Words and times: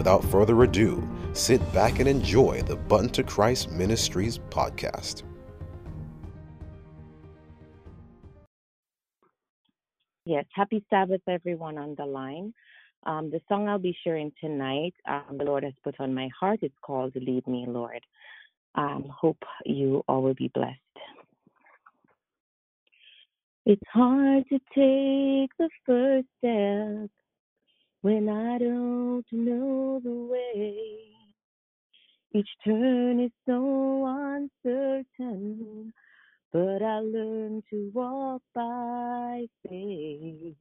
without 0.00 0.24
further 0.24 0.62
ado, 0.62 1.06
sit 1.34 1.60
back 1.74 1.98
and 1.98 2.08
enjoy 2.08 2.62
the 2.62 2.74
Button 2.74 3.10
to 3.10 3.22
Christ 3.22 3.70
Ministries 3.70 4.38
podcast. 4.48 5.24
Yes, 10.24 10.46
happy 10.54 10.82
Sabbath, 10.88 11.20
everyone 11.28 11.76
on 11.76 11.96
the 11.98 12.06
line. 12.06 12.54
Um, 13.04 13.30
the 13.30 13.42
song 13.46 13.68
I'll 13.68 13.78
be 13.78 13.94
sharing 14.02 14.32
tonight, 14.40 14.94
um, 15.06 15.36
the 15.36 15.44
Lord 15.44 15.64
has 15.64 15.74
put 15.84 15.96
on 16.00 16.14
my 16.14 16.30
heart. 16.38 16.60
It's 16.62 16.74
called 16.80 17.12
Lead 17.14 17.46
Me, 17.46 17.66
Lord. 17.68 18.00
Um, 18.76 19.04
hope 19.14 19.42
you 19.66 20.02
all 20.08 20.22
will 20.22 20.32
be 20.32 20.50
blessed. 20.54 20.78
It's 23.66 23.82
hard 23.92 24.44
to 24.48 24.58
take 24.74 25.50
the 25.58 25.68
first 25.84 26.26
step 26.38 27.10
when 28.02 28.28
I 28.28 28.58
don't 28.58 29.26
know 29.30 30.00
the 30.02 30.10
way. 30.10 30.96
Each 32.32 32.48
turn 32.64 33.20
is 33.20 33.32
so 33.46 34.06
uncertain, 34.06 35.92
but 36.52 36.82
I 36.82 37.00
learn 37.00 37.62
to 37.70 37.90
walk 37.92 38.42
by 38.54 39.46
faith. 39.68 40.54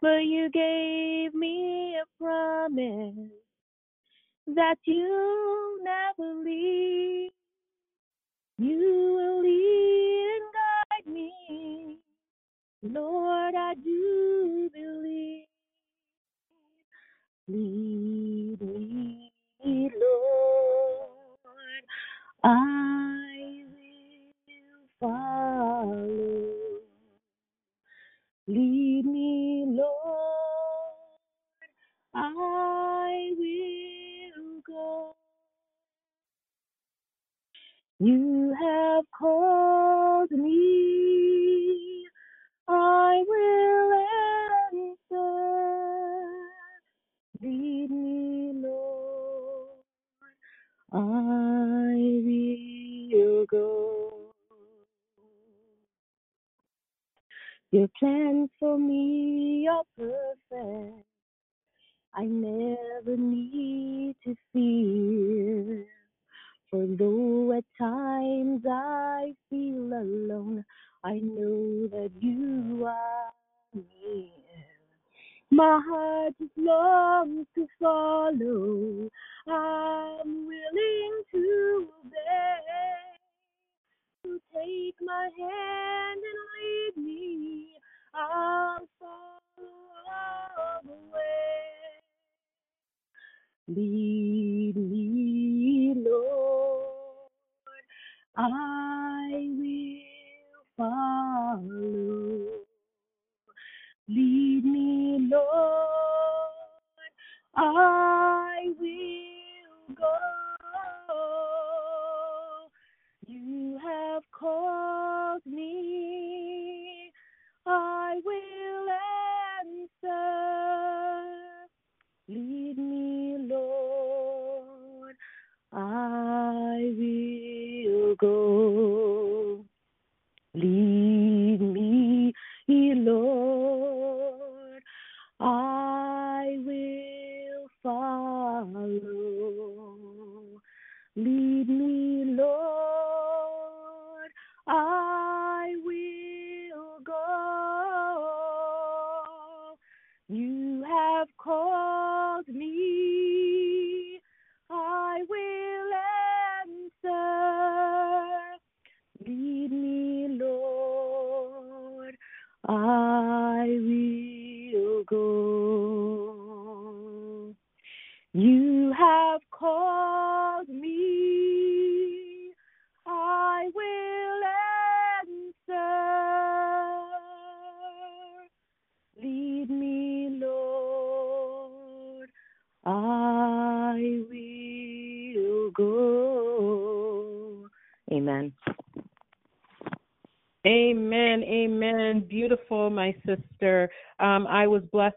But 0.00 0.24
you 0.24 0.48
gave 0.50 1.34
me 1.34 1.96
a 1.96 2.04
promise 2.22 3.30
that 4.46 4.76
you 4.84 5.80
never 5.84 6.34
leave. 6.44 7.32
You 8.58 9.14
will 9.16 9.42
lead 9.42 10.40
and 10.40 10.52
guide 10.54 11.12
me. 11.12 11.98
Lord, 12.82 13.54
I 13.54 13.74
do 13.74 14.70
believe. 14.72 15.44
Lead 17.48 18.58
me, 18.62 19.30
Lord. 19.64 21.40
I 22.44 23.64
will 23.72 24.88
follow. 25.00 26.54
Lead 28.48 29.06
me, 29.06 29.64
Lord. 29.68 29.88
I 32.14 33.30
will 33.38 34.62
go. 34.66 35.16
You 38.00 38.54
have 38.60 39.04
called 39.18 40.30
me. 40.32 42.06
I 42.68 43.22
will 43.26 43.77
Lead 47.42 47.90
me, 47.90 48.52
Lord. 48.54 49.70
I 50.92 51.94
will 52.24 53.46
go. 53.46 54.32
Your 57.72 57.88
plans 57.98 58.50
for 58.60 58.78
me 58.78 59.68
are 59.70 59.84
perfect. 59.98 61.04
I 62.14 62.24
never 62.24 63.16
need 63.16 64.07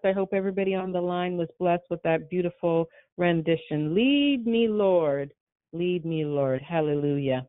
I 0.06 0.12
hope 0.12 0.30
everybody 0.34 0.76
on 0.76 0.92
the 0.92 1.02
line 1.02 1.38
was 1.38 1.48
blessed 1.60 1.84
with 1.90 2.02
that 2.04 2.30
beautiful 2.30 2.88
rendition. 3.18 3.94
Lead 3.94 4.46
me, 4.46 4.68
Lord. 4.68 5.32
Lead 5.74 6.06
me, 6.06 6.26
Lord. 6.26 6.62
Hallelujah. 6.62 7.46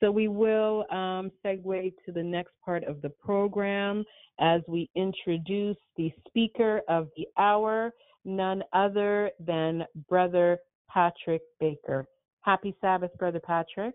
So 0.00 0.10
we 0.10 0.28
will 0.28 0.84
um, 0.90 1.30
segue 1.44 1.94
to 2.04 2.12
the 2.12 2.22
next 2.22 2.52
part 2.64 2.84
of 2.84 3.00
the 3.00 3.10
program 3.10 4.04
as 4.40 4.60
we 4.68 4.90
introduce 4.94 5.76
the 5.96 6.12
speaker 6.28 6.82
of 6.88 7.08
the 7.16 7.26
hour, 7.38 7.92
none 8.24 8.62
other 8.72 9.30
than 9.40 9.84
Brother 10.08 10.58
Patrick 10.90 11.42
Baker. 11.60 12.06
Happy 12.40 12.74
Sabbath, 12.80 13.12
Brother 13.18 13.40
Patrick. 13.40 13.94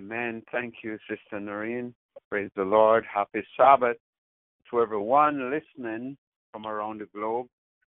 Amen. 0.00 0.42
Thank 0.52 0.74
you, 0.82 0.98
Sister 1.08 1.40
Noreen. 1.40 1.94
Praise 2.28 2.50
the 2.56 2.62
Lord. 2.62 3.04
Happy 3.12 3.42
Sabbath 3.56 3.96
to 4.70 4.80
everyone 4.80 5.50
listening 5.50 6.16
from 6.52 6.66
around 6.66 7.00
the 7.00 7.08
globe. 7.14 7.46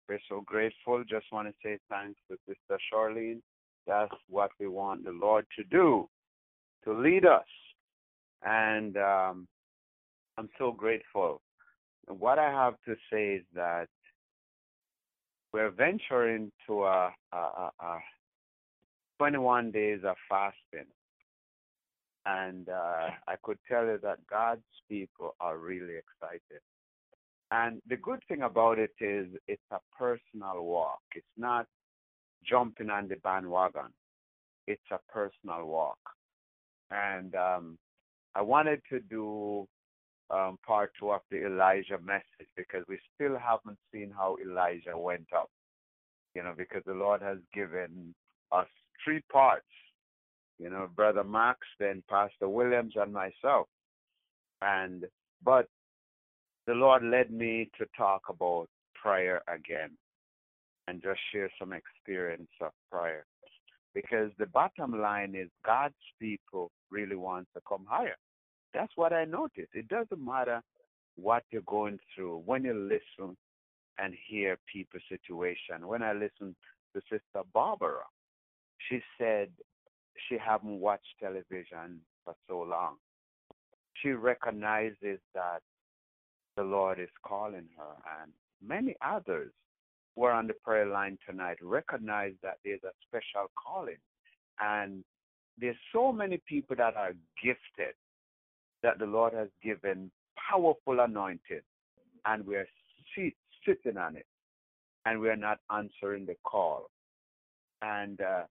We're 0.10 0.20
so 0.28 0.42
grateful. 0.46 1.04
Just 1.10 1.26
want 1.32 1.48
to 1.48 1.54
say 1.64 1.78
thanks 1.90 2.20
to 2.30 2.38
Sister 2.48 2.80
Charlene. 2.92 3.42
That's 3.88 4.14
what 4.30 4.52
we 4.60 4.68
want 4.68 5.06
the 5.06 5.12
Lord 5.12 5.46
to 5.58 5.64
do, 5.64 6.08
to 6.84 6.94
lead 6.94 7.26
us. 7.26 7.46
And 8.44 8.98
um, 8.98 9.48
I'm 10.38 10.50
so 10.58 10.72
grateful. 10.72 11.42
What 12.08 12.40
I 12.40 12.50
have 12.52 12.76
to 12.86 12.96
say 13.12 13.36
is 13.36 13.44
that 13.56 13.88
we're 15.54 15.72
venturing 15.72 16.52
to 16.68 16.84
a, 16.84 17.14
a, 17.34 17.38
a, 17.38 17.72
a 17.80 18.00
21 19.18 19.72
days 19.72 20.00
of 20.06 20.16
fasting. 20.30 20.88
And 22.26 22.70
uh, 22.70 23.10
I 23.28 23.36
could 23.44 23.58
tell 23.68 23.86
you 23.86 24.00
that 24.04 24.20
God's 24.30 24.62
people 24.88 25.36
are 25.40 25.58
really 25.58 25.96
excited. 25.96 26.62
And 27.52 27.82
the 27.88 27.98
good 27.98 28.20
thing 28.30 28.44
about 28.44 28.80
it 28.80 28.94
is 29.02 29.28
it's 29.48 29.62
a 29.72 29.80
personal 29.98 30.64
walk. 30.64 31.02
It's 31.14 31.26
not 31.38 31.68
jumping 32.50 32.90
on 32.90 33.10
the 33.10 33.18
bandwagon. 33.18 33.94
It's 34.68 34.82
a 34.92 35.00
personal 35.12 35.66
walk. 35.66 35.98
And 36.92 37.36
um, 37.36 37.78
I 38.36 38.42
wanted 38.42 38.82
to 38.90 39.02
do 39.02 39.68
um, 40.30 40.58
part 40.66 40.92
two 40.98 41.12
of 41.12 41.22
the 41.30 41.46
Elijah 41.46 42.00
message 42.04 42.48
because 42.56 42.86
we 42.88 42.98
still 43.16 43.38
haven't 43.38 43.78
seen 43.94 44.14
how 44.16 44.38
Elijah 44.42 44.98
went 44.98 45.28
up. 45.36 45.50
You 46.34 46.44
know, 46.44 46.54
because 46.58 46.84
the 46.86 46.94
Lord 46.94 47.22
has 47.22 47.40
given 47.54 48.16
us 48.54 48.68
three 49.04 49.22
parts. 49.30 49.66
You 50.58 50.70
know, 50.70 50.88
Brother 50.96 51.26
Max, 51.26 51.60
then 51.80 52.02
Pastor 52.10 52.48
Williams, 52.48 52.94
and 52.96 53.12
myself. 53.12 53.68
And 54.62 55.06
but 55.44 55.68
the 56.68 56.74
Lord 56.74 57.04
led 57.04 57.32
me 57.32 57.70
to 57.78 57.86
talk 57.98 58.24
about 58.30 58.68
prayer 58.94 59.42
again 59.48 59.92
and 60.88 61.02
just 61.02 61.20
share 61.32 61.50
some 61.60 61.74
experience 61.74 62.50
of 62.62 62.72
prayer. 62.92 63.26
Because 63.94 64.32
the 64.38 64.46
bottom 64.46 65.00
line 65.00 65.36
is 65.36 65.50
God's 65.66 65.96
people 66.20 66.72
really 66.92 67.16
want 67.16 67.48
to 67.56 67.62
come 67.68 67.86
higher. 67.90 68.16
That's 68.74 68.92
what 68.96 69.12
I 69.12 69.26
noticed. 69.26 69.72
It 69.74 69.88
doesn't 69.90 70.24
matter 70.24 70.62
what 71.16 71.44
you're 71.52 71.62
going 71.64 72.00
through 72.16 72.44
when 72.46 72.64
you 72.64 72.74
listen 72.74 73.36
and 73.98 74.14
hear 74.28 74.58
people's 74.72 75.04
situation. 75.10 75.88
When 75.88 76.02
I 76.02 76.14
listened 76.14 76.56
to 76.96 77.02
Sister 77.10 77.44
Barbara, 77.54 78.04
she 78.90 79.02
said 79.18 79.50
she 80.30 80.38
haven't 80.38 80.80
watched 80.80 81.20
television 81.20 82.00
for 82.24 82.34
so 82.48 82.62
long. 82.62 82.96
She 84.02 84.10
recognizes 84.10 85.20
that 85.34 85.62
the 86.58 86.64
Lord 86.64 87.00
is 87.00 87.10
calling 87.26 87.68
her, 87.78 88.22
and 88.22 88.32
many 88.66 88.96
others 89.02 89.52
who 90.16 90.24
are 90.24 90.34
on 90.34 90.48
the 90.48 90.54
prayer 90.54 90.86
line 90.86 91.18
tonight 91.28 91.58
recognize 91.62 92.34
that 92.44 92.58
there's 92.66 92.84
a 92.84 92.92
special 93.08 93.50
calling. 93.56 93.98
And 94.60 95.04
there's 95.58 95.78
so 95.94 96.12
many 96.12 96.42
people 96.48 96.76
that 96.76 96.96
are 96.96 97.14
gifted 97.42 97.96
that 98.84 99.00
the 99.00 99.06
Lord 99.06 99.34
has 99.34 99.48
given 99.64 100.12
powerful 100.50 101.00
anointing, 101.00 101.62
and 102.26 102.46
we're 102.46 102.68
sit, 103.16 103.34
sitting 103.66 103.98
on 103.98 104.16
it, 104.16 104.26
and 105.06 105.20
we're 105.20 105.36
not 105.36 105.60
answering 105.74 106.26
the 106.26 106.36
call. 106.44 106.90
And 107.82 108.20
uh, 108.22 108.44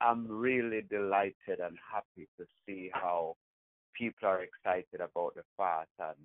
I'm 0.00 0.26
really 0.26 0.82
delighted 0.90 1.60
and 1.60 1.76
happy 1.92 2.28
to 2.38 2.44
see 2.66 2.90
how 2.92 3.36
people 3.96 4.28
are 4.28 4.42
excited 4.42 5.00
about 5.00 5.34
the 5.36 5.42
fast, 5.56 5.90
and 5.98 6.16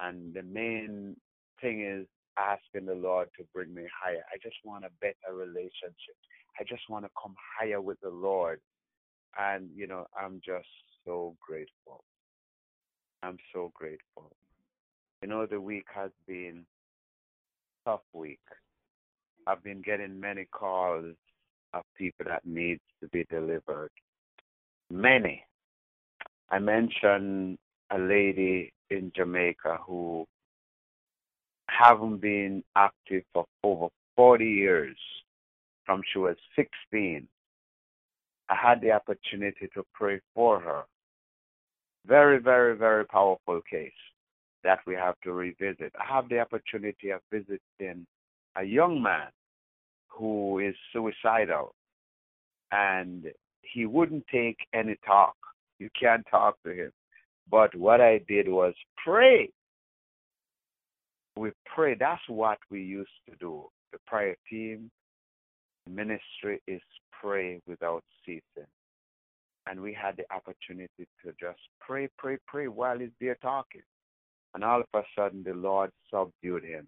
and 0.00 0.34
the 0.34 0.42
main 0.42 1.16
thing 1.60 1.82
is 1.82 2.06
asking 2.38 2.86
the 2.86 2.94
Lord 2.94 3.28
to 3.38 3.44
bring 3.54 3.74
me 3.74 3.84
higher. 4.02 4.22
I 4.32 4.36
just 4.42 4.56
want 4.64 4.84
a 4.84 4.90
better 5.00 5.34
relationship. 5.34 6.16
I 6.60 6.64
just 6.64 6.82
want 6.88 7.04
to 7.04 7.10
come 7.20 7.34
higher 7.58 7.80
with 7.80 8.00
the 8.00 8.10
Lord, 8.10 8.60
and 9.38 9.68
you 9.74 9.86
know 9.86 10.06
I'm 10.18 10.40
just 10.44 10.68
so 11.04 11.36
grateful. 11.46 12.04
I'm 13.22 13.38
so 13.52 13.72
grateful. 13.74 14.32
You 15.22 15.28
know, 15.28 15.46
the 15.46 15.60
week 15.60 15.86
has 15.94 16.10
been 16.26 16.64
tough 17.84 18.02
week. 18.12 18.40
I've 19.46 19.62
been 19.62 19.82
getting 19.82 20.18
many 20.20 20.46
calls 20.50 21.14
of 21.72 21.82
people 21.96 22.26
that 22.28 22.44
needs 22.44 22.80
to 23.00 23.08
be 23.08 23.24
delivered. 23.30 23.90
Many. 24.90 25.44
I 26.50 26.58
mentioned 26.58 27.58
a 27.90 27.98
lady 27.98 28.72
in 28.90 29.12
Jamaica 29.14 29.78
who 29.86 30.26
haven't 31.68 32.18
been 32.18 32.62
active 32.76 33.24
for 33.32 33.46
over 33.62 33.88
40 34.16 34.44
years 34.44 34.96
from 35.84 36.02
she 36.12 36.18
was 36.18 36.36
16. 36.54 37.26
I 38.48 38.54
had 38.54 38.80
the 38.80 38.92
opportunity 38.92 39.68
to 39.74 39.84
pray 39.94 40.20
for 40.34 40.60
her 40.60 40.84
very, 42.06 42.38
very, 42.38 42.76
very 42.76 43.04
powerful 43.04 43.60
case 43.68 43.90
that 44.62 44.78
we 44.86 44.94
have 44.94 45.14
to 45.24 45.32
revisit. 45.32 45.92
I 45.98 46.14
have 46.14 46.28
the 46.28 46.40
opportunity 46.40 47.10
of 47.10 47.20
visiting 47.32 48.06
a 48.56 48.62
young 48.62 49.02
man 49.02 49.28
who 50.08 50.60
is 50.60 50.74
suicidal 50.92 51.74
and 52.72 53.26
he 53.62 53.86
wouldn't 53.86 54.24
take 54.32 54.58
any 54.72 54.96
talk. 55.06 55.34
You 55.78 55.88
can't 55.98 56.26
talk 56.30 56.56
to 56.64 56.72
him. 56.72 56.92
But 57.50 57.74
what 57.74 58.00
I 58.00 58.20
did 58.28 58.48
was 58.48 58.74
pray. 59.04 59.50
We 61.36 61.52
pray. 61.74 61.94
That's 61.98 62.22
what 62.28 62.58
we 62.70 62.82
used 62.82 63.10
to 63.28 63.36
do. 63.36 63.66
The 63.92 63.98
prayer 64.06 64.36
team, 64.50 64.90
ministry 65.88 66.60
is 66.66 66.80
pray 67.20 67.60
without 67.66 68.02
ceasing 68.24 68.66
and 69.66 69.80
we 69.80 69.92
had 69.92 70.16
the 70.16 70.24
opportunity 70.34 71.06
to 71.24 71.32
just 71.40 71.58
pray, 71.80 72.08
pray, 72.18 72.38
pray 72.46 72.68
while 72.68 72.98
he's 72.98 73.10
there 73.20 73.36
talking. 73.42 73.82
And 74.54 74.64
all 74.64 74.80
of 74.80 74.86
a 74.94 75.02
sudden, 75.18 75.42
the 75.42 75.54
Lord 75.54 75.90
subdued 76.10 76.64
him 76.64 76.86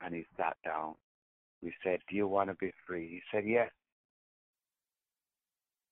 and 0.00 0.14
he 0.14 0.24
sat 0.36 0.56
down. 0.64 0.94
We 1.62 1.74
said, 1.82 1.98
Do 2.08 2.16
you 2.16 2.28
want 2.28 2.50
to 2.50 2.56
be 2.56 2.72
free? 2.86 3.08
He 3.08 3.20
said, 3.32 3.44
Yes. 3.46 3.70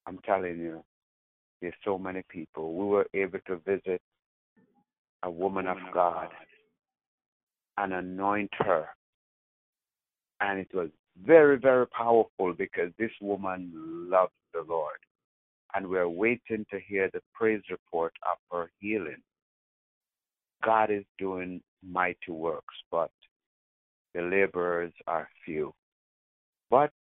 I'm 0.06 0.19
telling 0.25 0.58
you, 0.58 0.82
there's 1.62 1.75
so 1.85 1.97
many 1.97 2.23
people. 2.29 2.75
We 2.75 2.85
were 2.85 3.06
able 3.14 3.38
to 3.47 3.56
visit 3.64 4.03
a 5.23 5.31
woman, 5.31 5.64
woman 5.64 5.67
of, 5.69 5.94
God, 5.94 6.29
God 6.29 6.31
and 7.79 7.93
anoint 7.93 8.50
her. 8.59 8.87
And 10.41 10.59
it 10.59 10.69
was 10.75 10.91
very, 11.25 11.59
very 11.59 11.87
powerful 11.87 12.52
because 12.52 12.90
this 12.99 13.11
woman 13.21 13.71
loved 14.11 14.33
the 14.52 14.64
Lord 14.69 14.99
and 15.75 15.88
we're 15.88 16.09
waiting 16.09 16.66
to 16.71 16.81
hear 16.87 17.09
the 17.12 17.21
praise 17.35 17.62
report 17.71 18.12
of 18.31 18.38
her 18.50 18.71
healing. 18.81 19.23
God 20.64 20.90
is 20.90 21.04
doing 21.19 21.61
mighty 21.83 22.31
works, 22.31 22.75
but 22.90 23.11
the 24.14 24.23
laborers 24.23 24.92
are 25.07 25.28
few. 25.45 25.73
But 26.71 26.92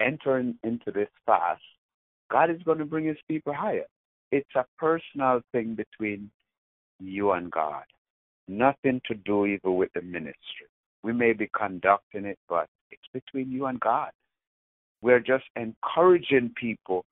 entering 0.00 0.56
into 0.62 0.90
this 0.90 1.08
fast, 1.26 1.62
God 2.30 2.50
is 2.50 2.62
going 2.64 2.78
to 2.78 2.84
bring 2.84 3.06
his 3.06 3.18
people 3.28 3.52
higher. 3.52 3.84
It's 4.32 4.48
a 4.56 4.64
personal 4.78 5.40
thing 5.52 5.74
between 5.74 6.30
you 7.00 7.32
and 7.32 7.50
God. 7.50 7.84
Nothing 8.48 9.00
to 9.06 9.14
do 9.14 9.46
even 9.46 9.76
with 9.76 9.90
the 9.94 10.02
ministry. 10.02 10.68
We 11.02 11.12
may 11.12 11.32
be 11.32 11.50
conducting 11.56 12.24
it, 12.24 12.38
but 12.48 12.66
it's 12.90 13.02
between 13.12 13.50
you 13.50 13.66
and 13.66 13.78
God. 13.80 14.10
We're 15.02 15.20
just 15.20 15.44
encouraging 15.56 16.54
people 16.56 17.04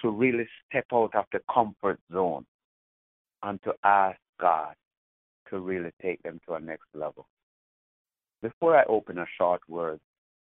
to 0.00 0.10
really 0.10 0.46
step 0.68 0.86
out 0.92 1.14
of 1.14 1.24
the 1.32 1.40
comfort 1.52 1.98
zone 2.12 2.44
and 3.42 3.60
to 3.62 3.72
ask 3.84 4.18
God 4.40 4.74
to 5.50 5.58
really 5.58 5.90
take 6.02 6.22
them 6.22 6.40
to 6.46 6.54
a 6.54 6.60
next 6.60 6.86
level. 6.94 7.26
Before 8.42 8.76
I 8.76 8.84
open 8.84 9.18
a 9.18 9.26
short 9.36 9.62
word, 9.68 9.98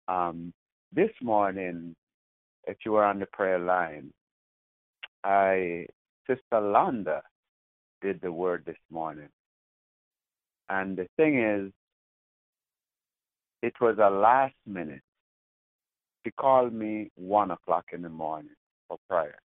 um, 0.08 0.52
this 0.92 1.10
morning, 1.20 1.94
if 2.66 2.78
you 2.84 2.92
were 2.92 3.04
on 3.04 3.18
the 3.18 3.26
prayer 3.26 3.58
line, 3.58 4.12
I 5.24 5.86
Sister 6.26 6.42
Londa 6.54 7.20
did 8.02 8.20
the 8.20 8.32
word 8.32 8.64
this 8.66 8.76
morning. 8.90 9.28
And 10.68 10.96
the 10.96 11.06
thing 11.16 11.42
is, 11.42 11.72
it 13.62 13.74
was 13.80 13.96
a 13.98 14.10
last 14.10 14.54
minute. 14.66 15.02
She 16.24 16.32
called 16.32 16.72
me 16.72 17.10
one 17.14 17.52
o'clock 17.52 17.86
in 17.92 18.02
the 18.02 18.08
morning 18.08 18.54
for 18.88 18.98
prayer. 19.08 19.38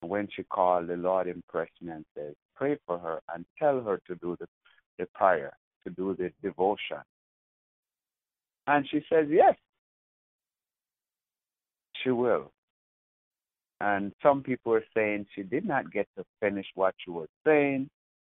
When 0.00 0.28
she 0.34 0.42
called, 0.42 0.88
the 0.88 0.96
Lord 0.96 1.28
impressed 1.28 1.80
me 1.80 1.92
and 1.92 2.04
said, 2.14 2.34
Pray 2.54 2.76
for 2.86 2.98
her 2.98 3.20
and 3.32 3.44
tell 3.58 3.80
her 3.82 4.00
to 4.06 4.14
do 4.16 4.36
the, 4.40 4.46
the 4.98 5.06
prayer, 5.14 5.52
to 5.84 5.92
do 5.92 6.16
the 6.18 6.32
devotion. 6.42 6.98
And 8.66 8.86
she 8.88 9.00
says, 9.10 9.26
Yes, 9.30 9.54
she 12.06 12.12
will. 12.12 12.52
And 13.80 14.12
some 14.22 14.42
people 14.42 14.72
are 14.72 14.84
saying 14.94 15.26
she 15.34 15.42
did 15.42 15.66
not 15.66 15.92
get 15.92 16.06
to 16.16 16.24
finish 16.40 16.66
what 16.74 16.94
she 17.04 17.10
was 17.10 17.28
saying. 17.44 17.90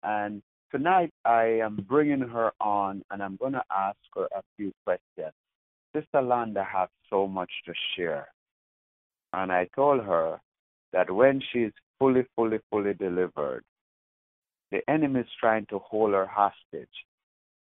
And 0.03 0.41
tonight 0.71 1.12
I 1.25 1.59
am 1.62 1.86
bringing 1.88 2.21
her 2.21 2.51
on 2.59 3.03
and 3.12 3.21
I'm 3.21 3.36
going 3.36 3.53
to 3.53 3.63
ask 3.75 3.97
her 4.15 4.27
a 4.36 4.41
few 4.55 4.71
questions 4.86 5.33
Sister 5.95 6.21
Landa 6.21 6.63
has 6.63 6.89
so 7.09 7.27
much 7.27 7.51
to 7.65 7.74
share. 7.95 8.27
And 9.33 9.51
I 9.51 9.67
told 9.75 10.03
her 10.03 10.39
that 10.93 11.09
when 11.09 11.41
she's 11.51 11.71
fully, 12.00 12.25
fully, 12.36 12.59
fully 12.69 12.93
delivered, 12.93 13.63
the 14.71 14.81
enemy 14.89 15.21
is 15.21 15.27
trying 15.39 15.65
to 15.67 15.79
hold 15.79 16.13
her 16.13 16.27
hostage. 16.27 16.88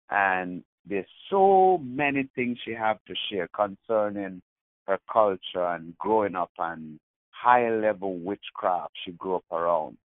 And 0.10 0.64
there's 0.88 1.06
so 1.30 1.80
many 1.84 2.30
things 2.36 2.58
she 2.64 2.72
have 2.72 2.98
to 3.08 3.14
share 3.30 3.50
concerning 3.56 4.42
her 4.88 5.00
culture 5.12 5.65
and 5.65 5.98
growing 5.98 6.36
up 6.36 6.51
and 6.60 7.00
high 7.32 7.70
level 7.70 8.18
witchcraft 8.18 8.94
she 9.04 9.12
grew 9.13 9.36
up 9.36 9.46
around 9.51 9.98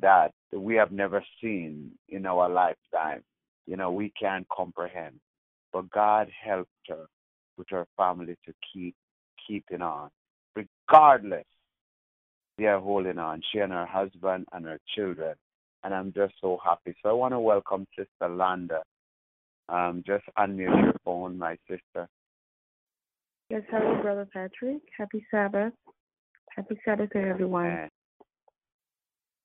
that 0.00 0.32
we 0.52 0.74
have 0.74 0.92
never 0.92 1.22
seen 1.40 1.90
in 2.08 2.26
our 2.26 2.48
lifetime. 2.48 3.22
You 3.66 3.76
know, 3.76 3.90
we 3.90 4.10
can't 4.18 4.46
comprehend. 4.48 5.20
But 5.72 5.90
God 5.90 6.28
helped 6.44 6.70
her 6.88 7.06
with 7.56 7.68
her 7.70 7.86
family 7.96 8.36
to 8.46 8.54
keep 8.72 8.94
keeping 9.46 9.82
on. 9.82 10.10
Regardless, 10.54 11.46
they 12.58 12.66
are 12.66 12.80
holding 12.80 13.18
on. 13.18 13.42
She 13.50 13.58
and 13.58 13.72
her 13.72 13.86
husband 13.86 14.46
and 14.52 14.64
her 14.66 14.78
children. 14.94 15.34
And 15.84 15.94
I'm 15.94 16.12
just 16.12 16.34
so 16.40 16.58
happy. 16.64 16.94
So 17.02 17.10
I 17.10 17.12
want 17.12 17.32
to 17.32 17.40
welcome 17.40 17.86
Sister 17.96 18.28
Landa. 18.28 18.82
Um, 19.68 20.02
just 20.06 20.24
unmute 20.38 20.82
your 20.82 20.94
phone, 21.04 21.38
my 21.38 21.56
sister. 21.68 22.08
Yes, 23.52 23.60
hello, 23.70 24.00
Brother 24.00 24.26
Patrick. 24.32 24.80
Happy 24.96 25.26
Sabbath. 25.30 25.74
Happy 26.56 26.74
Sabbath 26.86 27.10
to 27.10 27.18
everyone. 27.18 27.90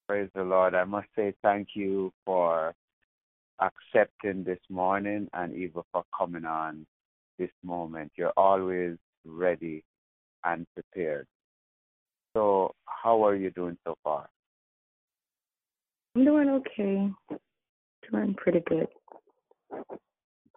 Praise 0.07 0.29
the 0.33 0.43
Lord. 0.43 0.75
I 0.75 0.85
must 0.85 1.09
say 1.13 1.33
thank 1.43 1.67
you 1.73 2.13
for 2.23 2.73
accepting 3.59 4.45
this 4.45 4.61
morning 4.69 5.27
and 5.33 5.53
even 5.53 5.81
for 5.91 6.05
coming 6.17 6.45
on 6.45 6.85
this 7.37 7.49
moment. 7.65 8.13
You're 8.15 8.31
always 8.37 8.95
ready 9.25 9.83
and 10.45 10.65
prepared. 10.73 11.27
So, 12.33 12.71
how 12.85 13.25
are 13.25 13.35
you 13.35 13.51
doing 13.51 13.77
so 13.85 13.97
far? 14.05 14.29
I'm 16.15 16.23
doing 16.23 16.47
okay. 16.47 17.09
Doing 18.09 18.35
pretty 18.35 18.61
good. 18.69 18.87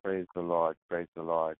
Praise 0.04 0.26
the 0.36 0.40
Lord. 0.40 0.76
Praise 0.88 1.08
the 1.16 1.22
Lord. 1.24 1.56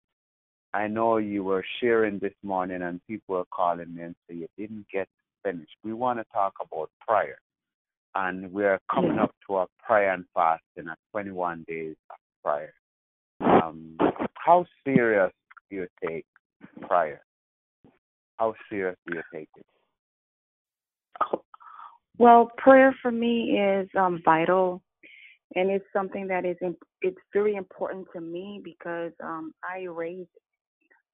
I 0.73 0.87
know 0.87 1.17
you 1.17 1.43
were 1.43 1.65
sharing 1.81 2.19
this 2.19 2.35
morning 2.43 2.83
and 2.83 3.01
people 3.09 3.37
were 3.37 3.45
calling 3.53 3.95
me 3.95 4.03
and 4.03 4.15
say 4.29 4.37
you 4.37 4.49
didn't 4.57 4.87
get 4.93 5.09
finished. 5.45 5.73
We 5.83 5.93
want 5.93 6.19
to 6.21 6.25
talk 6.33 6.55
about 6.61 6.91
prayer. 7.07 7.39
And 8.15 8.53
we're 8.53 8.81
coming 8.93 9.19
up 9.19 9.35
to 9.47 9.59
a 9.59 9.67
prayer 9.85 10.13
and 10.13 10.25
fasting 10.35 10.91
at 10.91 10.99
21 11.13 11.65
days 11.69 11.97
of 12.11 12.17
prayer. 12.45 12.75
Um, 13.41 13.97
how 14.35 14.65
serious 14.85 15.33
do 15.71 15.77
you 15.77 15.87
take 16.05 16.27
prayer? 16.89 17.23
How 18.37 18.55
serious 18.69 18.97
do 19.07 19.17
you 19.17 19.23
take 19.33 19.49
it? 19.57 19.67
Well, 22.19 22.51
prayer 22.59 22.95
for 23.01 23.11
me 23.11 23.59
is 23.59 23.89
um, 23.99 24.21
vital, 24.25 24.83
and 25.55 25.71
it's 25.71 25.85
something 25.93 26.27
that 26.29 26.45
is 26.45 26.57
it's 27.01 27.17
very 27.33 27.55
important 27.57 28.07
to 28.15 28.21
me 28.21 28.61
because 28.63 29.13
um, 29.23 29.55
I 29.65 29.85
raised 29.85 30.29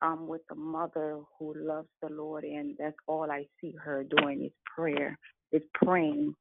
um, 0.02 0.26
with 0.26 0.42
a 0.50 0.54
mother 0.54 1.20
who 1.38 1.54
loves 1.56 1.88
the 2.02 2.08
Lord, 2.08 2.44
and 2.44 2.76
that's 2.78 2.96
all 3.06 3.30
I 3.30 3.46
see 3.60 3.74
her 3.82 4.04
doing 4.04 4.44
is 4.44 4.52
prayer, 4.76 5.18
is 5.52 5.62
praying. 5.74 6.34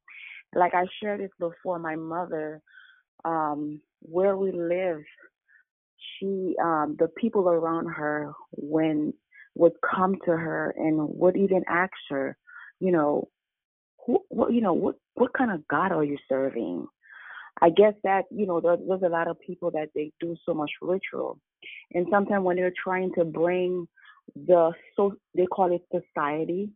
Like 0.54 0.74
I 0.74 0.84
shared 1.02 1.20
this 1.20 1.30
before, 1.38 1.78
my 1.78 1.96
mother, 1.96 2.60
um, 3.24 3.80
where 4.00 4.36
we 4.36 4.52
live, 4.52 5.00
she, 6.18 6.54
um, 6.62 6.96
the 6.98 7.08
people 7.16 7.48
around 7.48 7.86
her, 7.86 8.32
when 8.52 9.12
would 9.54 9.72
come 9.94 10.16
to 10.24 10.30
her 10.32 10.74
and 10.76 10.96
would 11.18 11.36
even 11.36 11.64
ask 11.68 11.92
her, 12.10 12.36
you 12.78 12.92
know, 12.92 13.28
who, 14.06 14.20
what, 14.28 14.52
you 14.52 14.60
know, 14.60 14.74
what, 14.74 14.96
what 15.14 15.32
kind 15.32 15.50
of 15.50 15.66
God 15.66 15.92
are 15.92 16.04
you 16.04 16.18
serving? 16.28 16.86
I 17.62 17.70
guess 17.70 17.94
that 18.04 18.24
you 18.30 18.46
know 18.46 18.60
there, 18.60 18.76
there's 18.76 19.02
a 19.02 19.08
lot 19.08 19.28
of 19.28 19.40
people 19.40 19.70
that 19.72 19.88
they 19.94 20.12
do 20.20 20.36
so 20.44 20.52
much 20.52 20.70
ritual, 20.82 21.38
and 21.92 22.06
sometimes 22.10 22.44
when 22.44 22.56
they're 22.56 22.72
trying 22.82 23.12
to 23.14 23.24
bring 23.24 23.88
the 24.34 24.72
so 24.96 25.14
they 25.34 25.46
call 25.46 25.74
it 25.74 25.82
society, 25.90 26.70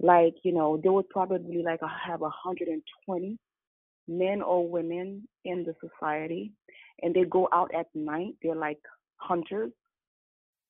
like 0.00 0.34
you 0.44 0.52
know 0.52 0.80
they 0.82 0.88
would 0.88 1.08
probably 1.08 1.62
like 1.62 1.82
uh, 1.82 1.88
have 2.06 2.20
120 2.20 3.38
men 4.08 4.42
or 4.42 4.68
women 4.68 5.26
in 5.44 5.64
the 5.64 5.74
society, 5.80 6.52
and 7.02 7.14
they 7.14 7.24
go 7.24 7.48
out 7.52 7.72
at 7.74 7.86
night. 7.94 8.34
They're 8.42 8.54
like 8.54 8.80
hunters 9.16 9.72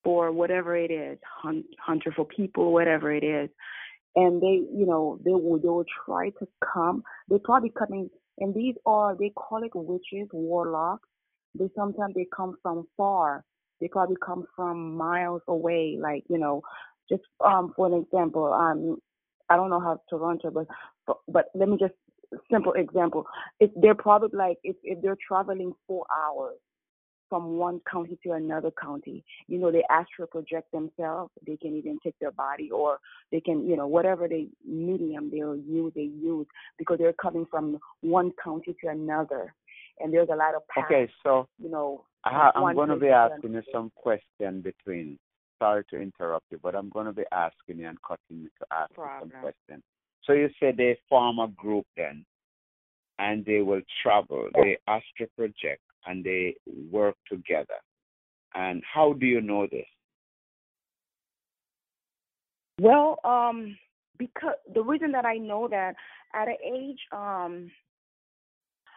for 0.03 0.33
whatever 0.33 0.75
it 0.75 0.91
is, 0.91 1.19
hunt, 1.43 1.67
hunter 1.79 2.13
for 2.17 2.25
people, 2.25 2.73
whatever 2.73 3.13
it 3.13 3.25
is, 3.25 3.51
and 4.17 4.41
they 4.41 4.63
you 4.75 4.87
know 4.87 5.19
they 5.23 5.33
will 5.33 5.59
they 5.59 5.69
will 5.69 5.85
try 6.07 6.31
to 6.31 6.49
come. 6.73 7.03
They're 7.29 7.39
probably 7.39 7.73
coming 7.79 8.09
and 8.41 8.55
these 8.55 8.75
are, 8.87 9.17
they 9.17 9.31
call 9.31 9.63
it 9.63 9.73
witches, 9.75 10.29
warlocks. 10.33 11.09
They 11.55 11.69
sometimes 11.77 12.15
they 12.15 12.27
come 12.35 12.57
from 12.63 12.87
far. 12.97 13.45
They 13.81 13.89
probably 13.89 14.17
come 14.25 14.47
from 14.57 14.97
miles 14.97 15.43
away. 15.49 15.99
Like, 16.01 16.25
you 16.29 16.39
know, 16.39 16.63
just 17.09 17.23
um 17.45 17.73
for 17.77 17.87
an 17.87 17.95
example, 17.95 18.53
um 18.53 18.99
I 19.49 19.57
don't 19.57 19.71
know 19.71 19.81
how 19.81 20.01
Toronto, 20.09 20.51
but 20.51 20.67
but, 21.07 21.17
but 21.29 21.45
let 21.55 21.69
me 21.69 21.77
just 21.79 21.95
simple 22.51 22.73
example. 22.73 23.25
If 23.59 23.71
they're 23.77 23.95
probably 23.95 24.37
like 24.37 24.59
if, 24.63 24.77
if 24.85 25.03
they're 25.03 25.19
traveling 25.27 25.73
four 25.87 26.07
hours 26.17 26.57
from 27.31 27.57
one 27.57 27.81
county 27.91 28.19
to 28.25 28.33
another 28.33 28.71
county. 28.71 29.25
You 29.47 29.59
know, 29.59 29.73
they 29.73 29.85
astral 29.89 30.27
project 30.27 30.71
themselves. 30.73 31.31
They 31.47 31.57
can 31.57 31.75
even 31.77 31.99
take 32.03 32.19
their 32.19 32.33
body 32.33 32.71
or 32.71 32.99
they 33.33 33.41
can, 33.41 33.67
you 33.67 33.77
know, 33.77 33.87
whatever 33.87 34.29
they 34.29 34.49
medium 34.67 35.31
they'll 35.31 35.57
use, 35.57 35.93
they 35.95 36.03
use 36.03 36.47
because 36.77 36.99
they're 36.99 37.15
coming 37.15 37.47
from 37.51 37.79
one 38.03 38.33
county 38.43 38.77
to 38.83 38.89
another. 38.89 39.55
And 40.01 40.13
there's 40.13 40.29
a 40.31 40.37
lot 40.37 40.55
of 40.55 40.67
paths, 40.69 40.87
Okay, 40.91 41.13
so 41.23 41.47
you 41.63 41.71
know. 41.71 42.05
I, 42.25 42.51
I'm 42.55 42.75
going 42.75 42.89
to 42.91 42.97
be 42.97 43.09
asking 43.09 43.55
you 43.55 43.63
some 43.73 43.91
question 43.95 44.61
between. 44.61 45.19
Sorry 45.59 45.85
to 45.91 46.01
interrupt 46.01 46.47
you, 46.51 46.59
but 46.63 46.75
I'm 46.75 46.89
going 46.89 47.05
to 47.05 47.13
be 47.13 47.25
asking 47.33 47.79
you 47.79 47.89
and 47.89 47.99
cutting 48.01 48.43
you 48.43 48.49
to 48.61 48.67
ask 48.73 48.91
you 48.97 49.05
some 49.21 49.31
questions. 49.43 49.83
So 50.25 50.33
you 50.33 50.49
say 50.59 50.73
they 50.75 50.99
form 51.07 51.39
a 51.39 51.49
group 51.49 51.85
then, 51.99 52.25
and 53.19 53.45
they 53.45 53.61
will 53.61 53.83
travel. 54.03 54.49
They 54.55 54.79
astral 54.87 55.29
project 55.37 55.83
and 56.07 56.25
they 56.25 56.57
work 56.91 57.17
together. 57.31 57.79
And 58.55 58.83
how 58.93 59.13
do 59.13 59.27
you 59.27 59.41
know 59.41 59.67
this? 59.71 59.87
Well, 62.81 63.19
um, 63.25 63.77
because 64.19 64.55
the 64.73 64.83
reason 64.83 65.13
that 65.13 65.25
I 65.25 65.37
know 65.37 65.69
that 65.69 65.95
at 66.35 66.49
an 66.49 66.57
age, 66.65 66.99
um, 67.13 67.71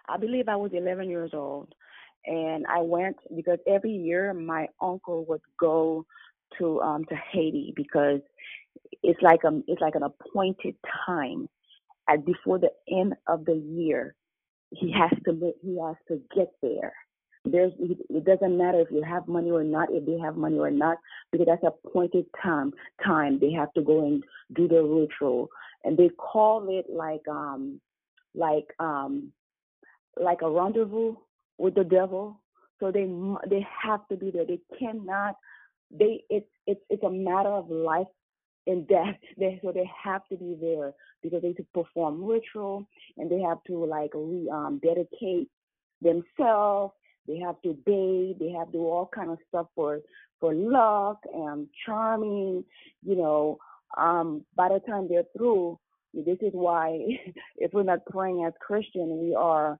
I 0.08 0.18
believe 0.18 0.48
I 0.48 0.56
was 0.56 0.72
11 0.74 1.10
years 1.10 1.32
old, 1.34 1.74
and 2.26 2.66
I 2.68 2.80
went 2.80 3.18
because 3.36 3.60
every 3.68 3.92
year 3.92 4.34
my 4.34 4.68
uncle 4.82 5.26
would 5.26 5.42
go 5.60 6.06
to 6.60 6.82
um 6.82 7.04
to 7.06 7.16
Haiti 7.32 7.74
because 7.76 8.22
it's 9.02 9.22
like 9.22 9.44
a 9.44 9.62
it's 9.68 9.82
like 9.82 9.96
an 9.96 10.04
appointed 10.04 10.76
time, 11.06 11.50
and 12.08 12.26
before 12.26 12.60
the 12.60 12.72
end 12.90 13.16
of 13.28 13.46
the 13.46 13.56
year, 13.56 14.16
he 14.76 14.92
has 14.92 15.12
to 15.26 15.54
he 15.62 15.80
has 15.80 15.96
to 16.08 16.22
get 16.36 16.52
there. 16.62 16.94
There's 17.46 17.74
it 17.80 18.26
doesn't 18.26 18.58
matter 18.58 18.80
if 18.82 18.88
you 18.92 19.04
have 19.04 19.28
money 19.28 19.52
or 19.52 19.64
not, 19.64 19.90
if 19.92 20.06
they 20.06 20.18
have 20.20 20.38
money 20.38 20.58
or 20.58 20.72
not, 20.72 20.98
because 21.32 21.48
that's 21.48 21.64
appointed 21.86 22.26
time. 22.42 22.74
Time 23.06 23.38
they 23.40 23.52
have 23.52 23.74
to 23.74 23.82
go 23.82 24.06
and 24.06 24.24
do 24.56 24.68
their 24.68 24.84
ritual, 24.84 25.50
and 25.84 25.98
they 25.98 26.10
call 26.10 26.68
it 26.70 26.86
like 26.90 27.28
um 27.30 27.82
like 28.34 28.68
um 28.80 29.32
like 30.20 30.42
a 30.42 30.50
rendezvous 30.50 31.16
with 31.58 31.76
the 31.76 31.84
devil. 31.84 32.42
So 32.80 32.92
they 32.92 33.10
they 33.50 33.66
have 33.84 34.08
to 34.08 34.16
be 34.16 34.32
there. 34.32 34.46
They 34.46 34.60
cannot. 34.80 35.36
They 35.92 36.24
it's 36.30 36.50
it's 36.66 36.82
it's 36.90 37.04
a 37.04 37.10
matter 37.10 37.50
of 37.50 37.70
life 37.70 38.08
and 38.68 38.88
death. 38.88 39.16
They 39.38 39.60
so 39.62 39.74
they 39.74 39.90
have 40.04 40.22
to 40.30 40.38
be 40.38 40.56
there 40.60 40.94
because 41.24 41.42
they 41.42 41.54
to 41.54 41.66
perform 41.74 42.24
ritual 42.24 42.86
and 43.18 43.30
they 43.30 43.40
have 43.40 43.64
to 43.66 43.86
like 43.86 44.12
re, 44.14 44.50
um 44.52 44.80
dedicate 44.84 45.50
themselves. 46.02 46.94
They 47.28 47.38
have 47.40 47.62
to 47.62 47.74
bathe. 47.86 48.38
They 48.40 48.52
have 48.58 48.68
to 48.68 48.74
do 48.74 48.86
all 48.86 49.10
kind 49.14 49.32
of 49.32 49.38
stuff 49.48 49.68
for 49.76 50.02
for 50.40 50.54
luck 50.54 51.20
and 51.34 51.68
charming. 51.86 52.66
You 53.02 53.16
know, 53.16 53.58
um, 53.98 54.44
by 54.56 54.70
the 54.70 54.80
time 54.80 55.08
they're 55.08 55.24
through, 55.36 55.80
this 56.14 56.38
is 56.42 56.52
why 56.54 57.00
if 57.58 57.74
we're 57.74 57.84
not 57.84 58.06
praying 58.06 58.44
as 58.46 58.54
Christian, 58.60 59.22
we 59.24 59.36
are 59.36 59.80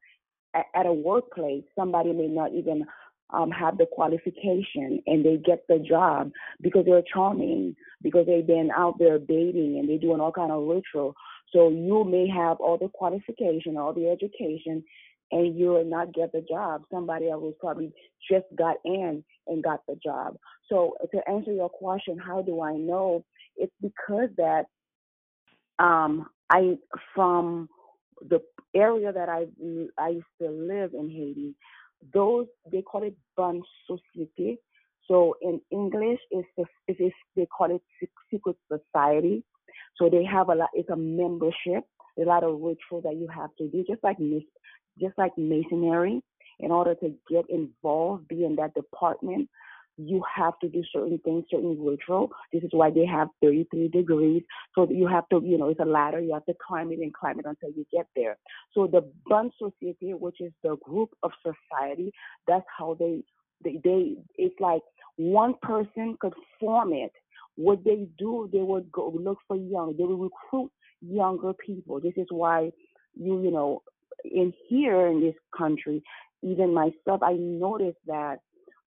at, 0.54 0.66
at 0.74 0.86
a 0.86 0.94
workplace. 0.94 1.64
Somebody 1.76 2.14
may 2.14 2.28
not 2.28 2.54
even 2.54 2.86
um, 3.30 3.50
have 3.52 3.78
the 3.78 3.88
qualification 3.92 5.02
and 5.08 5.26
they 5.26 5.38
get 5.38 5.66
the 5.68 5.80
job 5.80 6.32
because 6.62 6.86
they're 6.86 7.04
charming, 7.14 7.76
because 8.02 8.26
they've 8.26 8.46
been 8.46 8.70
out 8.76 8.98
there 9.00 9.20
dating 9.20 9.80
and 9.80 9.90
they're 9.90 9.98
doing 9.98 10.20
all 10.20 10.32
kind 10.32 10.52
of 10.52 10.68
ritual. 10.68 11.16
So 11.52 11.70
you 11.70 12.04
may 12.04 12.28
have 12.28 12.58
all 12.58 12.78
the 12.78 12.90
qualification, 12.94 13.78
all 13.78 13.94
the 13.94 14.10
education, 14.10 14.84
and 15.32 15.58
you 15.58 15.70
will 15.70 15.86
not 15.86 16.14
get 16.14 16.32
the 16.32 16.46
job. 16.48 16.84
Somebody 16.92 17.30
else 17.30 17.56
probably 17.60 17.92
just 18.30 18.46
got 18.56 18.78
in 18.86 19.24
and 19.48 19.64
got 19.64 19.82
the 19.88 19.98
job. 20.04 20.38
So 20.70 20.96
to 21.12 21.30
answer 21.30 21.52
your 21.52 21.70
question, 21.70 22.18
how 22.18 22.42
do 22.42 22.62
I 22.62 22.74
know? 22.74 23.26
It's 23.58 23.74
because 23.82 24.30
that 24.38 24.66
um, 25.80 26.28
I 26.50 26.78
from 27.16 27.70
the 28.22 28.42
area 28.76 29.12
that 29.12 29.30
I 29.30 29.46
I 29.98 30.10
used 30.10 30.26
to 30.42 30.50
live 30.50 30.94
in 30.94 31.10
Haiti, 31.10 31.56
those 32.14 32.48
they 32.72 32.82
call 32.82 33.04
it 33.04 33.16
bonne 33.38 33.62
société. 33.90 34.58
So 35.08 35.36
in 35.42 35.60
English, 35.70 36.20
it's, 36.32 36.48
it's 36.88 37.16
they 37.36 37.46
call 37.46 37.76
it 37.76 37.82
secret 38.32 38.56
society. 38.72 39.44
So 39.98 40.10
they 40.10 40.24
have 40.24 40.50
a 40.50 40.56
lot. 40.56 40.70
It's 40.74 40.90
a 40.90 40.96
membership. 40.96 41.84
A 42.20 42.24
lot 42.24 42.44
of 42.44 42.62
ritual 42.62 43.02
that 43.04 43.16
you 43.16 43.28
have 43.28 43.50
to 43.58 43.68
do, 43.70 43.84
just 43.88 44.04
like 44.04 44.18
just 45.00 45.18
like 45.18 45.32
masonry. 45.38 46.22
In 46.60 46.72
order 46.72 46.94
to 46.96 47.14
get 47.30 47.46
involved, 47.50 48.28
be 48.28 48.46
in 48.46 48.56
that 48.58 48.76
department, 48.76 49.50
you 49.98 50.24
have 50.36 50.58
to 50.60 50.70
do 50.70 50.84
certain 50.92 51.20
things, 51.20 51.46
certain 51.52 51.78
ritual. 51.84 52.30
This 52.52 52.64
is 52.64 52.70
why 52.72 52.90
they 52.90 53.06
have 53.06 53.28
33 53.42 53.90
degrees. 53.90 54.44
So 54.74 54.88
you 54.90 55.08
have 55.08 55.28
to, 55.30 55.42
you 55.44 55.58
know, 55.58 55.70
it's 55.70 55.80
a 55.80 55.86
ladder. 55.86 56.20
You 56.20 56.34
have 56.34 56.46
to 56.46 56.54
climb 56.66 56.92
it 56.92 57.00
and 57.00 57.14
climb 57.14 57.40
it 57.40 57.46
until 57.46 57.70
you 57.70 57.86
get 57.92 58.08
there. 58.16 58.38
So 58.74 58.88
the 58.88 59.10
Bonne 59.26 59.52
Society, 59.58 60.14
which 60.14 60.42
is 60.42 60.52
the 60.64 60.78
group 60.84 61.10
of 61.22 61.32
society, 61.44 62.12
that's 62.48 62.66
how 62.78 62.96
they, 63.00 63.24
they, 63.64 63.80
they 63.84 64.16
it's 64.36 64.60
like 64.60 64.82
one 65.18 65.54
person 65.62 66.18
could 66.20 66.34
form 66.60 66.94
it. 66.94 67.12
What 67.56 67.84
they 67.84 68.08
do, 68.18 68.50
they 68.52 68.62
would 68.62 68.92
go 68.92 69.14
look 69.16 69.38
for 69.48 69.56
young, 69.56 69.96
they 69.96 70.04
would 70.04 70.32
recruit 70.32 70.72
younger 71.02 71.54
people. 71.54 72.00
This 72.00 72.14
is 72.18 72.26
why 72.32 72.72
you, 73.16 73.44
you 73.44 73.52
know, 73.52 73.84
in 74.24 74.54
here 74.68 75.08
in 75.08 75.22
this 75.22 75.36
country, 75.56 76.02
even 76.42 76.74
myself, 76.74 77.22
I 77.22 77.34
noticed 77.34 78.00
that 78.08 78.40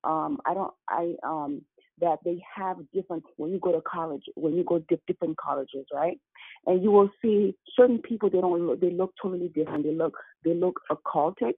um, 0.06 0.38
I 0.46 0.54
don't, 0.54 0.72
I, 0.88 1.14
um, 1.24 1.62
that 2.00 2.18
they 2.24 2.42
have 2.54 2.76
different, 2.92 3.24
when 3.36 3.50
you 3.50 3.58
go 3.58 3.72
to 3.72 3.80
college, 3.80 4.22
when 4.34 4.54
you 4.54 4.64
go 4.64 4.78
to 4.78 4.98
different 5.06 5.36
colleges, 5.38 5.86
right? 5.92 6.18
And 6.66 6.82
you 6.82 6.90
will 6.90 7.10
see 7.22 7.56
certain 7.74 7.98
people, 7.98 8.30
they 8.30 8.40
don't 8.40 8.66
look, 8.66 8.80
they 8.80 8.90
look 8.90 9.12
totally 9.20 9.48
different. 9.48 9.84
They 9.84 9.94
look, 9.94 10.14
they 10.44 10.54
look 10.54 10.80
occultic, 10.90 11.54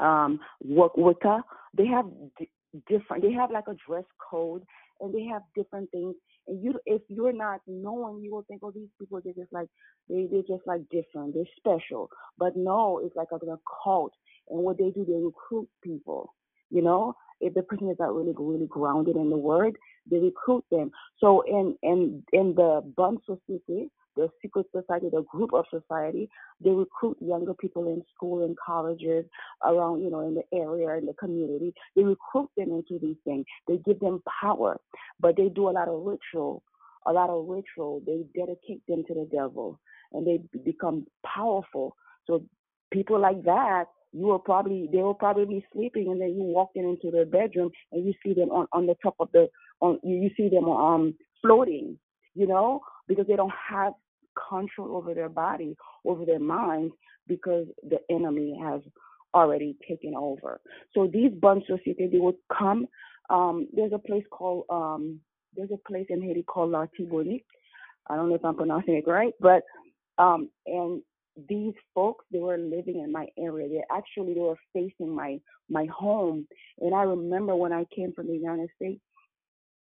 um, 0.00 0.38
work 0.64 0.96
Wicca. 0.96 1.42
They 1.76 1.86
have 1.86 2.06
d- 2.38 2.50
different, 2.88 3.22
they 3.22 3.32
have 3.32 3.50
like 3.50 3.68
a 3.68 3.76
dress 3.86 4.04
code 4.30 4.62
and 5.00 5.14
they 5.14 5.24
have 5.24 5.42
different 5.54 5.90
things. 5.90 6.14
And 6.46 6.62
you, 6.62 6.78
if 6.86 7.02
you're 7.08 7.32
not 7.32 7.60
knowing, 7.66 8.22
you 8.22 8.32
will 8.32 8.44
think, 8.46 8.60
oh, 8.62 8.70
these 8.70 8.88
people, 8.98 9.20
they're 9.24 9.34
just 9.34 9.52
like, 9.52 9.68
they, 10.08 10.28
they're 10.30 10.56
just 10.56 10.66
like 10.66 10.82
different. 10.90 11.34
They're 11.34 11.44
special. 11.56 12.08
But 12.38 12.56
no, 12.56 13.00
it's 13.04 13.16
like 13.16 13.28
a, 13.32 13.36
a 13.36 13.58
cult. 13.82 14.12
And 14.48 14.60
what 14.60 14.78
they 14.78 14.90
do, 14.90 15.04
they 15.04 15.14
recruit 15.14 15.68
people 15.82 16.32
you 16.70 16.82
know, 16.82 17.14
if 17.40 17.54
the 17.54 17.62
person 17.62 17.90
is 17.90 17.96
not 17.98 18.14
really 18.14 18.34
really 18.36 18.66
grounded 18.66 19.16
in 19.16 19.30
the 19.30 19.36
word, 19.36 19.76
they 20.10 20.18
recruit 20.18 20.64
them. 20.70 20.90
So 21.18 21.42
in 21.42 21.76
in 21.82 22.22
in 22.32 22.54
the 22.54 22.82
Bonne 22.96 23.18
Society, 23.26 23.90
the 24.16 24.30
secret 24.40 24.66
society, 24.74 25.08
the 25.10 25.22
group 25.22 25.52
of 25.52 25.66
society, 25.70 26.28
they 26.64 26.70
recruit 26.70 27.16
younger 27.20 27.54
people 27.54 27.86
in 27.88 28.02
school 28.14 28.44
and 28.44 28.56
colleges 28.56 29.24
around, 29.64 30.02
you 30.02 30.10
know, 30.10 30.20
in 30.20 30.34
the 30.34 30.56
area, 30.56 30.96
in 30.96 31.06
the 31.06 31.12
community. 31.14 31.74
They 31.94 32.02
recruit 32.02 32.50
them 32.56 32.70
into 32.70 32.98
these 32.98 33.16
things. 33.24 33.44
They 33.68 33.76
give 33.78 34.00
them 34.00 34.22
power, 34.40 34.80
but 35.20 35.36
they 35.36 35.48
do 35.48 35.68
a 35.68 35.70
lot 35.70 35.88
of 35.88 36.02
ritual, 36.04 36.62
a 37.06 37.12
lot 37.12 37.30
of 37.30 37.46
ritual. 37.46 38.00
They 38.06 38.24
dedicate 38.34 38.82
them 38.88 39.04
to 39.08 39.14
the 39.14 39.28
devil, 39.30 39.78
and 40.12 40.26
they 40.26 40.40
become 40.64 41.06
powerful. 41.24 41.96
So 42.26 42.42
people 42.90 43.20
like 43.20 43.42
that 43.44 43.86
you 44.16 44.26
were 44.26 44.38
probably 44.38 44.88
they 44.92 45.02
were 45.02 45.14
probably 45.14 45.44
be 45.44 45.66
sleeping 45.72 46.08
and 46.10 46.20
then 46.20 46.30
you 46.30 46.42
walked 46.42 46.76
in 46.76 46.84
into 46.84 47.10
their 47.10 47.26
bedroom 47.26 47.70
and 47.92 48.04
you 48.04 48.14
see 48.24 48.32
them 48.32 48.50
on 48.50 48.66
on 48.72 48.86
the 48.86 48.96
top 49.02 49.14
of 49.20 49.28
the 49.32 49.48
on 49.80 49.98
you, 50.02 50.30
see 50.36 50.48
them 50.48 50.64
um 50.68 51.14
floating 51.42 51.98
you 52.36 52.46
know? 52.46 52.80
Because 53.08 53.26
they 53.26 53.34
don't 53.34 53.52
have 53.70 53.94
control 54.50 54.96
over 54.96 55.14
their 55.14 55.30
body 55.30 55.74
over 56.04 56.26
their 56.26 56.38
minds 56.38 56.92
because 57.26 57.66
the 57.88 57.98
enemy 58.10 58.58
has 58.62 58.82
already 59.32 59.76
taken 59.88 60.14
over. 60.14 60.60
So 60.94 61.08
these 61.10 61.32
of 61.42 61.82
people 61.82 62.08
they 62.12 62.18
would 62.18 62.36
come 62.56 62.86
um 63.30 63.66
there's 63.72 63.92
a 63.92 63.98
place 63.98 64.22
called 64.30 64.64
um 64.70 65.18
there's 65.56 65.70
a 65.72 65.88
place 65.88 66.06
in 66.10 66.22
haiti 66.22 66.44
called 66.44 66.70
la 66.70 66.86
tibonique 66.96 67.44
i 68.08 68.14
don't 68.14 68.28
know 68.28 68.36
if 68.36 68.44
i'm 68.44 68.54
pronouncing 68.54 68.94
it 68.94 69.04
right 69.08 69.32
but 69.40 69.62
um 70.18 70.48
and 70.66 71.02
these 71.48 71.74
folks 71.94 72.24
they 72.32 72.38
were 72.38 72.56
living 72.56 73.00
in 73.00 73.12
my 73.12 73.26
area. 73.38 73.68
They 73.68 73.82
actually 73.94 74.34
they 74.34 74.40
were 74.40 74.58
facing 74.72 75.14
my 75.14 75.38
my 75.68 75.86
home. 75.86 76.46
And 76.80 76.94
i 76.94 77.02
remember 77.02 77.54
when 77.54 77.72
i 77.72 77.84
came 77.94 78.12
from 78.12 78.26
the 78.28 78.34
united 78.34 78.68
states 78.76 79.00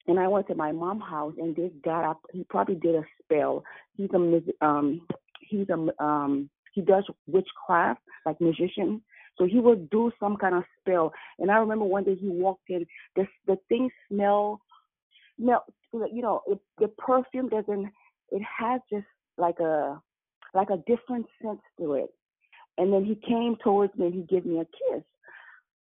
and 0.07 0.19
i 0.19 0.29
went 0.29 0.47
to 0.49 0.55
my 0.55 0.73
mom's 0.73 1.03
house 1.03 1.35
and 1.39 1.55
this 1.57 1.73
guy 1.85 2.13
he 2.33 2.45
probably 2.49 2.77
did 2.77 2.95
a 2.95 3.05
spell. 3.23 3.65
He's 3.97 4.11
a 4.15 4.65
um 4.65 5.01
he's 5.41 5.69
a 5.71 6.05
um 6.05 6.51
he 6.75 6.83
does 6.83 7.05
witchcraft 7.27 8.01
like 8.27 8.41
magician. 8.41 9.03
So 9.37 9.45
he 9.45 9.61
would 9.61 9.89
do 9.91 10.11
some 10.19 10.37
kind 10.37 10.55
of 10.55 10.65
spell. 10.81 11.13
And 11.39 11.51
i 11.51 11.57
remember 11.57 11.85
one 11.85 12.05
day 12.05 12.15
he 12.15 12.29
walked 12.29 12.69
in 12.69 12.87
the 13.17 13.27
the 13.47 13.59
thing 13.69 13.91
smell 14.09 14.61
smell 15.39 15.65
you 16.13 16.23
know 16.23 16.43
it, 16.47 16.59
the 16.79 16.89
perfume 16.89 17.49
doesn't 17.49 17.91
it 18.31 18.43
has 18.43 18.81
just 18.91 19.07
like 19.39 19.59
a 19.61 20.01
like 20.55 20.71
a 20.71 20.79
different 20.87 21.27
sense 21.43 21.61
to 21.79 21.95
it. 21.95 22.11
And 22.77 22.93
then 22.93 23.05
he 23.05 23.17
came 23.17 23.57
towards 23.63 23.95
me 23.97 24.07
and 24.07 24.15
he 24.15 24.23
gave 24.23 24.47
me 24.47 24.61
a 24.61 24.65
kiss. 24.65 25.03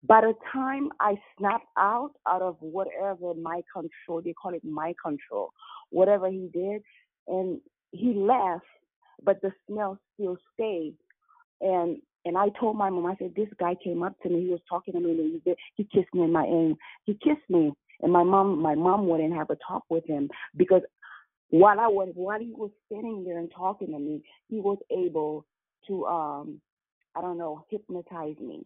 By 0.04 0.22
the 0.22 0.34
time 0.54 0.90
I 1.00 1.16
snapped 1.38 1.68
out 1.78 2.12
out 2.28 2.42
of 2.42 2.58
whatever 2.60 3.34
my 3.34 3.62
control, 3.74 4.22
they 4.24 4.34
call 4.34 4.54
it 4.54 4.64
my 4.64 4.94
control, 5.04 5.52
whatever 5.90 6.30
he 6.30 6.50
did, 6.54 6.82
and 7.28 7.60
he 7.92 8.14
left, 8.14 8.66
but 9.24 9.42
the 9.42 9.52
smell 9.68 9.98
still 10.14 10.38
stayed. 10.54 10.96
And 11.62 11.98
and 12.26 12.38
I 12.38 12.50
told 12.60 12.76
my 12.76 12.90
mom, 12.90 13.06
I 13.06 13.16
said, 13.18 13.34
this 13.36 13.48
guy 13.60 13.76
came 13.82 14.04
up 14.04 14.14
to 14.22 14.30
me, 14.30 14.42
he 14.42 14.50
was 14.50 14.60
talking 14.70 14.94
to 14.94 15.00
me, 15.00 15.12
and 15.12 15.42
he, 15.46 15.56
he 15.76 15.84
kissed 15.86 16.14
me 16.14 16.24
in 16.24 16.32
my 16.32 16.44
and 16.44 16.76
he 17.06 17.14
kissed 17.14 17.50
me, 17.50 17.72
and 18.02 18.12
my 18.12 18.24
mom, 18.24 18.62
my 18.62 18.76
mom 18.76 19.08
wouldn't 19.08 19.34
have 19.34 19.50
a 19.50 19.58
talk 19.68 19.84
with 19.90 20.06
him 20.06 20.30
because 20.56 20.82
while 21.50 21.80
I 21.80 21.88
was 21.88 22.12
while 22.16 22.40
he 22.40 22.54
was 22.54 22.72
sitting 22.90 23.24
there 23.26 23.40
and 23.40 23.52
talking 23.56 23.88
to 23.88 24.00
me, 24.00 24.24
he 24.50 24.60
was 24.60 24.78
able 24.92 25.46
to 25.88 26.06
um 26.06 26.62
I 27.16 27.22
don't 27.22 27.38
know 27.38 27.66
hypnotize 27.70 28.38
me. 28.40 28.66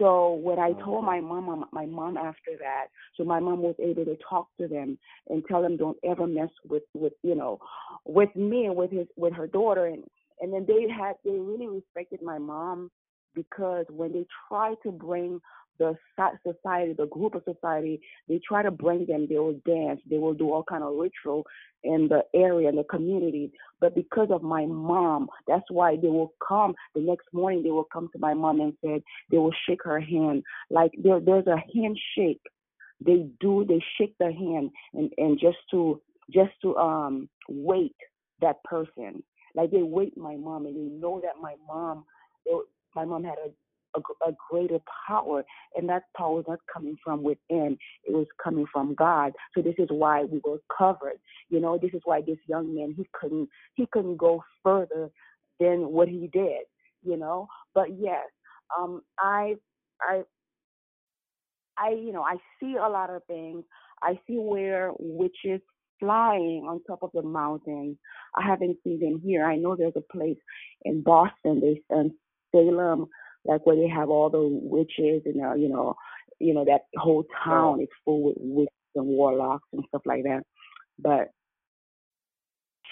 So 0.00 0.34
when 0.34 0.58
I 0.58 0.72
told 0.84 1.04
my 1.04 1.20
mom, 1.20 1.64
my 1.72 1.86
mom 1.86 2.16
after 2.18 2.52
that, 2.60 2.86
so 3.16 3.24
my 3.24 3.40
mom 3.40 3.62
was 3.62 3.74
able 3.78 4.04
to 4.04 4.16
talk 4.28 4.48
to 4.60 4.68
them 4.68 4.98
and 5.28 5.42
tell 5.48 5.62
them 5.62 5.76
don't 5.76 5.96
ever 6.04 6.26
mess 6.26 6.50
with 6.68 6.82
with 6.94 7.14
you 7.22 7.34
know 7.34 7.58
with 8.04 8.34
me 8.36 8.66
and 8.66 8.76
with 8.76 8.90
his 8.90 9.06
with 9.16 9.32
her 9.32 9.46
daughter 9.46 9.86
and 9.86 10.04
and 10.40 10.52
then 10.52 10.66
they 10.68 10.86
had 10.92 11.14
they 11.24 11.38
really 11.38 11.68
respected 11.68 12.20
my 12.22 12.38
mom 12.38 12.90
because 13.34 13.86
when 13.90 14.12
they 14.12 14.26
tried 14.48 14.76
to 14.82 14.92
bring 14.92 15.40
the 15.78 15.96
society, 16.46 16.92
the 16.92 17.06
group 17.06 17.34
of 17.34 17.42
society, 17.44 18.00
they 18.28 18.40
try 18.46 18.62
to 18.62 18.70
bring 18.70 19.06
them. 19.06 19.26
They 19.28 19.38
will 19.38 19.60
dance. 19.66 20.00
They 20.08 20.18
will 20.18 20.34
do 20.34 20.52
all 20.52 20.64
kind 20.64 20.82
of 20.82 20.94
ritual 20.96 21.44
in 21.84 22.08
the 22.08 22.22
area, 22.34 22.68
in 22.68 22.76
the 22.76 22.84
community. 22.84 23.52
But 23.80 23.94
because 23.94 24.28
of 24.30 24.42
my 24.42 24.66
mom, 24.66 25.28
that's 25.46 25.70
why 25.70 25.96
they 25.96 26.08
will 26.08 26.34
come 26.46 26.74
the 26.94 27.00
next 27.00 27.26
morning. 27.32 27.62
They 27.62 27.70
will 27.70 27.88
come 27.92 28.08
to 28.12 28.18
my 28.18 28.34
mom 28.34 28.60
and 28.60 28.72
said 28.84 29.02
they 29.30 29.38
will 29.38 29.54
shake 29.68 29.82
her 29.84 30.00
hand. 30.00 30.42
Like 30.70 30.92
there, 31.02 31.20
there's 31.20 31.46
a 31.46 31.62
handshake. 31.74 32.42
They 33.04 33.26
do. 33.40 33.64
They 33.68 33.82
shake 33.98 34.16
their 34.18 34.32
hand 34.32 34.70
and 34.94 35.12
and 35.18 35.38
just 35.38 35.58
to 35.72 36.00
just 36.30 36.52
to 36.62 36.76
um 36.76 37.28
wait 37.48 37.94
that 38.40 38.62
person. 38.64 39.22
Like 39.54 39.70
they 39.70 39.82
wait 39.82 40.16
my 40.16 40.36
mom 40.36 40.66
and 40.66 40.76
they 40.76 40.94
know 40.94 41.20
that 41.22 41.40
my 41.40 41.54
mom. 41.66 42.04
My 42.94 43.04
mom 43.04 43.24
had 43.24 43.34
a 43.44 43.50
a, 43.96 44.30
a 44.30 44.32
greater 44.50 44.78
power, 45.08 45.44
and 45.76 45.88
that 45.88 46.04
power 46.16 46.36
was 46.36 46.44
not 46.48 46.60
coming 46.72 46.96
from 47.02 47.22
within; 47.22 47.78
it 48.04 48.12
was 48.12 48.26
coming 48.42 48.66
from 48.72 48.94
God. 48.94 49.32
So 49.54 49.62
this 49.62 49.74
is 49.78 49.88
why 49.90 50.24
we 50.24 50.40
were 50.44 50.58
covered. 50.76 51.18
You 51.48 51.60
know, 51.60 51.78
this 51.80 51.92
is 51.94 52.02
why 52.04 52.20
this 52.22 52.38
young 52.48 52.74
man 52.74 52.94
he 52.96 53.06
couldn't 53.12 53.48
he 53.74 53.86
couldn't 53.92 54.16
go 54.18 54.42
further 54.62 55.10
than 55.60 55.90
what 55.92 56.08
he 56.08 56.28
did. 56.32 56.62
You 57.04 57.16
know, 57.16 57.48
but 57.74 57.88
yes, 57.98 58.26
um, 58.78 59.02
I 59.18 59.56
I 60.00 60.22
I 61.78 61.90
you 61.90 62.12
know 62.12 62.22
I 62.22 62.36
see 62.60 62.76
a 62.76 62.88
lot 62.88 63.10
of 63.10 63.24
things. 63.26 63.64
I 64.02 64.18
see 64.26 64.36
where 64.36 64.92
witches 64.98 65.60
flying 66.00 66.66
on 66.68 66.82
top 66.84 67.02
of 67.02 67.10
the 67.14 67.22
mountains. 67.22 67.96
I 68.36 68.46
haven't 68.46 68.78
seen 68.84 69.00
them 69.00 69.20
here. 69.24 69.44
I 69.46 69.56
know 69.56 69.76
there's 69.76 69.96
a 69.96 70.12
place 70.16 70.38
in 70.84 71.02
Boston, 71.02 71.60
they 71.60 71.82
and 71.90 72.12
Salem, 72.54 73.06
like 73.46 73.64
where 73.66 73.76
they 73.76 73.88
have 73.88 74.10
all 74.10 74.30
the 74.30 74.42
witches 74.42 75.22
and 75.24 75.42
uh, 75.42 75.54
you 75.54 75.68
know, 75.68 75.94
you 76.38 76.54
know 76.54 76.64
that 76.64 76.82
whole 76.96 77.24
town 77.44 77.80
is 77.80 77.88
full 78.04 78.22
with 78.24 78.36
witches 78.38 78.72
and 78.94 79.06
warlocks 79.06 79.66
and 79.72 79.84
stuff 79.88 80.02
like 80.04 80.24
that. 80.24 80.42
But 80.98 81.30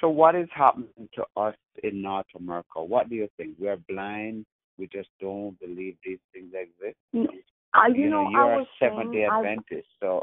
so 0.00 0.08
what 0.08 0.34
is 0.34 0.48
happening 0.52 1.08
to 1.14 1.24
us 1.36 1.54
in 1.82 2.02
North 2.02 2.26
America? 2.36 2.84
What 2.84 3.08
do 3.08 3.14
you 3.14 3.28
think? 3.36 3.56
We're 3.58 3.78
blind. 3.88 4.44
We 4.78 4.88
just 4.88 5.08
don't 5.20 5.58
believe 5.60 5.96
these 6.04 6.18
things 6.32 6.52
exist. 6.52 6.96
Uh, 7.14 7.86
you, 7.88 8.04
you 8.04 8.10
know, 8.10 8.28
you're 8.30 8.40
I 8.40 8.54
a 8.54 8.58
was 8.58 8.66
Seventh 8.80 9.12
Day 9.12 9.18
saying, 9.18 9.30
I, 9.30 9.38
Adventist, 9.38 9.88
so 10.00 10.22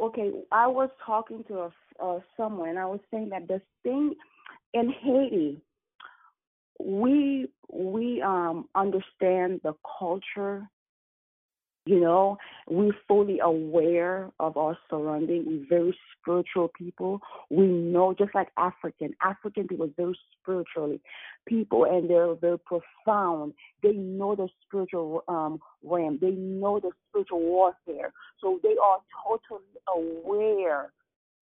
okay, 0.00 0.30
I 0.52 0.66
was 0.66 0.90
talking 1.04 1.44
to 1.48 1.54
a, 1.58 1.72
uh, 2.02 2.20
someone, 2.36 2.70
and 2.70 2.78
I 2.78 2.86
was 2.86 3.00
saying 3.10 3.30
that 3.30 3.48
the 3.48 3.60
thing 3.82 4.14
in 4.74 4.92
Haiti, 5.02 5.60
we 6.78 7.48
we 7.70 8.22
um 8.22 8.68
understand 8.74 9.60
the 9.62 9.74
culture 9.98 10.68
you 11.88 12.00
know, 12.00 12.36
we're 12.68 12.92
fully 13.06 13.38
aware 13.38 14.30
of 14.38 14.58
our 14.58 14.76
surrounding. 14.90 15.44
We're 15.46 15.66
very 15.70 15.98
spiritual 16.20 16.70
people. 16.76 17.20
We 17.48 17.66
know, 17.66 18.12
just 18.12 18.34
like 18.34 18.48
African, 18.58 19.14
African 19.22 19.66
people 19.66 19.88
very 19.96 20.18
spiritually 20.38 21.00
people, 21.46 21.86
and 21.86 22.10
they're 22.10 22.34
very 22.34 22.58
profound. 22.58 23.54
They 23.82 23.92
know 23.92 24.36
the 24.36 24.48
spiritual 24.66 25.24
um, 25.28 25.60
realm. 25.82 26.18
They 26.20 26.32
know 26.32 26.78
the 26.78 26.90
spiritual 27.08 27.40
warfare. 27.40 28.12
So 28.42 28.60
they 28.62 28.76
are 28.84 28.98
totally 29.26 29.64
aware 29.96 30.92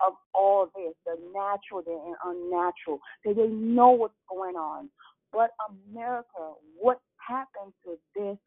of 0.06 0.12
all 0.32 0.70
this, 0.76 0.94
the 1.06 1.18
natural 1.34 1.82
and 1.86 2.14
unnatural. 2.24 3.00
So 3.24 3.32
they 3.32 3.48
know 3.48 3.90
what's 3.90 4.14
going 4.30 4.54
on. 4.54 4.90
But 5.36 5.50
America, 5.92 6.54
what 6.80 6.98
happened 7.28 7.74
to 7.84 7.98
this? 8.16 8.38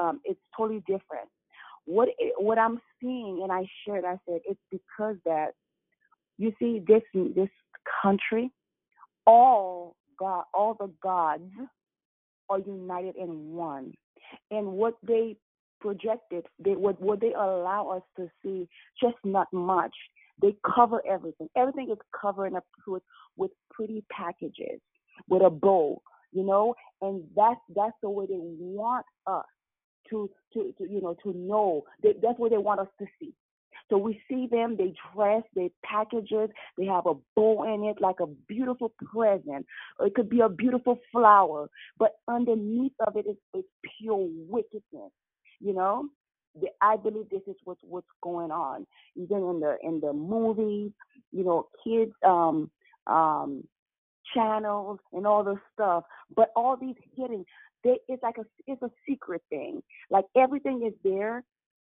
Um, 0.00 0.20
it's 0.24 0.40
totally 0.56 0.82
different 0.86 1.28
what 1.88 2.08
what 2.38 2.58
I'm 2.58 2.80
seeing, 3.00 3.40
and 3.42 3.50
I 3.50 3.66
shared, 3.84 4.04
I 4.04 4.18
said 4.28 4.40
it's 4.44 4.60
because 4.70 5.16
that 5.24 5.52
you 6.36 6.52
see 6.58 6.82
this 6.86 7.02
this 7.34 7.48
country, 8.02 8.52
all 9.26 9.96
God, 10.18 10.44
all 10.52 10.74
the 10.78 10.90
gods 11.02 11.50
are 12.50 12.58
united 12.58 13.16
in 13.16 13.54
one, 13.54 13.94
and 14.50 14.66
what 14.66 14.96
they 15.02 15.36
projected, 15.80 16.44
they 16.62 16.72
what 16.72 17.00
what 17.00 17.20
they 17.22 17.32
allow 17.32 17.88
us 17.96 18.02
to 18.18 18.30
see, 18.44 18.68
just 19.02 19.16
not 19.24 19.48
much. 19.52 19.94
They 20.42 20.54
cover 20.76 21.02
everything. 21.10 21.48
Everything 21.56 21.90
is 21.90 21.98
covered 22.20 22.54
up 22.54 22.64
with 22.86 23.02
with 23.36 23.50
pretty 23.70 24.04
packages, 24.12 24.80
with 25.26 25.42
a 25.42 25.50
bow, 25.50 26.02
you 26.32 26.44
know, 26.44 26.74
and 27.00 27.24
that's 27.36 27.60
that's 27.74 27.96
the 28.02 28.10
way 28.10 28.26
they 28.26 28.38
want 28.38 29.06
us 29.26 29.44
to, 30.10 30.30
to, 30.54 30.74
to 30.78 30.90
you 30.90 31.00
know, 31.00 31.16
to 31.22 31.32
know. 31.36 31.84
They, 32.02 32.14
that's 32.22 32.38
what 32.38 32.50
they 32.50 32.58
want 32.58 32.80
us 32.80 32.88
to 33.00 33.06
see. 33.20 33.32
So 33.90 33.96
we 33.96 34.20
see 34.28 34.46
them, 34.50 34.76
they 34.76 34.92
dress, 35.14 35.42
they 35.54 35.70
package 35.82 36.28
it, 36.30 36.50
they 36.76 36.84
have 36.84 37.06
a 37.06 37.14
bow 37.34 37.64
in 37.74 37.84
it 37.84 38.00
like 38.00 38.20
a 38.20 38.26
beautiful 38.26 38.92
present. 39.12 39.64
It 40.00 40.14
could 40.14 40.28
be 40.28 40.40
a 40.40 40.48
beautiful 40.48 40.98
flower, 41.10 41.70
but 41.98 42.16
underneath 42.28 42.92
of 43.06 43.16
it 43.16 43.26
is, 43.26 43.36
is 43.54 43.64
pure 43.98 44.28
wickedness. 44.48 45.12
You 45.60 45.72
know? 45.72 46.08
I 46.80 46.96
believe 46.96 47.30
this 47.30 47.42
is 47.46 47.56
what's 47.64 47.80
what's 47.82 48.06
going 48.22 48.50
on. 48.50 48.86
Even 49.16 49.38
in 49.38 49.60
the 49.60 49.76
in 49.82 50.00
the 50.00 50.12
movies, 50.12 50.92
you 51.30 51.44
know, 51.44 51.68
kids 51.84 52.12
um 52.26 52.70
um 53.06 53.64
channels 54.34 54.98
and 55.12 55.26
all 55.26 55.44
this 55.44 55.58
stuff. 55.74 56.04
But 56.34 56.50
all 56.56 56.76
these 56.76 56.96
hidden 57.16 57.44
they 57.84 57.98
it's 58.08 58.22
like 58.22 58.38
a 58.38 58.44
it's 58.66 58.82
a 58.82 58.90
secret 59.08 59.42
thing. 59.50 59.82
Like 60.10 60.24
everything 60.36 60.84
is 60.86 60.94
there. 61.04 61.44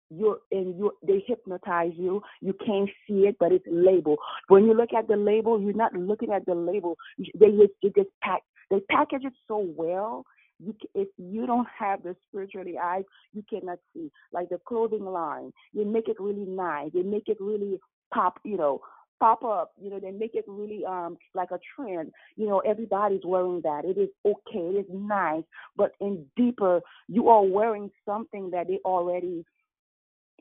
You're 0.09 0.37
and 0.51 0.77
you 0.77 0.91
they 1.05 1.23
hypnotize 1.25 1.93
you. 1.95 2.21
You 2.41 2.53
can't 2.65 2.89
see 3.07 3.27
it, 3.27 3.37
but 3.39 3.51
it's 3.51 3.65
labeled. 3.67 4.19
When 4.47 4.65
you 4.65 4.73
look 4.73 4.93
at 4.97 5.07
the 5.07 5.15
label, 5.15 5.59
you're 5.59 5.73
not 5.73 5.93
looking 5.93 6.31
at 6.31 6.45
the 6.45 6.55
label. 6.55 6.97
They 7.17 7.51
just 7.51 7.73
they 7.81 7.89
just 7.95 8.09
pack 8.21 8.41
they 8.69 8.79
package 8.89 9.25
it 9.25 9.33
so 9.47 9.67
well. 9.75 10.25
You, 10.57 10.73
if 10.93 11.09
you 11.17 11.45
don't 11.45 11.67
have 11.77 12.03
the 12.03 12.15
spiritually 12.29 12.75
eyes, 12.81 13.03
you 13.33 13.43
cannot 13.49 13.79
see. 13.93 14.09
Like 14.31 14.49
the 14.49 14.59
clothing 14.65 15.05
line, 15.05 15.51
they 15.73 15.83
make 15.83 16.07
it 16.07 16.17
really 16.19 16.45
nice. 16.45 16.91
They 16.93 17.01
make 17.01 17.27
it 17.27 17.37
really 17.41 17.77
pop. 18.13 18.39
You 18.43 18.57
know, 18.57 18.81
pop 19.19 19.43
up. 19.43 19.71
You 19.81 19.89
know, 19.89 19.99
they 19.99 20.11
make 20.11 20.35
it 20.35 20.45
really 20.47 20.85
um 20.85 21.17
like 21.33 21.51
a 21.51 21.59
trend. 21.75 22.11
You 22.35 22.47
know, 22.47 22.59
everybody's 22.59 23.25
wearing 23.25 23.61
that. 23.63 23.85
It 23.85 23.97
is 23.97 24.09
okay. 24.25 24.77
It 24.77 24.79
is 24.79 24.85
nice. 24.91 25.43
But 25.75 25.91
in 25.99 26.25
deeper, 26.35 26.81
you 27.07 27.29
are 27.29 27.43
wearing 27.43 27.91
something 28.05 28.51
that 28.51 28.67
they 28.67 28.79
already 28.85 29.45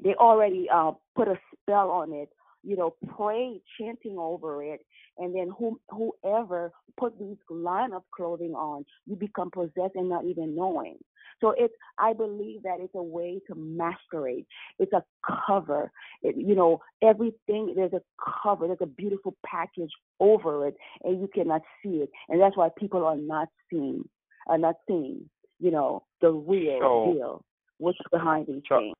they 0.02 0.14
already 0.14 0.68
uh 0.72 0.92
put 1.14 1.28
a 1.28 1.38
spell 1.62 1.90
on 1.90 2.12
it. 2.12 2.30
You 2.64 2.76
know, 2.76 2.94
pray, 3.16 3.60
chanting 3.78 4.16
over 4.18 4.62
it, 4.64 4.80
and 5.18 5.34
then 5.34 5.50
whom, 5.58 5.78
whoever 5.90 6.72
put 6.98 7.18
these 7.18 7.36
line 7.50 7.92
of 7.92 8.02
clothing 8.14 8.54
on, 8.54 8.84
you 9.06 9.16
become 9.16 9.50
possessed 9.50 9.94
and 9.94 10.08
not 10.08 10.24
even 10.24 10.54
knowing. 10.54 10.96
So 11.40 11.54
it's 11.56 11.74
I 11.98 12.12
believe 12.12 12.62
that 12.62 12.78
it's 12.80 12.94
a 12.94 13.02
way 13.02 13.40
to 13.48 13.54
masquerade. 13.54 14.46
It's 14.78 14.92
a 14.92 15.04
cover. 15.46 15.90
It, 16.22 16.36
you 16.36 16.54
know, 16.54 16.80
everything 17.02 17.74
there's 17.76 17.92
a 17.92 18.02
cover. 18.42 18.66
There's 18.66 18.78
a 18.80 18.86
beautiful 18.86 19.36
package 19.44 19.90
over 20.20 20.68
it, 20.68 20.76
and 21.02 21.20
you 21.20 21.28
cannot 21.32 21.62
see 21.82 21.96
it. 21.96 22.10
And 22.28 22.40
that's 22.40 22.56
why 22.56 22.68
people 22.78 23.04
are 23.04 23.16
not 23.16 23.48
seeing, 23.70 24.08
are 24.46 24.58
not 24.58 24.76
seeing. 24.86 25.28
You 25.60 25.70
know, 25.70 26.04
the 26.20 26.30
real 26.30 26.78
so, 26.80 27.12
deal. 27.14 27.44
What's 27.78 27.98
behind 28.10 28.46
these 28.46 28.62
so, 28.68 28.78
things? 28.78 28.94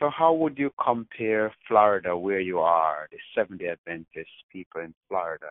So 0.00 0.08
how 0.08 0.32
would 0.32 0.58
you 0.58 0.70
compare 0.82 1.52
Florida, 1.68 2.16
where 2.16 2.40
you 2.40 2.58
are, 2.60 3.06
the 3.12 3.18
Seventh 3.34 3.60
Day 3.60 3.68
Adventist 3.68 4.30
people 4.50 4.80
in 4.80 4.94
Florida? 5.08 5.48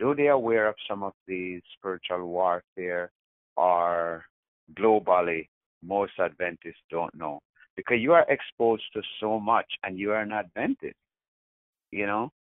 Do 0.00 0.16
they 0.16 0.26
aware 0.26 0.66
of 0.68 0.74
some 0.88 1.04
of 1.04 1.12
the 1.28 1.60
spiritual 1.78 2.26
warfare, 2.26 3.12
or 3.56 4.24
globally 4.76 5.46
most 5.80 6.12
Adventists 6.18 6.82
don't 6.90 7.14
know? 7.14 7.38
Because 7.76 7.98
you 8.00 8.12
are 8.12 8.26
exposed 8.28 8.82
to 8.94 9.02
so 9.20 9.38
much, 9.38 9.66
and 9.84 9.96
you 9.96 10.10
are 10.10 10.22
an 10.22 10.32
Adventist, 10.32 10.96
you 11.92 12.06
know. 12.06 12.32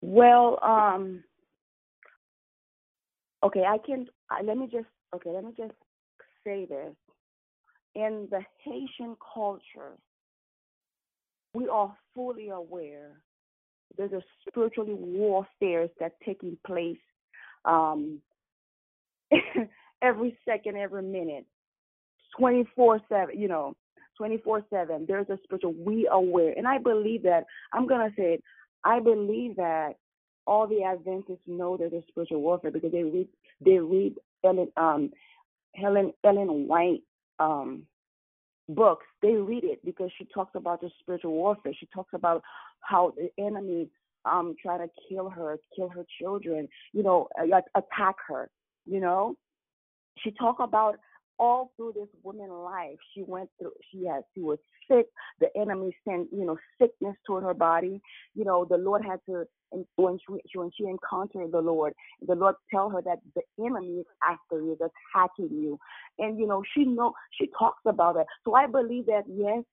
Well, 0.00 0.58
um, 0.60 1.22
okay, 3.44 3.62
I 3.62 3.78
can. 3.78 4.08
I, 4.28 4.42
let 4.42 4.56
me 4.56 4.66
just 4.66 4.86
okay. 5.14 5.30
Let 5.30 5.44
me 5.44 5.52
just 5.56 5.74
say 6.44 6.66
this 6.66 6.94
in 7.94 8.28
the 8.30 8.40
Haitian 8.64 9.16
culture, 9.34 9.96
we 11.54 11.68
are 11.68 11.96
fully 12.14 12.50
aware 12.50 13.16
there's 13.96 14.12
a 14.12 14.22
spiritual 14.48 14.86
warfare 14.86 15.88
that's 15.98 16.14
taking 16.24 16.56
place 16.66 16.98
um, 17.64 18.20
every 20.02 20.38
second, 20.44 20.76
every 20.76 21.02
minute, 21.02 21.44
24 22.38 23.00
7, 23.08 23.38
you 23.38 23.48
know, 23.48 23.74
24 24.16 24.64
7. 24.70 25.04
There's 25.06 25.28
a 25.28 25.38
spiritual, 25.42 25.74
we 25.74 26.08
aware. 26.10 26.54
And 26.56 26.66
I 26.66 26.78
believe 26.78 27.22
that, 27.24 27.44
I'm 27.72 27.86
going 27.86 28.08
to 28.08 28.14
say 28.16 28.34
it, 28.34 28.44
I 28.84 29.00
believe 29.00 29.56
that 29.56 29.94
all 30.46 30.66
the 30.66 30.84
Adventists 30.84 31.42
know 31.46 31.76
there's 31.76 31.92
a 31.92 32.02
spiritual 32.08 32.40
warfare 32.40 32.70
because 32.70 32.92
they 32.92 33.02
read, 33.02 33.28
they 33.60 33.78
read 33.78 34.14
Ellen, 34.44 34.68
um, 34.76 35.10
Helen, 35.74 36.12
Ellen 36.24 36.68
White 36.68 37.02
um, 37.38 37.84
books, 38.68 39.06
they 39.22 39.32
read 39.32 39.64
it 39.64 39.84
because 39.84 40.10
she 40.18 40.26
talks 40.26 40.52
about 40.54 40.80
the 40.80 40.90
spiritual 41.00 41.32
warfare. 41.32 41.72
She 41.78 41.86
talks 41.94 42.12
about 42.14 42.42
how 42.80 43.14
the 43.16 43.30
enemy 43.42 43.88
um 44.24 44.54
try 44.60 44.76
to 44.78 44.88
kill 45.08 45.30
her, 45.30 45.58
kill 45.74 45.88
her 45.88 46.04
children, 46.20 46.68
you 46.92 47.02
know, 47.02 47.28
attack 47.74 48.16
her. 48.26 48.50
You 48.86 49.00
know, 49.00 49.36
she 50.18 50.30
talk 50.32 50.60
about 50.60 50.96
all 51.38 51.72
through 51.76 51.92
this 51.94 52.08
woman's 52.22 52.50
life. 52.50 52.96
She 53.14 53.22
went 53.22 53.50
through. 53.58 53.72
She 53.90 54.06
had. 54.06 54.22
She 54.34 54.40
was 54.40 54.58
sick. 54.90 55.06
The 55.40 55.48
enemy 55.56 55.96
sent 56.06 56.28
you 56.32 56.44
know 56.44 56.58
sickness 56.80 57.16
toward 57.26 57.44
her 57.44 57.54
body. 57.54 58.00
You 58.34 58.44
know, 58.44 58.64
the 58.64 58.76
Lord 58.76 59.04
had 59.04 59.20
to 59.26 59.46
when 59.96 60.18
she 60.18 60.58
when 60.58 60.70
she 60.76 60.84
encountered 60.84 61.52
the 61.52 61.60
Lord, 61.60 61.92
the 62.26 62.34
Lord 62.34 62.54
tell 62.70 62.88
her 62.90 63.02
that 63.02 63.18
the 63.34 63.42
enemy 63.64 63.98
is 64.00 64.06
after 64.22 64.60
you, 64.62 64.76
that's 64.80 64.92
attacking 65.14 65.50
you, 65.50 65.78
and 66.18 66.38
you 66.38 66.46
know 66.46 66.62
she 66.74 66.84
know 66.84 67.12
she 67.38 67.50
talks 67.58 67.82
about 67.86 68.16
it. 68.16 68.26
So 68.44 68.54
I 68.54 68.66
believe 68.66 69.06
that 69.06 69.24
yes, 69.28 69.64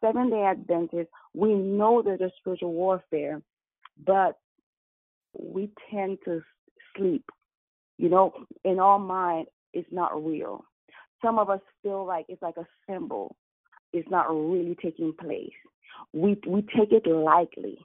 Seven 0.00 0.30
Day 0.30 0.42
Adventist, 0.42 1.10
we 1.34 1.54
know 1.54 2.02
there's 2.02 2.20
a 2.20 2.30
spiritual 2.38 2.72
warfare, 2.72 3.42
but 4.06 4.38
we 5.38 5.70
tend 5.90 6.18
to 6.24 6.42
sleep. 6.96 7.24
You 7.96 8.08
know, 8.08 8.32
in 8.64 8.78
our 8.78 8.98
mind, 8.98 9.48
it's 9.72 9.90
not 9.90 10.24
real. 10.24 10.64
Some 11.22 11.38
of 11.38 11.50
us 11.50 11.60
feel 11.82 12.06
like 12.06 12.26
it's 12.28 12.42
like 12.42 12.56
a 12.56 12.66
symbol. 12.88 13.36
It's 13.92 14.08
not 14.10 14.28
really 14.28 14.76
taking 14.80 15.12
place. 15.12 15.52
We 16.12 16.40
we 16.46 16.62
take 16.62 16.92
it 16.92 17.06
lightly 17.06 17.78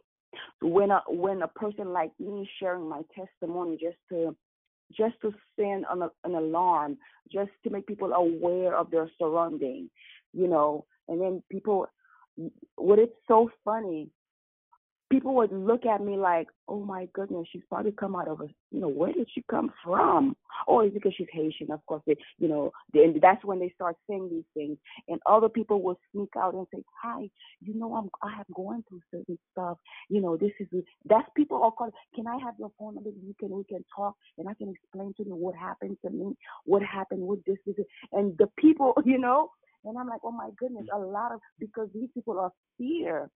when 0.62 0.91
a 0.91 1.02
when 1.08 1.41
a 1.41 1.48
person 1.48 1.93
like 1.93 2.12
me 2.19 2.50
sharing 2.60 2.88
my 2.88 3.02
testimony 3.15 3.78
just 3.80 3.98
to 4.10 4.36
just 4.96 5.15
to 5.22 5.32
send 5.56 5.86
an, 5.89 6.10
an 6.24 6.36
alarm 6.36 6.98
just 7.32 7.52
to 7.63 7.69
make 7.69 7.88
people 7.88 8.13
aware 8.13 8.76
of 8.76 8.91
their 8.91 9.10
surrounding 9.17 9.89
you 10.34 10.48
know 10.48 10.86
and 11.08 11.22
then 11.22 11.41
people 11.50 11.88
what 12.76 13.00
it's 13.00 13.15
so 13.28 13.50
funny 13.63 14.10
people 15.13 15.36
would 15.36 15.52
look 15.52 15.86
at 15.86 16.04
me 16.04 16.17
like, 16.17 16.47
"Oh 16.67 16.84
my 16.84 17.08
goodness, 17.13 17.47
she's 17.52 17.62
probably 17.69 17.91
come 17.91 18.15
out 18.15 18.28
of 18.28 18.41
a, 18.41 18.47
you 18.71 18.80
know, 18.82 18.88
where 18.88 19.13
did 19.13 19.30
she 19.32 19.43
come 19.47 19.71
from?" 19.84 20.36
Or 20.65 20.82
oh, 20.82 20.86
it's 20.86 20.93
because 20.95 21.13
she's 21.15 21.28
Haitian, 21.32 21.71
of 21.71 21.86
course. 21.86 22.02
They, 22.08 22.17
you 22.39 22.47
know, 22.47 22.71
they, 22.93 23.04
and 23.04 23.21
that's 23.21 23.45
when 23.45 23.60
they 23.60 23.69
start 23.76 23.95
saying 24.10 24.30
these 24.32 24.49
things, 24.56 24.78
and 25.08 25.19
other 25.28 25.49
people 25.49 25.84
will 25.84 25.99
sneak 26.12 26.30
out 26.36 26.56
and 26.56 26.65
say, 26.73 26.84
"Hi, 27.04 27.30
you 27.62 27.76
know, 27.76 27.93
I'm 27.95 28.10
I 28.23 28.36
have 28.36 28.47
going 28.56 28.84
through 28.89 29.02
certain 29.12 29.38
stuff. 29.52 29.78
You 30.10 30.19
know, 30.19 30.36
this 30.36 30.52
is 30.60 30.67
that's 31.06 31.30
people 31.36 31.62
are 31.63 31.71
calling. 31.71 31.93
Can 32.15 32.26
I 32.26 32.38
have 32.43 32.56
your 32.58 32.71
phone 32.80 32.95
number? 32.95 33.12
You 33.12 33.36
can 33.39 33.52
we 33.52 33.65
can 33.65 33.86
talk, 33.95 34.15
and 34.39 34.49
I 34.49 34.56
can 34.56 34.69
explain 34.69 35.13
to 35.17 35.26
you 35.26 35.36
what 35.36 35.56
happened 35.56 35.97
to 36.04 36.10
me, 36.10 36.36
what 36.65 36.82
happened 36.82 37.21
with 37.21 37.43
this, 37.45 37.58
this, 37.67 37.76
and 38.13 38.36
the 38.39 38.47
people, 38.58 38.93
you 39.06 39.19
know." 39.19 39.52
And 39.86 39.97
I'm 39.97 40.08
like, 40.08 40.21
oh 40.23 40.32
my 40.32 40.49
goodness, 40.58 40.86
a 40.93 40.97
lot 40.97 41.34
of 41.34 41.41
because 41.60 41.89
these 41.93 42.08
people 42.15 42.39
are 42.39 42.54
fear 42.78 43.30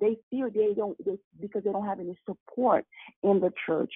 they 0.00 0.16
feel 0.30 0.48
they 0.50 0.74
don't 0.74 0.96
they, 1.04 1.18
because 1.40 1.62
they 1.64 1.72
don't 1.72 1.86
have 1.86 2.00
any 2.00 2.16
support 2.26 2.84
in 3.22 3.40
the 3.40 3.52
church 3.66 3.92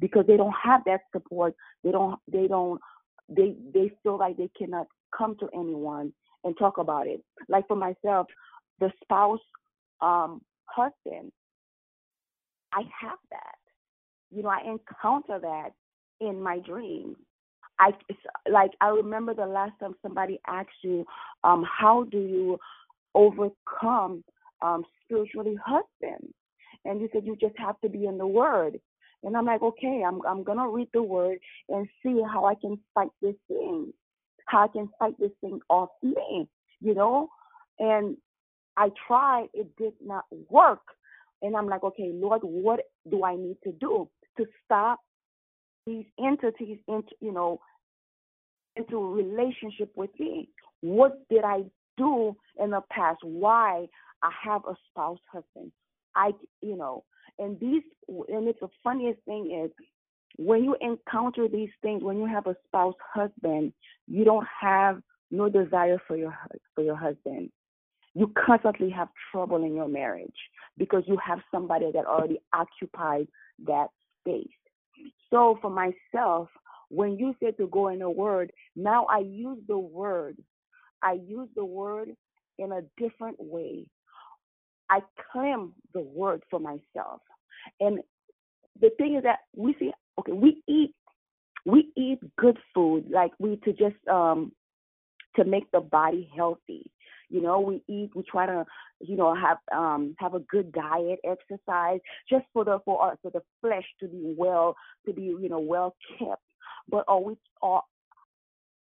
because 0.00 0.24
they 0.26 0.36
don't 0.36 0.54
have 0.62 0.82
that 0.86 1.00
support. 1.12 1.54
They 1.84 1.90
don't 1.90 2.18
they 2.30 2.46
don't 2.46 2.80
they 3.28 3.54
they 3.72 3.92
feel 4.02 4.18
like 4.18 4.36
they 4.36 4.50
cannot 4.56 4.86
come 5.16 5.36
to 5.40 5.48
anyone 5.54 6.12
and 6.44 6.56
talk 6.58 6.78
about 6.78 7.06
it. 7.06 7.22
Like 7.48 7.66
for 7.68 7.76
myself, 7.76 8.26
the 8.80 8.90
spouse 9.02 9.40
um 10.00 10.42
husband, 10.66 11.32
I 12.72 12.82
have 13.00 13.18
that. 13.30 13.58
You 14.34 14.42
know, 14.42 14.48
I 14.48 14.60
encounter 14.64 15.38
that 15.40 15.70
in 16.20 16.40
my 16.42 16.58
dreams. 16.58 17.16
I 17.78 17.90
it's 18.08 18.18
like 18.50 18.70
I 18.80 18.88
remember 18.88 19.34
the 19.34 19.46
last 19.46 19.72
time 19.80 19.94
somebody 20.02 20.40
asked 20.46 20.70
you, 20.82 21.04
um, 21.44 21.64
how 21.64 22.04
do 22.04 22.18
you 22.18 22.58
overcome 23.14 24.24
um, 24.62 24.84
spiritually 25.04 25.56
husband. 25.64 26.32
And 26.84 27.00
you 27.00 27.08
said 27.12 27.26
you 27.26 27.36
just 27.40 27.58
have 27.58 27.80
to 27.80 27.88
be 27.88 28.06
in 28.06 28.18
the 28.18 28.26
word. 28.26 28.80
And 29.24 29.36
I'm 29.36 29.46
like, 29.46 29.62
okay, 29.62 30.02
I'm 30.06 30.20
I'm 30.26 30.42
gonna 30.42 30.68
read 30.68 30.88
the 30.92 31.02
word 31.02 31.38
and 31.68 31.86
see 32.02 32.20
how 32.32 32.44
I 32.44 32.54
can 32.54 32.78
fight 32.94 33.10
this 33.20 33.36
thing, 33.46 33.92
how 34.46 34.64
I 34.64 34.68
can 34.68 34.88
fight 34.98 35.14
this 35.18 35.30
thing 35.40 35.60
off 35.68 35.90
me, 36.02 36.48
you 36.80 36.94
know. 36.94 37.28
And 37.78 38.16
I 38.76 38.90
tried, 39.06 39.46
it 39.54 39.68
did 39.76 39.92
not 40.04 40.24
work. 40.48 40.82
And 41.42 41.56
I'm 41.56 41.66
like, 41.66 41.82
okay, 41.82 42.10
Lord, 42.12 42.40
what 42.42 42.80
do 43.10 43.24
I 43.24 43.36
need 43.36 43.56
to 43.64 43.72
do 43.72 44.08
to 44.38 44.46
stop 44.64 45.00
these 45.86 46.06
entities 46.18 46.78
into, 46.88 47.10
you 47.20 47.32
know, 47.32 47.60
into 48.76 49.12
relationship 49.12 49.92
with 49.96 50.10
me? 50.18 50.48
What 50.80 51.28
did 51.28 51.44
I 51.44 51.62
do 51.96 52.36
in 52.60 52.70
the 52.70 52.80
past? 52.90 53.18
Why 53.22 53.86
I 54.22 54.30
have 54.44 54.62
a 54.66 54.76
spouse 54.90 55.18
husband. 55.30 55.72
I, 56.14 56.32
you 56.60 56.76
know, 56.76 57.04
and 57.38 57.58
these, 57.58 57.82
and 58.08 58.46
it's 58.48 58.60
the 58.60 58.68
funniest 58.84 59.20
thing 59.24 59.62
is 59.64 59.70
when 60.36 60.64
you 60.64 60.76
encounter 60.80 61.48
these 61.48 61.70
things, 61.82 62.02
when 62.02 62.18
you 62.18 62.26
have 62.26 62.46
a 62.46 62.56
spouse 62.66 62.94
husband, 63.12 63.72
you 64.06 64.24
don't 64.24 64.46
have 64.60 65.02
no 65.30 65.48
desire 65.48 66.00
for 66.06 66.16
your 66.16 66.36
for 66.74 66.82
your 66.82 66.96
husband. 66.96 67.50
You 68.14 68.30
constantly 68.46 68.90
have 68.90 69.08
trouble 69.30 69.64
in 69.64 69.74
your 69.74 69.88
marriage 69.88 70.36
because 70.76 71.02
you 71.06 71.16
have 71.24 71.38
somebody 71.50 71.90
that 71.92 72.04
already 72.04 72.38
occupied 72.52 73.26
that 73.66 73.88
space. 74.20 74.48
So 75.30 75.58
for 75.62 75.70
myself, 75.70 76.48
when 76.88 77.16
you 77.18 77.34
said 77.42 77.56
to 77.56 77.66
go 77.68 77.88
in 77.88 78.02
a 78.02 78.10
word, 78.10 78.52
now 78.76 79.06
I 79.06 79.20
use 79.20 79.58
the 79.66 79.78
word. 79.78 80.36
I 81.02 81.14
use 81.14 81.48
the 81.56 81.64
word 81.64 82.14
in 82.58 82.72
a 82.72 82.82
different 82.98 83.36
way 83.40 83.86
I 84.92 85.00
claim 85.32 85.72
the 85.94 86.00
word 86.00 86.42
for 86.50 86.60
myself. 86.60 87.22
And 87.80 88.00
the 88.78 88.90
thing 88.98 89.16
is 89.16 89.22
that 89.22 89.38
we 89.56 89.74
see, 89.78 89.90
okay, 90.18 90.32
we 90.32 90.62
eat, 90.68 90.94
we 91.64 91.90
eat 91.96 92.18
good 92.36 92.58
food, 92.74 93.06
like 93.10 93.32
we 93.38 93.56
to 93.64 93.72
just 93.72 93.96
um 94.06 94.52
to 95.36 95.44
make 95.44 95.70
the 95.70 95.80
body 95.80 96.30
healthy. 96.36 96.90
You 97.30 97.40
know, 97.40 97.60
we 97.60 97.82
eat, 97.88 98.10
we 98.14 98.22
try 98.22 98.44
to, 98.44 98.66
you 99.00 99.16
know, 99.16 99.34
have 99.34 99.56
um 99.74 100.14
have 100.18 100.34
a 100.34 100.40
good 100.40 100.72
diet, 100.72 101.20
exercise, 101.24 102.00
just 102.28 102.44
for 102.52 102.62
the 102.66 102.78
for 102.84 103.00
our, 103.00 103.16
for 103.22 103.30
the 103.30 103.40
flesh 103.62 103.86
to 104.00 104.08
be 104.08 104.34
well, 104.36 104.76
to 105.06 105.14
be 105.14 105.22
you 105.22 105.48
know 105.48 105.60
well 105.60 105.96
kept. 106.18 106.42
But 106.90 107.04
are 107.08 107.20
we 107.20 107.36
are 107.62 107.82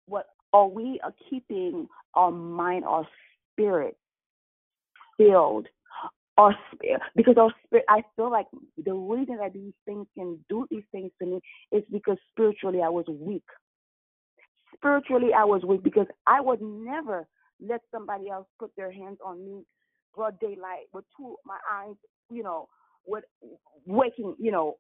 what 0.07 0.25
are 0.51 0.67
we 0.67 0.99
are 1.03 1.13
keeping 1.29 1.87
our 2.15 2.31
mind, 2.31 2.85
our 2.85 3.07
spirit 3.53 3.95
filled 5.17 5.67
our 6.38 6.56
spirit 6.74 7.02
because 7.15 7.36
our 7.38 7.54
spirit 7.65 7.86
i 7.89 8.02
feel 8.15 8.32
like 8.32 8.48
the 8.86 8.94
reason 8.94 9.38
that 9.38 9.54
these 9.54 9.74
things 9.86 10.08
can 10.17 10.39
do 10.50 10.65
these 10.70 10.84
things 10.91 11.12
to 11.20 11.26
me 11.28 11.39
is 11.72 11.84
because 11.91 12.17
spiritually 12.32 12.80
i 12.84 12.89
was 12.89 13.06
weak 13.10 13.44
spiritually 14.74 15.30
i 15.38 15.44
was 15.44 15.62
weak 15.63 15.84
because 15.84 16.08
i 16.28 16.39
would 16.39 16.62
never 16.62 17.28
let 17.60 17.82
somebody 17.91 18.30
else 18.30 18.48
put 18.60 18.72
their 18.78 18.91
hands 18.91 19.17
on 19.26 19.44
me 19.46 19.63
broad 20.15 20.39
daylight 20.39 20.88
with 20.94 21.06
two 21.17 21.36
my 21.46 21.58
eyes 21.72 21.96
you 22.30 22.44
know 22.44 22.67
with 23.06 23.24
waking 23.86 24.36
you 24.39 24.52
know 24.52 24.76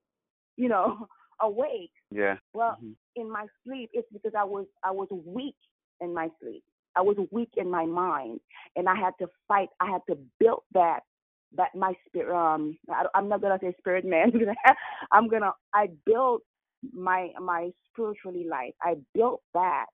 you 0.57 0.69
know 0.69 1.07
awake 1.41 1.91
yeah 2.11 2.35
well 2.53 2.77
mm-hmm. 2.77 2.91
in 3.15 3.29
my 3.29 3.45
sleep 3.65 3.89
it's 3.93 4.07
because 4.13 4.33
i 4.37 4.43
was 4.43 4.65
i 4.83 4.91
was 4.91 5.07
weak 5.25 5.55
in 5.99 6.13
my 6.13 6.29
sleep 6.41 6.63
I 6.95 7.01
was 7.01 7.15
weak 7.31 7.51
in 7.55 7.69
my 7.69 7.85
mind, 7.85 8.39
and 8.75 8.89
I 8.89 8.95
had 8.95 9.13
to 9.19 9.27
fight. 9.47 9.69
I 9.79 9.89
had 9.89 10.01
to 10.09 10.17
build 10.39 10.63
that 10.73 11.01
but 11.55 11.67
my 11.75 11.93
spirit 12.07 12.35
um 12.35 12.77
I, 12.89 13.05
i'm 13.15 13.29
not 13.29 13.41
gonna 13.41 13.59
say 13.61 13.75
spirit 13.79 14.05
man 14.05 14.31
i'm 15.11 15.27
gonna 15.27 15.51
i 15.73 15.89
built 16.05 16.43
my 16.93 17.29
my 17.41 17.71
spiritually 17.91 18.45
life. 18.49 18.73
I 18.81 18.95
built 19.13 19.41
that 19.53 19.85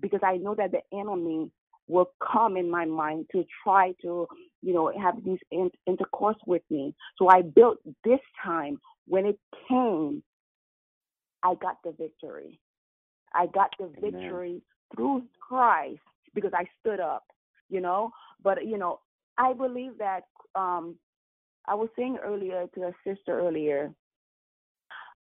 because 0.00 0.20
i 0.24 0.36
know 0.36 0.54
that 0.54 0.72
the 0.72 0.80
enemy 0.96 1.50
will 1.88 2.10
come 2.32 2.56
in 2.56 2.70
my 2.70 2.84
mind 2.84 3.26
to 3.32 3.44
try 3.62 3.92
to 4.02 4.26
you 4.62 4.72
know 4.74 4.92
have 5.00 5.22
these 5.24 5.38
in, 5.50 5.70
intercourse 5.86 6.38
with 6.46 6.62
me. 6.70 6.94
So 7.18 7.28
i 7.28 7.42
built 7.42 7.78
this 8.04 8.20
time 8.44 8.78
when 9.06 9.26
it 9.26 9.38
came 9.68 10.22
i 11.42 11.54
got 11.54 11.76
the 11.84 11.92
victory. 11.92 12.60
I 13.34 13.46
got 13.46 13.70
the 13.78 13.88
victory 14.00 14.50
Amen. 14.50 14.62
through 14.94 15.24
christ 15.40 16.00
because 16.34 16.52
i 16.54 16.64
stood 16.80 17.00
up 17.00 17.24
you 17.68 17.80
know? 17.80 18.10
But 18.42 18.66
you 18.66 18.78
know 18.78 19.00
I 19.42 19.52
believe 19.52 19.98
that 19.98 20.22
um, 20.54 20.96
I 21.66 21.74
was 21.74 21.88
saying 21.96 22.18
earlier 22.22 22.66
to 22.74 22.82
a 22.82 22.92
sister 23.04 23.40
earlier, 23.40 23.92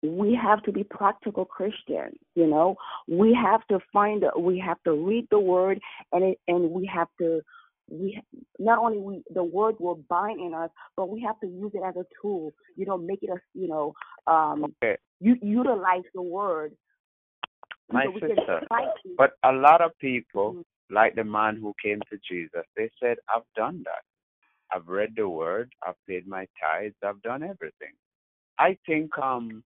we 0.02 0.38
have 0.40 0.62
to 0.62 0.72
be 0.72 0.84
practical 0.84 1.44
Christians. 1.44 2.16
You 2.34 2.46
know, 2.46 2.76
we 3.06 3.36
have 3.40 3.66
to 3.66 3.80
find, 3.92 4.24
we 4.38 4.58
have 4.58 4.82
to 4.84 4.92
read 4.92 5.26
the 5.30 5.38
word, 5.38 5.78
and 6.12 6.24
it, 6.24 6.38
and 6.48 6.70
we 6.70 6.86
have 6.92 7.08
to 7.20 7.42
we 7.90 8.20
not 8.58 8.78
only 8.78 8.98
we 8.98 9.22
the 9.32 9.42
word 9.42 9.76
will 9.78 10.00
bind 10.08 10.40
in 10.40 10.54
us, 10.54 10.70
but 10.96 11.08
we 11.08 11.22
have 11.22 11.40
to 11.40 11.46
use 11.46 11.72
it 11.74 11.82
as 11.84 11.96
a 11.96 12.04
tool. 12.20 12.52
You 12.76 12.86
know, 12.86 12.98
make 12.98 13.22
it 13.22 13.30
a 13.30 13.38
you 13.54 13.68
know 13.68 13.94
um 14.26 14.74
okay. 14.82 14.98
you 15.20 15.36
utilize 15.42 16.04
the 16.14 16.22
word. 16.22 16.72
My 17.90 18.04
sister, 18.20 18.60
but 19.16 19.32
a 19.42 19.52
lot 19.52 19.80
of 19.80 19.92
people, 19.98 20.50
mm-hmm. 20.50 20.60
Like 20.90 21.14
the 21.14 21.24
man 21.24 21.56
who 21.56 21.74
came 21.82 22.00
to 22.10 22.18
Jesus, 22.30 22.64
they 22.76 22.90
said, 23.00 23.18
"I've 23.34 23.48
done 23.56 23.82
that. 23.84 24.02
I've 24.74 24.88
read 24.88 25.14
the 25.16 25.28
word, 25.28 25.72
I've 25.86 25.94
paid 26.06 26.26
my 26.26 26.46
tithes, 26.60 26.94
I've 27.02 27.22
done 27.22 27.42
everything. 27.42 27.94
I 28.58 28.76
think 28.86 29.16
um 29.18 29.62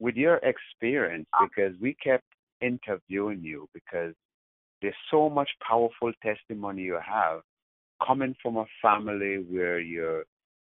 with 0.00 0.16
your 0.16 0.36
experience, 0.38 1.26
uh 1.34 1.46
because 1.46 1.74
we 1.80 1.94
kept 1.94 2.24
interviewing 2.60 3.42
you 3.42 3.68
because 3.74 4.14
there's 4.82 4.94
so 5.10 5.30
much 5.30 5.50
powerful 5.66 6.12
testimony 6.22 6.82
you 6.82 6.98
have 7.04 7.40
coming 8.04 8.34
from 8.42 8.56
a 8.56 8.66
family 8.82 9.44
where 9.50 9.80
your 9.80 10.24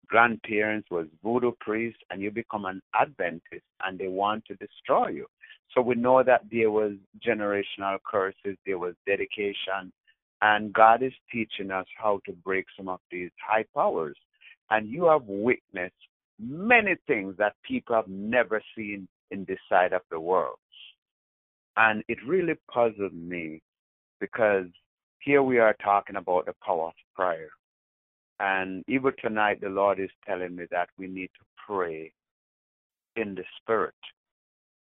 grandparents 0.08 0.90
was 0.90 1.08
voodoo 1.24 1.52
priests 1.60 2.00
and 2.10 2.22
you 2.22 2.32
become 2.32 2.66
an 2.66 2.82
Adventist 3.00 3.66
and 3.86 4.00
they 4.00 4.08
want 4.08 4.44
to 4.46 4.56
destroy 4.56 5.10
you. 5.10 5.26
So 5.74 5.82
we 5.82 5.96
know 5.96 6.24
that 6.24 6.42
there 6.52 6.72
was 6.72 6.94
generational 7.26 7.98
curses, 8.10 8.58
there 8.66 8.80
was 8.80 8.96
dedication, 9.06 9.92
and 10.42 10.74
God 10.74 11.02
is 11.02 11.14
teaching 11.32 11.72
us 11.72 11.86
how 11.98 12.20
to 12.26 12.32
break 12.32 12.66
some 12.76 12.90
of 12.90 13.00
these 13.12 13.32
high 13.46 13.66
powers. 13.74 14.18
And 14.70 14.88
you 14.88 15.06
have 15.06 15.24
witnessed 15.26 15.96
many 16.40 16.96
things 17.08 17.36
that 17.38 17.56
people 17.68 17.96
have 17.96 18.08
never 18.08 18.62
seen 18.76 19.08
in 19.32 19.46
this 19.48 19.60
side 19.70 19.94
of 19.94 20.02
the 20.12 20.20
world. 20.20 20.58
And 21.76 22.04
it 22.08 22.18
really 22.26 22.56
puzzled 22.72 23.14
me 23.14 23.62
because 24.20 24.66
here 25.20 25.44
we 25.44 25.60
are 25.60 25.76
talking 25.84 26.16
about 26.16 26.46
the 26.46 26.54
power 26.64 26.88
of 26.88 26.94
prayer. 27.16 27.50
And 28.40 28.84
even 28.88 29.14
tonight, 29.20 29.62
the 29.62 29.70
Lord 29.70 30.00
is 30.00 30.10
telling 30.28 30.56
me 30.56 30.66
that 30.72 30.90
we 30.98 31.08
need 31.08 31.30
to 31.40 31.46
pray 31.68 32.12
in 33.16 33.34
the 33.34 33.44
Spirit 33.62 33.96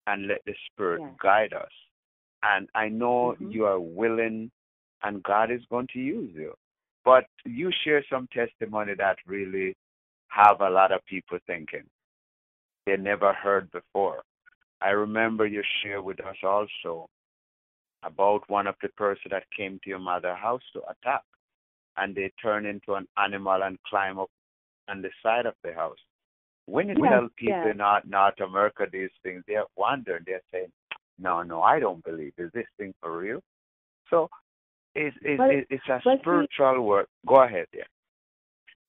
and 0.07 0.27
let 0.27 0.43
the 0.45 0.55
Spirit 0.71 1.01
yeah. 1.01 1.11
guide 1.23 1.53
us. 1.55 1.71
And 2.43 2.69
I 2.75 2.89
know 2.89 3.35
mm-hmm. 3.35 3.51
you 3.51 3.65
are 3.65 3.81
willing 3.81 4.51
and 5.03 5.23
God 5.23 5.51
is 5.51 5.63
going 5.71 5.89
to 5.93 5.99
use 5.99 6.33
you. 6.35 6.55
But 7.05 7.25
you 7.45 7.71
share 7.85 8.05
some 8.11 8.29
testimony 8.33 8.95
that 8.99 9.17
really 9.27 9.77
have 10.29 10.61
a 10.61 10.71
lot 10.71 10.93
of 10.93 11.05
people 11.07 11.39
thinking 11.47 11.85
they 12.87 12.97
never 12.97 13.33
heard 13.33 13.71
before. 13.71 14.23
I 14.81 14.91
remember 14.91 15.47
you 15.47 15.63
share 15.83 16.03
with 16.03 16.21
us 16.21 16.37
also 16.43 17.09
about 18.03 18.49
one 18.49 18.67
of 18.67 18.77
the 18.83 18.89
person 18.91 19.31
that 19.31 19.45
came 19.57 19.81
to 19.83 19.91
your 19.91 19.99
mother 19.99 20.35
house 20.35 20.63
to 20.73 20.81
attack 20.89 21.23
and 21.97 22.15
they 22.15 22.33
turn 22.41 22.65
into 22.65 22.95
an 22.95 23.07
animal 23.17 23.63
and 23.63 23.79
climb 23.83 24.19
up 24.19 24.31
on 24.89 25.03
the 25.03 25.11
side 25.23 25.47
of 25.47 25.55
the 25.65 25.75
house. 25.75 25.99
When 26.67 26.89
you 26.89 26.95
Yes, 26.99 27.11
tell 27.11 27.29
people 27.37 27.63
yes. 27.65 27.73
in 27.73 27.79
North, 27.79 28.05
North 28.05 28.41
America 28.41 28.87
these 28.91 29.11
things, 29.23 29.43
they're 29.47 29.65
wondering, 29.77 30.25
they're 30.27 30.43
saying, 30.53 30.71
No, 31.19 31.43
no, 31.43 31.63
I 31.63 31.81
don't 31.81 32.05
believe. 32.05 32.33
Is 32.39 32.53
this 32.53 32.67
thing 32.79 32.95
for 33.01 33.19
real? 33.19 33.41
So 34.11 34.29
it's 35.07 35.17
it's 35.23 35.39
But- 35.39 35.51
it's 35.75 35.89
a 35.89 36.01
but 36.05 36.17
see- 36.17 36.23
spiritual 36.23 36.83
work. 36.87 37.09
Go 37.27 37.37
ahead, 37.43 37.67
yeah. 37.73 37.85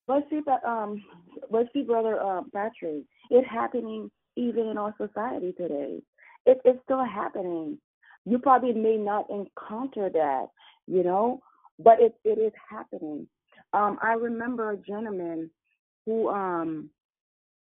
But 0.07 0.23
see, 0.29 0.41
but 0.43 0.63
um, 0.65 1.03
but 1.51 1.67
see, 1.71 1.83
brother 1.83 2.19
uh, 2.19 2.41
Patrick, 2.53 3.03
it's 3.29 3.47
happening 3.49 4.09
even 4.35 4.67
in 4.67 4.77
our 4.77 4.93
society 4.97 5.51
today. 5.53 6.01
It, 6.45 6.59
it's 6.65 6.79
still 6.83 7.03
happening. 7.05 7.77
You 8.25 8.39
probably 8.39 8.73
may 8.73 8.97
not 8.97 9.29
encounter 9.29 10.09
that, 10.09 10.47
you 10.87 11.03
know, 11.03 11.41
but 11.77 12.01
it 12.01 12.15
it 12.23 12.39
is 12.39 12.53
happening. 12.69 13.27
Um, 13.73 13.99
I 14.01 14.13
remember 14.13 14.71
a 14.71 14.77
gentleman 14.77 15.51
who 16.05 16.29
um, 16.29 16.89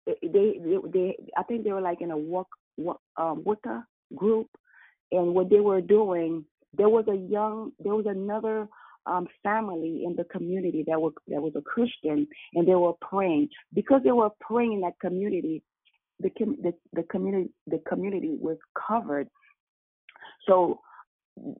they 0.06 0.16
they, 0.22 0.78
they 0.94 1.18
I 1.36 1.44
think 1.44 1.64
they 1.64 1.72
were 1.72 1.82
like 1.82 2.02
in 2.02 2.12
a 2.12 2.18
work, 2.18 2.48
work 2.78 3.00
um 3.18 3.42
Wicca 3.44 3.86
group, 4.16 4.50
and 5.12 5.34
what 5.34 5.50
they 5.50 5.62
were 5.62 5.82
doing, 5.82 6.46
there 6.78 6.90
was 6.90 7.06
a 7.08 7.16
young, 7.16 7.72
there 7.80 7.96
was 7.96 8.06
another 8.08 8.68
um, 9.06 9.28
family 9.44 10.04
in 10.06 10.16
the 10.16 10.24
community 10.26 10.84
that 10.88 11.00
was 11.00 11.14
that 11.28 11.42
was 11.42 11.54
a 11.56 11.62
Christian, 11.62 12.28
and 12.54 12.68
they 12.68 12.76
were 12.76 12.94
praying 13.02 13.50
because 13.74 14.02
they 14.04 14.12
were 14.12 14.30
praying 14.40 14.74
in 14.74 14.82
that 14.82 15.00
community. 15.00 15.62
The 16.20 16.30
com- 16.30 16.58
the, 16.62 16.74
the 16.94 17.04
community 17.04 17.52
the 17.68 17.82
community 17.88 18.38
was 18.40 18.58
covered, 18.88 19.30
so 20.48 20.80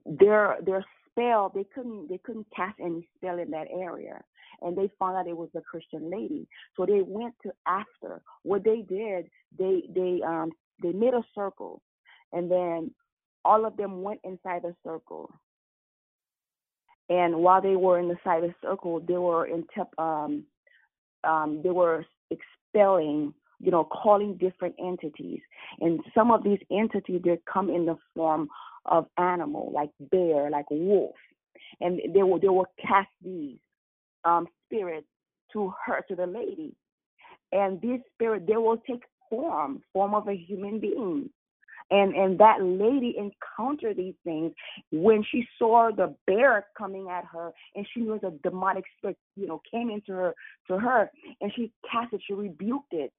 their 0.04 0.56
their 0.64 0.84
spell 1.10 1.52
they 1.54 1.64
couldn't 1.74 2.08
they 2.08 2.18
couldn't 2.24 2.46
cast 2.54 2.78
any 2.80 3.08
spell 3.16 3.38
in 3.38 3.50
that 3.50 3.68
area, 3.70 4.20
and 4.62 4.76
they 4.76 4.90
found 4.98 5.16
out 5.16 5.28
it 5.28 5.36
was 5.36 5.50
a 5.54 5.60
Christian 5.60 6.10
lady. 6.10 6.48
So 6.76 6.86
they 6.86 7.02
went 7.06 7.34
to 7.42 7.52
after 7.66 8.22
what 8.42 8.64
they 8.64 8.82
did. 8.88 9.26
They 9.58 9.82
they 9.94 10.20
um 10.26 10.52
they 10.82 10.92
made 10.92 11.14
a 11.14 11.22
circle, 11.34 11.82
and 12.32 12.50
then 12.50 12.90
all 13.46 13.64
of 13.64 13.76
them 13.76 14.02
went 14.02 14.20
inside 14.24 14.62
the 14.62 14.74
circle. 14.84 15.30
And 17.08 17.36
while 17.36 17.62
they 17.62 17.76
were 17.76 18.00
in 18.00 18.08
the 18.08 18.18
side 18.24 18.42
of 18.42 18.50
the 18.50 18.54
circle, 18.60 18.98
they 19.00 19.16
were 19.16 19.46
in 19.46 19.64
tep- 19.72 19.96
um, 19.98 20.44
um, 21.22 21.60
they 21.62 21.70
were 21.70 22.04
expelling, 22.30 23.32
you 23.60 23.70
know, 23.70 23.84
calling 23.84 24.36
different 24.36 24.74
entities, 24.80 25.40
and 25.80 26.00
some 26.14 26.32
of 26.32 26.42
these 26.42 26.58
entities 26.70 27.20
they 27.24 27.38
come 27.52 27.70
in 27.70 27.86
the 27.86 27.96
form 28.14 28.48
of 28.86 29.06
animal, 29.18 29.70
like 29.72 29.90
bear, 30.10 30.50
like 30.50 30.66
wolf, 30.70 31.14
and 31.80 32.00
they 32.12 32.24
will 32.24 32.40
they 32.40 32.48
will 32.48 32.66
cast 32.84 33.08
these 33.22 33.58
um, 34.24 34.48
spirits 34.64 35.06
to 35.52 35.72
her 35.84 36.04
to 36.08 36.16
the 36.16 36.26
lady, 36.26 36.74
and 37.52 37.80
these 37.80 38.00
spirit 38.14 38.48
they 38.48 38.56
will 38.56 38.78
take 38.78 39.04
form, 39.30 39.80
form 39.92 40.14
of 40.14 40.26
a 40.26 40.34
human 40.34 40.80
being 40.80 41.30
and 41.90 42.14
and 42.14 42.38
that 42.38 42.62
lady 42.62 43.16
encountered 43.16 43.96
these 43.96 44.14
things 44.24 44.52
when 44.90 45.24
she 45.30 45.46
saw 45.58 45.90
the 45.94 46.14
bear 46.26 46.66
coming 46.76 47.08
at 47.10 47.24
her 47.24 47.52
and 47.74 47.86
she 47.94 48.02
was 48.02 48.20
a 48.24 48.30
demonic 48.42 48.84
spirit 48.98 49.16
you 49.36 49.46
know 49.46 49.60
came 49.70 49.90
into 49.90 50.12
her 50.12 50.34
to 50.66 50.78
her 50.78 51.10
and 51.40 51.52
she 51.54 51.72
cast 51.90 52.12
it 52.12 52.20
she 52.26 52.34
rebuked 52.34 52.92
it. 52.92 53.12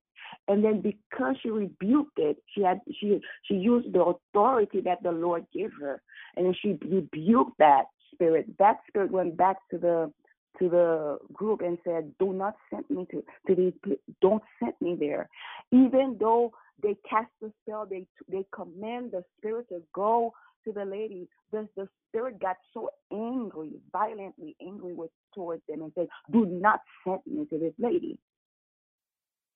And 0.49 0.62
then 0.62 0.82
because 0.82 1.36
she 1.41 1.49
rebuked 1.49 2.17
it 2.17 2.38
she 2.53 2.62
had 2.62 2.82
she 2.99 3.21
she 3.43 3.53
used 3.53 3.93
the 3.93 4.01
authority 4.01 4.82
that 4.82 5.01
the 5.03 5.12
lord 5.12 5.45
gave 5.53 5.69
her 5.80 6.01
and 6.36 6.45
then 6.45 6.56
she 6.62 6.77
rebuked 6.86 7.58
that 7.60 7.86
spirit. 8.13 8.47
That 8.60 8.77
spirit 8.88 9.12
went 9.12 9.38
back 9.38 9.58
to 9.71 9.77
the 9.77 10.12
to 10.60 10.69
the 10.69 11.17
group 11.34 11.62
and 11.62 11.77
said 11.84 12.12
do 12.19 12.34
not 12.34 12.56
send 12.69 12.84
me 12.89 13.08
to 13.12 13.23
to 13.47 13.56
these 13.56 13.73
don't 14.21 14.43
send 14.60 14.73
me 14.82 14.97
there 14.99 15.30
even 15.71 16.17
though 16.19 16.51
they 16.82 16.95
cast 17.10 17.30
the 17.41 17.51
spell 17.62 17.86
they 17.89 18.06
they 18.30 18.45
command 18.53 19.12
the 19.12 19.23
spirit 19.38 19.67
to 19.69 19.82
go 19.93 20.32
to 20.63 20.71
the 20.71 20.86
lady 20.86 21.27
the 21.51 21.67
the 21.75 21.88
spirit 22.08 22.39
got 22.39 22.58
so 22.73 22.89
angry 23.12 23.71
violently 23.91 24.56
angry 24.62 24.93
with 24.93 25.12
towards 25.34 25.62
them 25.67 25.82
and 25.82 25.91
said 25.95 26.08
do 26.32 26.45
not 26.45 26.82
send 27.03 27.19
me 27.25 27.45
to 27.45 27.58
this 27.58 27.73
lady 27.80 28.17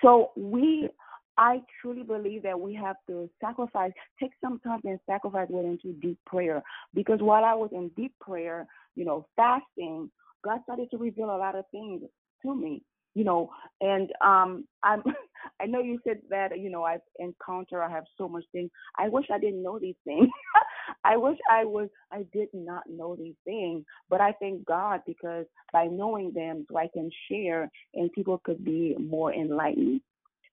so 0.02 0.32
we 0.36 0.90
I 1.38 1.62
truly 1.82 2.04
believe 2.04 2.44
that 2.44 2.60
we 2.60 2.76
have 2.76 2.98
to 3.08 3.30
sacrifice, 3.40 3.92
take 4.20 4.32
some 4.42 4.60
time 4.60 4.82
and 4.84 5.00
sacrifice 5.08 5.48
went 5.50 5.68
into 5.68 5.98
deep 6.00 6.20
prayer. 6.26 6.62
Because 6.94 7.20
while 7.22 7.44
I 7.44 7.54
was 7.54 7.70
in 7.72 7.90
deep 7.96 8.14
prayer, 8.20 8.68
you 8.96 9.06
know, 9.06 9.26
fasting, 9.36 10.12
God 10.44 10.60
started 10.64 10.92
to 10.92 10.98
reveal 10.98 11.34
a 11.34 11.38
lot 11.38 11.56
of 11.56 11.66
things 11.72 12.02
to 12.44 12.56
me. 12.56 12.84
You 13.14 13.24
know, 13.24 13.50
and 13.82 14.12
um 14.22 14.66
I'm 14.84 15.04
I 15.60 15.66
know 15.66 15.82
you 15.82 16.00
said 16.04 16.20
that, 16.30 16.60
you 16.60 16.70
know, 16.70 16.84
I've 16.84 17.02
encountered 17.20 17.82
I 17.82 17.90
have 17.90 18.06
so 18.18 18.28
much 18.28 18.44
things. 18.52 18.70
I 18.98 19.10
wish 19.10 19.26
I 19.34 19.40
didn't 19.40 19.64
know 19.64 19.80
these 19.80 19.96
things. 20.06 20.28
I 21.04 21.18
wish 21.18 21.38
I 21.50 21.66
was 21.66 21.90
I 22.12 22.26
did 22.34 22.50
not 22.54 22.84
know 22.90 23.16
these 23.16 23.36
things. 23.46 23.86
But 24.10 24.22
I 24.22 24.34
thank 24.34 24.66
God 24.66 25.02
because 25.06 25.46
by 25.74 25.86
knowing 25.86 26.32
them 26.34 26.66
so 26.70 26.78
I 26.78 26.88
can 26.94 27.10
share 27.30 27.70
and 27.94 28.12
people 28.14 28.42
could 28.44 28.64
be 28.64 28.96
more 29.00 29.34
enlightened. 29.34 30.02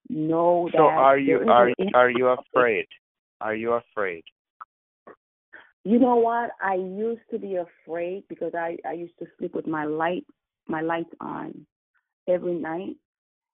Know 0.09 0.69
that 0.73 0.79
So 0.79 0.85
are 0.85 1.19
you 1.19 1.51
are 1.51 1.71
are 1.95 2.11
you 2.11 2.29
afraid? 2.29 2.87
Are 3.41 3.55
you 3.55 3.73
afraid? 3.73 4.25
You 5.85 5.99
know 5.99 6.17
what? 6.17 6.51
I 6.63 6.75
used 6.75 7.23
to 7.31 7.39
be 7.39 7.57
afraid 7.57 8.25
because 8.29 8.53
I 8.55 8.79
I 8.87 8.93
used 8.93 9.19
to 9.19 9.27
sleep 9.39 9.55
with 9.55 9.67
my 9.67 9.85
light 9.85 10.25
my 10.67 10.81
lights 10.81 11.11
on 11.21 11.67
every 12.29 12.55
night, 12.55 12.97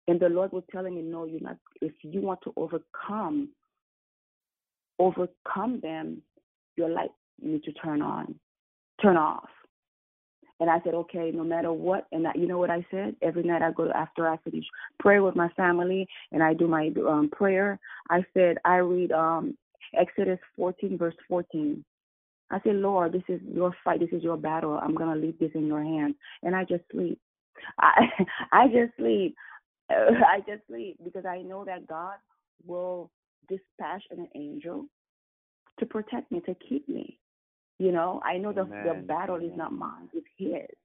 and 0.09 0.19
the 0.19 0.29
Lord 0.29 0.53
was 0.53 0.65
telling 0.71 0.95
me, 0.95 1.03
"No, 1.03 1.25
you're 1.25 1.41
not. 1.41 1.57
If 1.81 1.93
you 2.03 2.21
want 2.21 2.41
to 2.43 2.53
overcome 2.57 3.51
overcome 4.99 5.81
them, 5.81 6.23
your 6.77 6.91
light 6.91 7.11
need 7.41 7.65
to 7.65 7.73
turn 7.73 8.03
on, 8.03 8.39
turn 9.03 9.17
off." 9.17 9.49
And 10.61 10.69
I 10.69 10.81
said, 10.85 10.95
"Okay, 10.95 11.31
no 11.33 11.45
matter 11.45 11.73
what." 11.73 12.07
And 12.13 12.27
I, 12.27 12.33
you 12.35 12.47
know 12.47 12.59
what 12.59 12.71
I 12.71 12.85
said? 12.91 13.17
Every 13.23 13.43
night 13.43 13.63
I 13.63 13.73
go 13.73 13.91
after 13.91 14.29
I 14.29 14.37
finish 14.39 14.65
prayer 14.99 15.23
with 15.23 15.37
my 15.37 15.49
family, 15.51 16.07
and 16.33 16.43
I 16.43 16.55
do 16.55 16.67
my 16.69 16.93
um, 17.09 17.31
prayer. 17.31 17.79
I 18.11 18.25
said 18.35 18.59
I 18.65 18.77
read 18.77 19.13
um, 19.13 19.57
Exodus 19.99 20.39
14 20.57 20.99
verse 20.99 21.17
14. 21.29 21.85
I 22.51 22.61
said, 22.65 22.77
Lord, 22.77 23.13
this 23.13 23.23
is 23.29 23.41
your 23.43 23.75
fight. 23.85 24.01
This 24.01 24.09
is 24.13 24.23
your 24.25 24.37
battle. 24.37 24.79
I'm 24.83 24.95
gonna 24.95 25.17
leave 25.17 25.39
this 25.39 25.53
in 25.55 25.67
your 25.67 25.83
hands, 25.83 26.17
and 26.43 26.55
I 26.55 26.65
just 26.65 26.83
sleep. 26.91 27.19
I 27.79 28.07
I 28.53 28.67
just 28.69 28.97
sleep. 28.97 29.37
I 29.91 30.41
just 30.47 30.67
sleep 30.69 30.99
because 31.05 31.25
I 31.27 31.43
know 31.43 31.65
that 31.65 31.87
God 31.87 32.17
will 32.67 33.11
dispatch 33.49 34.03
an 34.11 34.29
angel 34.35 34.87
to 35.79 35.87
protect 35.87 36.31
me, 36.31 36.41
to 36.47 36.55
keep 36.69 36.89
me. 36.89 37.19
You 37.79 37.93
know, 37.93 38.21
I 38.25 38.37
know 38.39 38.53
the 38.53 38.71
the 38.83 38.95
Amen. 38.95 39.07
battle 39.07 39.37
is 39.37 39.53
not 39.57 39.73
mine; 39.73 40.09
it's 40.13 40.27
His. 40.39 40.77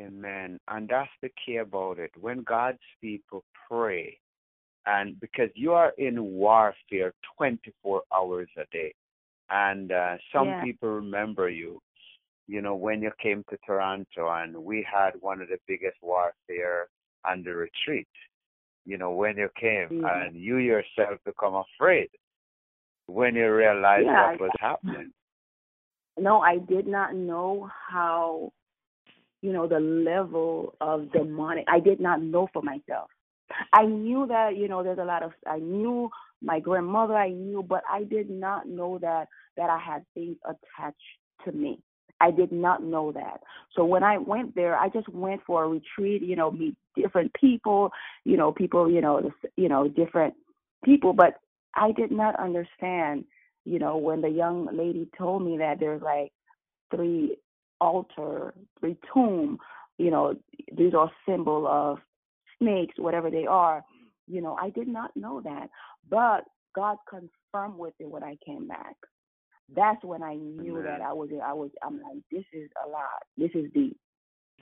Amen. 0.00 0.58
And 0.68 0.88
that's 0.88 1.10
the 1.22 1.30
key 1.44 1.56
about 1.56 1.98
it. 1.98 2.10
When 2.20 2.42
God's 2.42 2.78
people 3.00 3.44
pray, 3.68 4.18
and 4.86 5.18
because 5.20 5.50
you 5.54 5.72
are 5.72 5.92
in 5.98 6.22
warfare 6.22 7.14
24 7.36 8.02
hours 8.14 8.48
a 8.56 8.64
day, 8.72 8.94
and 9.50 9.92
uh, 9.92 10.16
some 10.32 10.48
Yeah. 10.48 10.60
people 10.60 10.88
remember 10.90 11.48
you, 11.48 11.80
you 12.46 12.62
know, 12.62 12.74
when 12.74 13.02
you 13.02 13.10
came 13.20 13.44
to 13.50 13.56
Toronto, 13.66 14.30
and 14.30 14.56
we 14.56 14.86
had 14.90 15.12
one 15.20 15.40
of 15.40 15.48
the 15.48 15.58
biggest 15.66 15.96
warfare 16.02 16.88
on 17.24 17.42
the 17.42 17.54
retreat. 17.54 18.08
You 18.84 18.98
know, 18.98 19.10
when 19.10 19.36
you 19.36 19.48
came, 19.60 19.88
Yeah. 19.90 20.22
and 20.22 20.36
you 20.36 20.58
yourself 20.58 21.18
become 21.24 21.54
afraid 21.54 22.08
when 23.06 23.34
you 23.34 23.52
realize 23.52 24.04
Yeah, 24.04 24.30
what 24.30 24.40
was 24.40 24.50
happening. 24.60 25.12
No, 26.18 26.40
I 26.40 26.58
did 26.58 26.86
not 26.86 27.14
know 27.14 27.70
how, 27.90 28.52
you 29.42 29.52
know, 29.52 29.66
the 29.66 29.80
level 29.80 30.74
of 30.80 31.12
demonic. 31.12 31.64
I 31.68 31.80
did 31.80 32.00
not 32.00 32.22
know 32.22 32.46
for 32.52 32.62
myself. 32.62 33.10
I 33.72 33.84
knew 33.84 34.26
that, 34.26 34.56
you 34.56 34.68
know, 34.68 34.82
there's 34.82 34.98
a 34.98 35.04
lot 35.04 35.22
of. 35.22 35.32
I 35.46 35.58
knew 35.58 36.10
my 36.42 36.58
grandmother. 36.58 37.14
I 37.14 37.30
knew, 37.30 37.62
but 37.62 37.82
I 37.88 38.04
did 38.04 38.30
not 38.30 38.66
know 38.66 38.98
that 38.98 39.28
that 39.56 39.70
I 39.70 39.78
had 39.78 40.04
things 40.14 40.36
attached 40.44 41.18
to 41.44 41.52
me. 41.52 41.80
I 42.20 42.30
did 42.30 42.52
not 42.52 42.82
know 42.82 43.12
that. 43.12 43.42
So 43.74 43.84
when 43.84 44.02
I 44.02 44.18
went 44.18 44.54
there, 44.54 44.76
I 44.78 44.88
just 44.88 45.08
went 45.08 45.42
for 45.46 45.64
a 45.64 45.68
retreat. 45.68 46.22
You 46.22 46.36
know, 46.36 46.50
meet 46.50 46.76
different 46.94 47.32
people. 47.34 47.90
You 48.24 48.36
know, 48.36 48.52
people. 48.52 48.90
You 48.90 49.00
know, 49.00 49.30
you 49.56 49.68
know, 49.68 49.88
different 49.88 50.34
people. 50.84 51.12
But 51.12 51.40
I 51.74 51.92
did 51.92 52.10
not 52.10 52.38
understand 52.40 53.24
you 53.66 53.80
know, 53.80 53.96
when 53.96 54.20
the 54.20 54.28
young 54.28 54.68
lady 54.72 55.08
told 55.18 55.44
me 55.44 55.58
that 55.58 55.80
there's 55.80 56.00
like 56.00 56.32
three 56.94 57.36
altar, 57.80 58.54
three 58.78 58.96
tomb, 59.12 59.58
you 59.98 60.10
know, 60.10 60.34
these 60.74 60.94
are 60.94 61.10
symbol 61.28 61.66
of 61.66 61.98
snakes, 62.58 62.94
whatever 62.96 63.28
they 63.28 63.44
are. 63.44 63.84
You 64.28 64.40
know, 64.40 64.54
I 64.54 64.70
did 64.70 64.86
not 64.86 65.16
know 65.16 65.40
that, 65.42 65.68
but 66.08 66.44
God 66.74 66.96
confirmed 67.10 67.76
with 67.76 67.94
it 67.98 68.08
when 68.08 68.22
I 68.22 68.36
came 68.46 68.68
back. 68.68 68.94
That's 69.74 70.02
when 70.04 70.22
I 70.22 70.34
knew 70.34 70.82
that 70.82 71.00
I 71.00 71.12
was. 71.12 71.28
I 71.44 71.52
was. 71.52 71.70
I'm 71.82 72.00
like, 72.00 72.22
this 72.30 72.44
is 72.52 72.70
a 72.84 72.88
lot. 72.88 73.22
This 73.36 73.50
is 73.54 73.70
deep. 73.74 73.96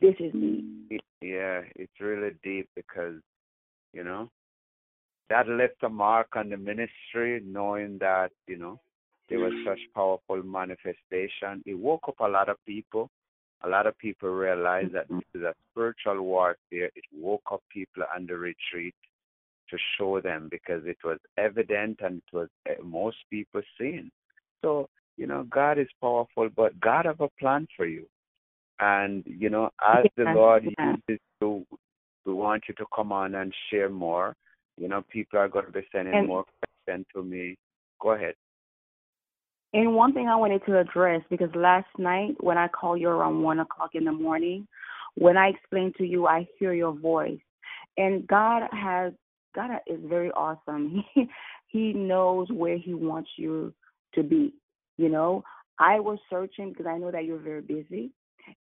This 0.00 0.14
is 0.18 0.32
deep. 0.32 1.00
Yeah, 1.20 1.61
it's 1.76 2.00
really 2.00 2.32
deep 2.42 2.68
because, 2.74 3.14
you 3.92 4.02
know, 4.02 4.30
that 5.30 5.48
left 5.48 5.82
a 5.82 5.88
mark 5.88 6.28
on 6.36 6.50
the 6.50 6.57
ministry, 6.57 7.42
knowing 7.44 7.98
that 7.98 8.30
you 8.46 8.57
know 8.57 8.80
there 9.28 9.40
was 9.40 9.52
such 9.66 9.78
powerful 9.94 10.42
manifestation. 10.42 11.62
It 11.66 11.74
woke 11.74 12.09
up 12.09 12.20
a 12.20 12.28
lot 12.28 12.48
of 12.48 12.57
people. 12.66 13.11
A 13.62 13.68
lot 13.68 13.86
of 13.86 13.96
people 13.98 14.28
realized 14.28 14.92
that 14.92 15.09
this 15.09 15.22
is 15.34 15.42
a 15.42 15.55
spiritual 15.70 16.20
warfare. 16.22 16.90
It 16.94 17.05
woke 17.14 17.44
up 17.50 17.62
people 17.72 18.02
on 18.14 18.26
the 18.26 18.36
retreat 18.36 18.94
to 19.70 19.78
show 19.96 20.20
them 20.20 20.48
because 20.50 20.82
it 20.84 20.98
was 21.02 21.18
evident 21.38 22.00
and 22.02 22.18
it 22.18 22.36
was 22.36 22.48
uh, 22.68 22.82
most 22.84 23.16
people 23.30 23.62
seeing. 23.78 24.11
So, 24.65 24.89
you 25.19 25.27
know, 25.27 25.45
God 25.51 25.79
is 25.79 25.87
powerful, 26.01 26.49
but 26.57 26.81
God 26.81 27.05
have 27.05 27.21
a 27.21 27.29
plan 27.39 27.69
for 27.77 27.87
you. 27.87 28.07
And, 28.81 29.23
you 29.27 29.51
know, 29.51 29.71
as 29.87 30.07
the 30.17 30.25
Lord 30.25 30.65
uses 30.65 31.21
you, 31.41 31.67
we 32.25 32.33
want 32.33 32.65
you 32.67 32.75
to 32.77 32.87
come 32.97 33.12
on 33.12 33.35
and 33.35 33.55
share 33.71 33.91
more. 33.91 34.35
You 34.79 34.89
know, 34.89 35.05
people 35.11 35.39
are 35.39 35.49
going 35.49 35.67
to 35.67 35.73
be 35.73 35.87
sending 35.93 36.15
and, 36.15 36.27
more 36.27 36.45
questions 36.87 37.07
to 37.15 37.23
me. 37.23 37.57
Go 38.01 38.12
ahead. 38.12 38.35
And 39.75 39.95
one 39.95 40.15
thing 40.15 40.29
I 40.29 40.37
wanted 40.37 40.65
to 40.67 40.79
address 40.79 41.21
because 41.29 41.51
last 41.55 41.87
night 41.99 42.35
when 42.41 42.57
I 42.57 42.69
called 42.69 43.01
you 43.01 43.09
around 43.09 43.43
one 43.43 43.61
o'clock 43.61 43.91
in 43.95 44.05
the 44.05 44.12
morning, 44.12 44.67
when 45.15 45.37
I 45.37 45.49
explained 45.49 45.95
to 45.99 46.05
you, 46.05 46.27
I 46.27 46.49
hear 46.59 46.73
your 46.73 46.93
voice, 46.93 47.39
and 47.97 48.27
God 48.27 48.62
has 48.73 49.12
God 49.55 49.71
is 49.87 50.01
very 50.05 50.31
awesome. 50.33 51.05
He 51.15 51.29
He 51.69 51.93
knows 51.93 52.49
where 52.51 52.79
He 52.79 52.95
wants 52.95 53.31
you 53.37 53.75
to 54.15 54.23
be. 54.23 54.55
You 54.97 55.09
know, 55.09 55.43
I 55.79 56.01
was 56.01 56.19
searching 56.31 56.71
because 56.71 56.87
I 56.87 56.99
know 56.99 57.11
that 57.11 57.25
you're 57.25 57.39
very 57.39 57.62
busy, 57.62 58.12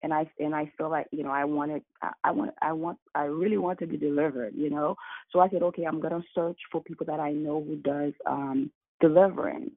and 0.03 0.13
I 0.13 0.31
and 0.39 0.55
I 0.55 0.71
feel 0.77 0.91
like 0.91 1.07
you 1.11 1.23
know 1.23 1.31
I 1.31 1.45
wanted 1.45 1.83
I, 2.03 2.11
I 2.25 2.31
want 2.31 2.51
I 2.61 2.73
want 2.73 2.99
I 3.15 3.25
really 3.25 3.59
want 3.59 3.79
to 3.81 3.87
be 3.87 3.97
delivered. 3.97 4.55
You 4.55 4.71
know, 4.71 4.95
so 5.31 5.41
I 5.41 5.49
said 5.49 5.63
okay, 5.63 5.85
I'm 5.85 6.01
gonna 6.01 6.23
search 6.35 6.59
for 6.71 6.83
people 6.83 7.07
that 7.07 7.21
I 7.21 7.33
know 7.33 7.63
who 7.63 7.77
does 7.77 8.13
um 8.27 8.71
deliverance 9.01 9.71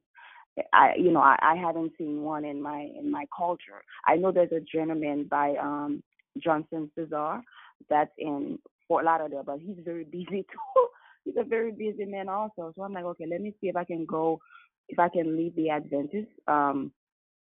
I 0.74 0.94
you 0.98 1.12
know 1.12 1.22
I, 1.22 1.38
I 1.42 1.56
haven't 1.56 1.94
seen 1.98 2.22
one 2.22 2.46
in 2.46 2.62
my 2.62 2.90
in 2.98 3.10
my 3.10 3.26
culture. 3.36 3.82
I 4.08 4.16
know 4.16 4.32
there's 4.32 4.52
a 4.52 4.60
gentleman 4.60 5.28
by 5.30 5.56
um 5.56 6.04
Johnson 6.38 6.92
Cesar 6.96 7.42
that's 7.90 8.12
in 8.18 8.60
Fort 8.88 9.06
Lauderdale, 9.06 9.44
but 9.46 9.60
he's 9.60 9.78
very 9.84 10.04
busy 10.12 10.46
too. 10.52 10.88
he's 11.24 11.36
a 11.38 11.44
very 11.44 11.72
busy 11.72 12.06
man 12.06 12.30
also. 12.30 12.74
So 12.76 12.84
I'm 12.84 12.94
like, 12.94 13.06
okay, 13.06 13.26
let 13.30 13.42
me 13.42 13.54
see 13.62 13.68
if 13.68 13.76
I 13.76 13.84
can 13.84 14.06
go 14.06 14.40
if 14.92 15.00
I 15.00 15.10
can 15.10 15.38
leave 15.38 15.56
the 15.56 15.70
Adventist 15.70 16.28
um, 16.48 16.92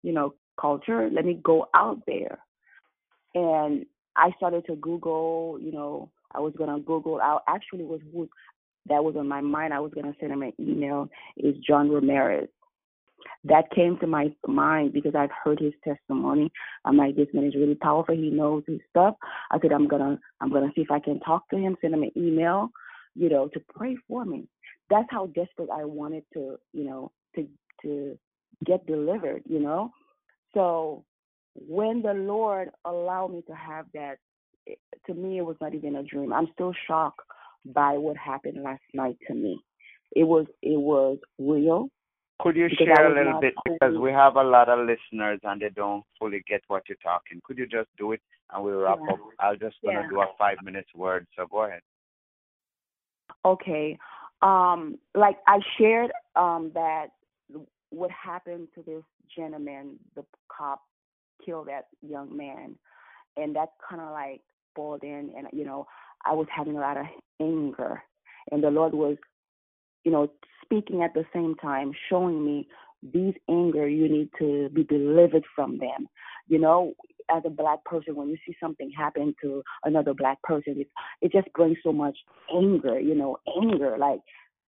you 0.04 0.14
know, 0.14 0.34
culture. 0.60 1.10
Let 1.12 1.26
me 1.26 1.40
go 1.44 1.68
out 1.74 2.02
there. 2.06 2.40
And 3.34 3.86
I 4.16 4.32
started 4.38 4.66
to 4.68 4.76
Google, 4.76 5.58
you 5.62 5.72
know, 5.72 6.10
I 6.34 6.40
was 6.40 6.54
gonna 6.58 6.80
Google 6.80 7.20
out 7.22 7.44
actually 7.48 7.84
was 7.84 8.02
who 8.14 8.30
that 8.88 9.04
was 9.04 9.16
on 9.18 9.28
my 9.28 9.42
mind. 9.42 9.74
I 9.74 9.80
was 9.80 9.92
gonna 9.94 10.14
send 10.20 10.32
him 10.32 10.44
an 10.44 10.54
email 10.60 11.10
is 11.38 11.56
John 11.66 11.90
Ramirez 11.90 12.50
that 13.44 13.72
came 13.76 13.98
to 14.00 14.08
my 14.08 14.34
mind 14.48 14.94
because 14.94 15.14
I've 15.16 15.30
heard 15.44 15.60
his 15.60 15.74
testimony. 15.84 16.52
I'm 16.84 16.98
like, 16.98 17.16
this 17.16 17.28
man 17.34 17.46
is 17.46 17.56
really 17.56 17.76
powerful. 17.76 18.16
He 18.16 18.30
knows 18.30 18.64
his 18.68 18.80
stuff. 18.90 19.16
I 19.52 19.60
said, 19.62 19.72
I'm 19.72 19.88
gonna, 19.88 20.20
I'm 20.42 20.52
gonna 20.52 20.72
see 20.76 20.82
if 20.82 20.92
I 20.92 21.00
can 21.00 21.20
talk 21.20 21.48
to 21.50 21.58
him, 21.58 21.78
send 21.80 21.94
him 21.94 22.04
an 22.04 22.12
email, 22.18 22.70
you 23.16 23.30
know, 23.30 23.48
to 23.50 23.62
pray 23.76 23.98
for 24.08 24.26
me. 24.26 24.48
That's 24.90 25.08
how 25.10 25.28
desperate 25.28 25.70
I 25.72 25.86
wanted 25.86 26.24
to, 26.34 26.58
you 26.74 26.86
know, 26.86 27.12
to 27.36 27.48
to 27.84 28.18
get 28.66 28.86
delivered, 28.86 29.44
you 29.46 29.60
know. 29.60 29.92
So 30.54 31.04
when 31.56 32.02
the 32.02 32.14
Lord 32.14 32.70
allowed 32.86 33.34
me 33.34 33.44
to 33.48 33.56
have 33.56 33.86
that, 33.94 34.18
it, 34.66 34.80
to 35.08 35.14
me, 35.14 35.38
it 35.38 35.46
was 35.46 35.58
not 35.62 35.74
even 35.74 35.96
a 35.96 36.04
dream. 36.04 36.34
I'm 36.34 36.48
still 36.54 36.74
shocked 36.88 37.22
by 37.66 37.98
what 37.98 38.18
happened 38.18 38.64
last 38.64 38.84
night 38.94 39.18
to 39.28 39.34
me. 39.34 39.60
It 40.16 40.24
was, 40.24 40.46
it 40.62 40.80
was 40.80 41.18
real 41.40 41.90
could 42.40 42.56
you 42.56 42.68
share 42.78 43.12
a 43.12 43.16
little 43.16 43.40
bit 43.40 43.54
because 43.64 43.98
we 43.98 44.12
have 44.12 44.36
a 44.36 44.44
lot 44.44 44.68
of 44.68 44.80
listeners 44.80 45.40
and 45.44 45.62
they 45.62 45.70
don't 45.70 46.04
fully 46.20 46.44
get 46.48 46.62
what 46.68 46.84
you're 46.90 46.98
talking. 47.02 47.42
Could 47.44 47.58
you 47.58 47.66
just 47.66 47.88
do 47.98 48.12
it 48.12 48.22
and 48.52 48.64
we'll 48.64 48.80
wrap 48.80 49.00
yeah. 49.08 49.14
up? 49.14 49.20
I'll 49.40 49.56
just 49.56 49.78
gonna 49.84 50.02
yeah. 50.02 50.10
do 50.10 50.20
a 50.20 50.26
five 50.38 50.58
minutes 50.64 50.90
word. 50.94 51.28
So 51.36 51.46
go 51.50 51.64
ahead. 51.64 51.82
Okay. 53.46 53.98
Um, 54.42 54.98
like 55.14 55.38
I 55.48 55.60
shared 55.78 56.12
um 56.36 56.72
that 56.74 57.08
what 57.90 58.12
happened 58.12 58.68
to 58.76 58.84
this 58.84 59.04
gentleman, 59.36 59.98
the 60.16 60.24
cop 60.56 60.82
killed 61.46 61.68
that 61.68 61.88
young 62.02 62.36
man, 62.36 62.76
and 63.38 63.56
that 63.56 63.70
kind 63.88 64.02
of 64.02 64.12
like 64.12 64.42
boiled 64.76 65.04
in, 65.04 65.32
and 65.38 65.48
you 65.54 65.66
know 65.66 65.88
I 66.26 66.34
was 66.34 66.48
having 66.56 66.78
a 66.78 66.82
lot 66.82 66.98
of 66.98 67.06
anger, 67.42 68.02
and 68.52 68.64
the 68.64 68.72
Lord 68.72 68.94
was 68.94 69.18
you 70.06 70.12
know, 70.12 70.32
speaking 70.64 71.02
at 71.02 71.14
the 71.14 71.26
same 71.34 71.56
time, 71.56 71.92
showing 72.10 72.46
me 72.46 72.68
these 73.14 73.34
anger, 73.50 73.88
you 73.88 74.08
need 74.08 74.30
to 74.40 74.70
be 74.70 74.84
delivered 74.84 75.44
from 75.56 75.80
them. 75.80 76.08
You 76.48 76.60
know, 76.60 76.94
as 77.30 77.42
a 77.46 77.50
black 77.50 77.84
person, 77.86 78.16
when 78.16 78.30
you 78.30 78.38
see 78.46 78.56
something 78.62 78.92
happen 78.96 79.36
to 79.42 79.64
another 79.84 80.14
black 80.14 80.42
person, 80.44 80.76
it 80.78 80.88
it 81.22 81.32
just 81.32 81.52
brings 81.54 81.78
so 81.84 81.92
much 81.92 82.18
anger. 82.56 83.00
You 83.00 83.16
know, 83.16 83.38
anger, 83.62 83.98
like, 84.00 84.22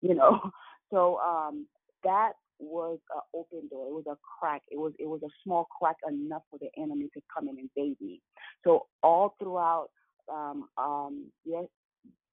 you 0.01 0.15
know. 0.15 0.39
So 0.91 1.17
um, 1.17 1.65
that 2.03 2.33
was 2.65 2.99
an 3.15 3.21
open 3.35 3.67
door. 3.69 3.87
It 3.87 3.93
was 3.93 4.05
a 4.09 4.17
crack. 4.39 4.63
It 4.71 4.77
was 4.79 4.93
it 4.99 5.07
was 5.07 5.21
a 5.23 5.31
small 5.43 5.67
crack 5.79 5.97
enough 6.07 6.43
for 6.51 6.59
the 6.59 6.69
enemy 6.81 7.09
to 7.13 7.21
come 7.33 7.49
in 7.49 7.57
and 7.59 7.69
invade 7.77 7.97
me. 8.01 8.21
So 8.65 8.87
all 9.03 9.35
throughout 9.39 9.89
um, 10.33 10.69
um, 10.77 11.27
yes, 11.45 11.65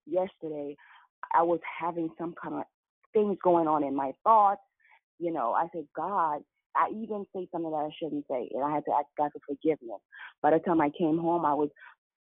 yesterday, 0.06 0.76
I 1.34 1.42
was 1.42 1.60
having 1.80 2.10
some 2.18 2.34
kind 2.42 2.56
of 2.56 2.64
things 3.12 3.38
going 3.42 3.68
on 3.68 3.84
in 3.84 3.94
my 3.96 4.12
thoughts. 4.24 4.62
You 5.18 5.32
know, 5.32 5.52
I 5.52 5.68
said, 5.74 5.86
God, 5.96 6.42
I 6.76 6.88
even 6.90 7.26
say 7.34 7.48
something 7.52 7.70
that 7.70 7.76
I 7.76 7.90
shouldn't 8.00 8.26
say, 8.30 8.48
and 8.54 8.64
I 8.64 8.72
had 8.74 8.84
to 8.86 8.92
ask 8.92 9.06
God 9.18 9.30
for 9.32 9.40
forgiveness. 9.54 10.00
By 10.42 10.52
the 10.52 10.58
time 10.60 10.80
I 10.80 10.90
came 10.98 11.18
home, 11.18 11.44
I 11.44 11.54
was 11.54 11.70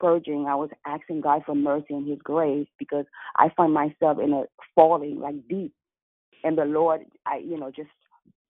purging. 0.00 0.46
I 0.48 0.54
was 0.56 0.70
asking 0.86 1.20
God 1.22 1.42
for 1.46 1.54
mercy 1.54 1.94
and 1.94 2.08
His 2.08 2.18
grace 2.22 2.68
because 2.78 3.06
I 3.36 3.50
find 3.56 3.72
myself 3.72 4.18
in 4.22 4.32
a 4.32 4.44
falling 4.74 5.20
like 5.20 5.36
deep, 5.48 5.72
and 6.44 6.56
the 6.56 6.64
Lord, 6.64 7.02
I 7.26 7.38
you 7.38 7.58
know, 7.58 7.70
just 7.70 7.90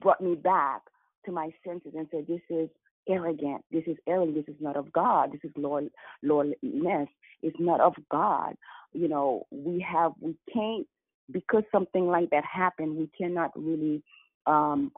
brought 0.01 0.21
me 0.21 0.35
back 0.35 0.83
to 1.27 1.33
my 1.33 1.51
senses 1.67 1.93
and 1.97 2.09
said, 2.11 2.27
"This 2.27 2.41
is 2.51 2.69
arrogant. 3.09 3.65
This 3.71 3.85
is 3.87 3.97
arrogant. 4.07 4.47
This 4.47 4.55
is 4.55 4.61
not 4.61 4.77
of 4.77 4.93
God. 4.93 5.33
This 5.33 5.41
is 5.45 5.51
Lord 5.57 5.91
lordliness. 6.23 7.09
It's 7.43 7.59
not 7.59 7.81
of 7.81 7.95
God. 8.11 8.55
You 8.93 9.09
know, 9.09 9.47
we 9.51 9.81
have 9.81 10.13
we 10.21 10.37
can't 10.53 10.87
because 11.31 11.63
something 11.73 12.07
like 12.07 12.31
that 12.31 12.45
happened, 12.45 12.97
we 12.97 13.11
cannot 13.17 13.51
really 13.57 14.03
um, 14.47 14.93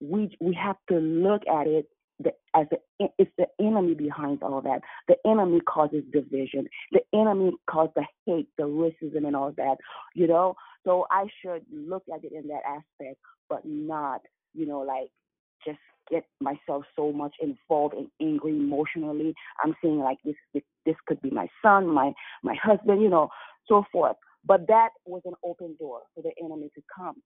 we 0.00 0.36
we 0.40 0.54
have 0.54 0.76
to 0.88 0.96
look 0.98 1.42
at 1.46 1.66
it 1.66 1.86
the, 2.22 2.32
as 2.54 2.66
the, 2.70 3.08
it's 3.18 3.30
the 3.38 3.46
enemy 3.60 3.94
behind 3.94 4.42
all 4.42 4.60
that. 4.62 4.80
The 5.08 5.16
enemy 5.28 5.60
causes 5.60 6.02
division. 6.12 6.66
The 6.92 7.00
enemy 7.14 7.52
causes 7.68 7.92
the 7.96 8.04
hate, 8.26 8.48
the 8.58 8.64
racism, 8.64 9.26
and 9.26 9.34
all 9.34 9.52
that. 9.56 9.76
You 10.14 10.26
know, 10.26 10.54
so 10.84 11.06
I 11.10 11.26
should 11.42 11.62
look 11.72 12.04
at 12.12 12.24
it 12.24 12.32
in 12.32 12.48
that 12.48 12.62
aspect, 12.66 13.18
but 13.48 13.60
not, 13.64 14.20
you 14.54 14.66
know, 14.66 14.80
like 14.80 15.10
just 15.66 15.78
get 16.10 16.24
myself 16.40 16.84
so 16.96 17.12
much 17.12 17.34
involved 17.40 17.94
and 17.94 18.08
angry 18.20 18.52
emotionally. 18.52 19.34
I'm 19.62 19.74
saying 19.82 19.98
like 19.98 20.18
this, 20.24 20.36
this, 20.54 20.62
this 20.84 20.96
could 21.06 21.20
be 21.22 21.30
my 21.30 21.48
son, 21.62 21.86
my 21.86 22.12
my 22.42 22.56
husband, 22.62 23.02
you 23.02 23.08
know, 23.08 23.28
so 23.66 23.84
forth. 23.92 24.16
But 24.44 24.66
that 24.68 24.90
was 25.04 25.22
an 25.24 25.34
open 25.44 25.76
door 25.78 26.00
for 26.14 26.22
the 26.22 26.32
enemy 26.42 26.70
to 26.74 26.82
come. 26.94 27.16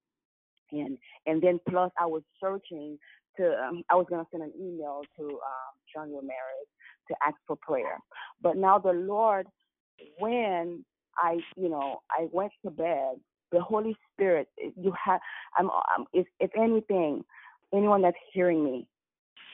And 0.73 0.99
and 1.27 1.43
then 1.43 1.61
plus 1.69 1.91
I 2.01 2.07
was 2.07 2.23
searching 2.41 2.99
to 3.37 3.55
um, 3.59 3.83
I 3.91 3.95
was 3.95 4.07
gonna 4.11 4.27
send 4.31 4.43
an 4.43 4.53
email 4.61 5.03
to 5.19 5.25
um, 5.25 5.75
John 5.95 6.09
Ramirez 6.09 6.69
to 7.09 7.17
ask 7.27 7.37
for 7.47 7.57
prayer. 7.57 7.99
But 8.43 8.57
now 8.57 8.79
the 8.79 8.93
Lord, 8.93 9.47
when 10.19 10.85
I 11.19 11.39
you 11.57 11.69
know 11.69 12.01
I 12.11 12.29
went 12.33 12.53
to 12.65 12.71
bed, 12.71 13.17
the 13.53 13.61
Holy 13.61 13.97
Spirit 14.15 14.49
you 14.77 14.93
have 15.05 15.21
I'm, 15.57 15.71
I'm 15.71 16.07
if 16.13 16.27
if 16.41 16.51
anything, 16.57 17.25
anyone 17.75 18.03
that's 18.03 18.17
hearing 18.33 18.65
me, 18.65 18.89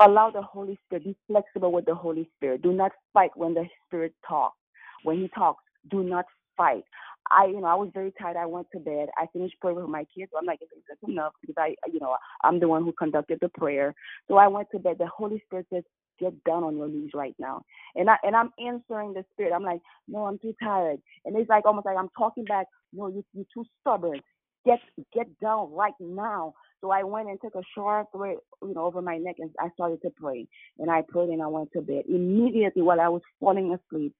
allow 0.00 0.30
the 0.30 0.42
Holy 0.42 0.78
Spirit 0.86 1.04
be 1.04 1.16
flexible 1.26 1.72
with 1.72 1.86
the 1.86 1.94
Holy 1.94 2.28
Spirit. 2.36 2.62
Do 2.62 2.72
not 2.72 2.92
fight 3.12 3.30
when 3.36 3.54
the 3.54 3.66
Spirit 3.86 4.14
talks. 4.26 4.56
When 5.04 5.18
He 5.18 5.28
talks, 5.28 5.64
do 5.90 6.02
not 6.02 6.26
fight. 6.61 6.84
I, 7.30 7.46
you 7.46 7.61
know, 7.61 7.66
I 7.66 7.74
was 7.74 7.90
very 7.94 8.12
tired. 8.20 8.36
I 8.36 8.46
went 8.46 8.66
to 8.72 8.80
bed. 8.80 9.08
I 9.16 9.26
finished 9.32 9.54
praying 9.61 9.76
with 9.76 9.88
my 9.88 10.04
kids. 10.14 10.30
So 10.32 10.38
I'm 10.38 10.46
like, 10.46 10.61
that's 10.61 11.11
enough 11.11 11.32
because 11.40 11.54
I, 11.58 11.74
you 11.92 12.00
know, 12.00 12.16
I'm 12.42 12.58
the 12.61 12.68
one 12.68 12.82
who 12.82 12.92
conducted 12.92 13.38
the 13.40 13.48
prayer. 13.48 13.94
So 14.28 14.36
I 14.36 14.48
went 14.48 14.68
to 14.72 14.78
bed. 14.78 14.96
The 14.98 15.06
Holy 15.06 15.42
Spirit 15.46 15.66
says, 15.72 15.84
get 16.18 16.32
down 16.44 16.64
on 16.64 16.76
your 16.76 16.88
knees 16.88 17.11
right 17.14 17.34
now. 17.38 17.62
And 17.94 18.11
I 18.11 18.16
and 18.22 18.36
I'm 18.36 18.50
answering 18.64 19.14
the 19.14 19.24
spirit. 19.32 19.52
I'm 19.54 19.64
like, 19.64 19.80
no, 20.06 20.26
I'm 20.26 20.38
too 20.38 20.54
tired. 20.62 21.00
And 21.24 21.36
it's 21.36 21.48
like 21.48 21.66
almost 21.66 21.86
like 21.86 21.96
I'm 21.96 22.11
talking 22.16 22.44
back. 22.44 22.66
No, 22.92 23.08
you 23.08 23.24
you're 23.32 23.46
too 23.54 23.64
stubborn. 23.80 24.20
Get 24.66 24.80
get 25.14 25.26
down 25.40 25.72
right 25.72 25.94
now. 25.98 26.54
So 26.82 26.90
I 26.90 27.02
went 27.02 27.28
and 27.28 27.38
took 27.40 27.54
a 27.54 27.62
shower, 27.74 28.04
threw 28.12 28.32
it, 28.32 28.38
you 28.62 28.74
know, 28.74 28.84
over 28.84 29.02
my 29.02 29.18
neck, 29.18 29.36
and 29.38 29.50
I 29.58 29.68
started 29.74 30.02
to 30.02 30.11
pray. 30.11 30.46
And 30.78 30.90
I 30.90 31.02
prayed 31.08 31.30
and 31.30 31.42
I 31.42 31.46
went 31.46 31.72
to 31.72 31.80
bed. 31.80 32.04
Immediately 32.08 32.82
while 32.82 33.00
I 33.00 33.08
was 33.08 33.22
falling 33.38 33.74
asleep, 33.74 34.14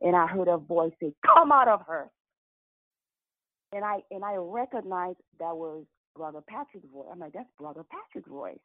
and 0.00 0.16
I 0.16 0.26
heard 0.26 0.48
a 0.48 0.58
voice 0.58 0.92
say, 1.00 1.12
"Come 1.24 1.52
out 1.52 1.68
of 1.68 1.82
her." 1.86 2.10
And 3.72 3.84
I 3.84 3.98
and 4.10 4.24
I 4.24 4.36
recognized 4.36 5.18
that 5.38 5.56
was 5.56 5.84
Brother 6.16 6.40
Patrick's 6.48 6.86
voice. 6.92 7.06
I'm 7.12 7.18
like, 7.18 7.32
that's 7.32 7.48
Brother 7.58 7.82
Patrick's 7.90 8.28
voice. 8.28 8.58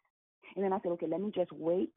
And 0.56 0.64
then 0.64 0.74
I 0.74 0.80
said, 0.82 0.92
okay, 0.94 1.08
let 1.08 1.22
me 1.22 1.32
just 1.34 1.52
wait 1.52 1.92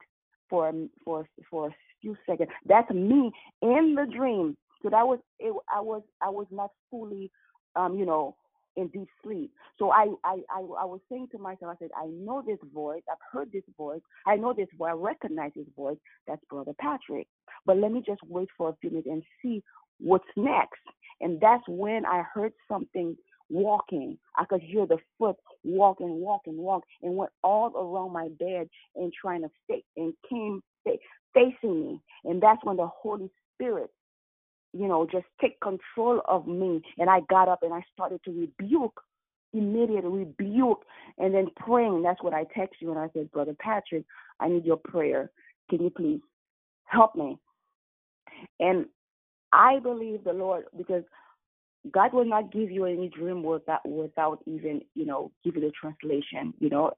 for 0.49 0.71
for 1.03 1.27
for 1.49 1.67
a 1.67 1.75
few 2.01 2.15
seconds. 2.27 2.49
That's 2.65 2.89
me 2.91 3.31
in 3.61 3.95
the 3.95 4.05
dream. 4.05 4.57
So 4.83 4.89
that 4.89 5.07
was 5.07 5.19
it. 5.39 5.53
I 5.73 5.81
was 5.81 6.03
I 6.21 6.29
was 6.29 6.47
not 6.51 6.71
fully, 6.91 7.31
um, 7.75 7.97
you 7.97 8.05
know, 8.05 8.35
in 8.75 8.87
deep 8.87 9.07
sleep. 9.23 9.51
So 9.79 9.91
I, 9.91 10.07
I, 10.23 10.37
I, 10.49 10.59
I 10.59 10.85
was 10.85 10.99
saying 11.09 11.29
to 11.31 11.37
myself, 11.37 11.75
I 11.75 11.79
said, 11.79 11.91
I 11.95 12.07
know 12.07 12.43
this 12.45 12.59
voice. 12.73 13.01
I've 13.09 13.17
heard 13.31 13.51
this 13.51 13.63
voice. 13.77 14.01
I 14.25 14.35
know 14.35 14.53
this 14.53 14.67
voice. 14.77 14.91
I 14.91 14.95
recognize 14.95 15.51
this 15.55 15.67
voice. 15.75 15.97
That's 16.27 16.43
Brother 16.49 16.73
Patrick. 16.79 17.27
But 17.65 17.77
let 17.77 17.91
me 17.91 18.03
just 18.05 18.21
wait 18.27 18.49
for 18.57 18.69
a 18.69 18.75
few 18.81 18.89
minutes 18.89 19.07
and 19.11 19.23
see 19.41 19.63
what's 19.99 20.25
next. 20.35 20.81
And 21.21 21.39
that's 21.39 21.63
when 21.67 22.05
I 22.05 22.23
heard 22.33 22.53
something 22.67 23.15
walking. 23.49 24.17
I 24.35 24.45
could 24.45 24.61
hear 24.61 24.85
the 24.85 24.97
foot 25.17 25.37
walking, 25.63 26.19
walking, 26.19 26.57
walk, 26.57 26.83
and 27.01 27.15
went 27.15 27.31
all 27.43 27.71
around 27.75 28.11
my 28.11 28.29
bed 28.39 28.67
and 28.95 29.13
trying 29.13 29.41
to 29.43 29.49
stay 29.65 29.83
and 29.97 30.13
came 30.29 30.61
facing 31.33 31.81
me. 31.81 32.01
And 32.23 32.41
that's 32.41 32.63
when 32.63 32.77
the 32.77 32.87
Holy 32.87 33.29
Spirit, 33.53 33.89
you 34.75 34.87
know, 34.87 35.07
just 35.09 35.25
take 35.39 35.59
control 35.61 36.21
of 36.27 36.47
me. 36.47 36.81
And 36.97 37.09
I 37.09 37.21
got 37.29 37.47
up 37.47 37.63
and 37.63 37.73
I 37.73 37.81
started 37.93 38.19
to 38.25 38.31
rebuke, 38.31 38.99
immediate 39.53 40.03
rebuke, 40.03 40.83
and 41.17 41.33
then 41.33 41.47
praying. 41.55 42.03
That's 42.03 42.21
what 42.21 42.33
I 42.33 42.45
text 42.55 42.81
you 42.81 42.91
and 42.91 42.99
I 42.99 43.09
said, 43.13 43.31
Brother 43.31 43.55
Patrick, 43.57 44.03
I 44.39 44.49
need 44.49 44.65
your 44.65 44.77
prayer. 44.77 45.31
Can 45.69 45.81
you 45.81 45.89
please 45.89 46.19
help 46.83 47.15
me? 47.15 47.37
And 48.59 48.85
I 49.53 49.79
believe 49.79 50.25
the 50.25 50.33
Lord 50.33 50.65
because 50.77 51.03
God 51.91 52.13
will 52.13 52.25
not 52.25 52.51
give 52.51 52.69
you 52.69 52.85
any 52.85 53.09
dream 53.09 53.43
without 53.43 53.87
without 53.87 54.39
even 54.45 54.81
you 54.95 55.05
know 55.05 55.31
give 55.43 55.55
you 55.55 55.61
the 55.61 55.71
translation. 55.79 56.53
You 56.59 56.69
know, 56.69 56.91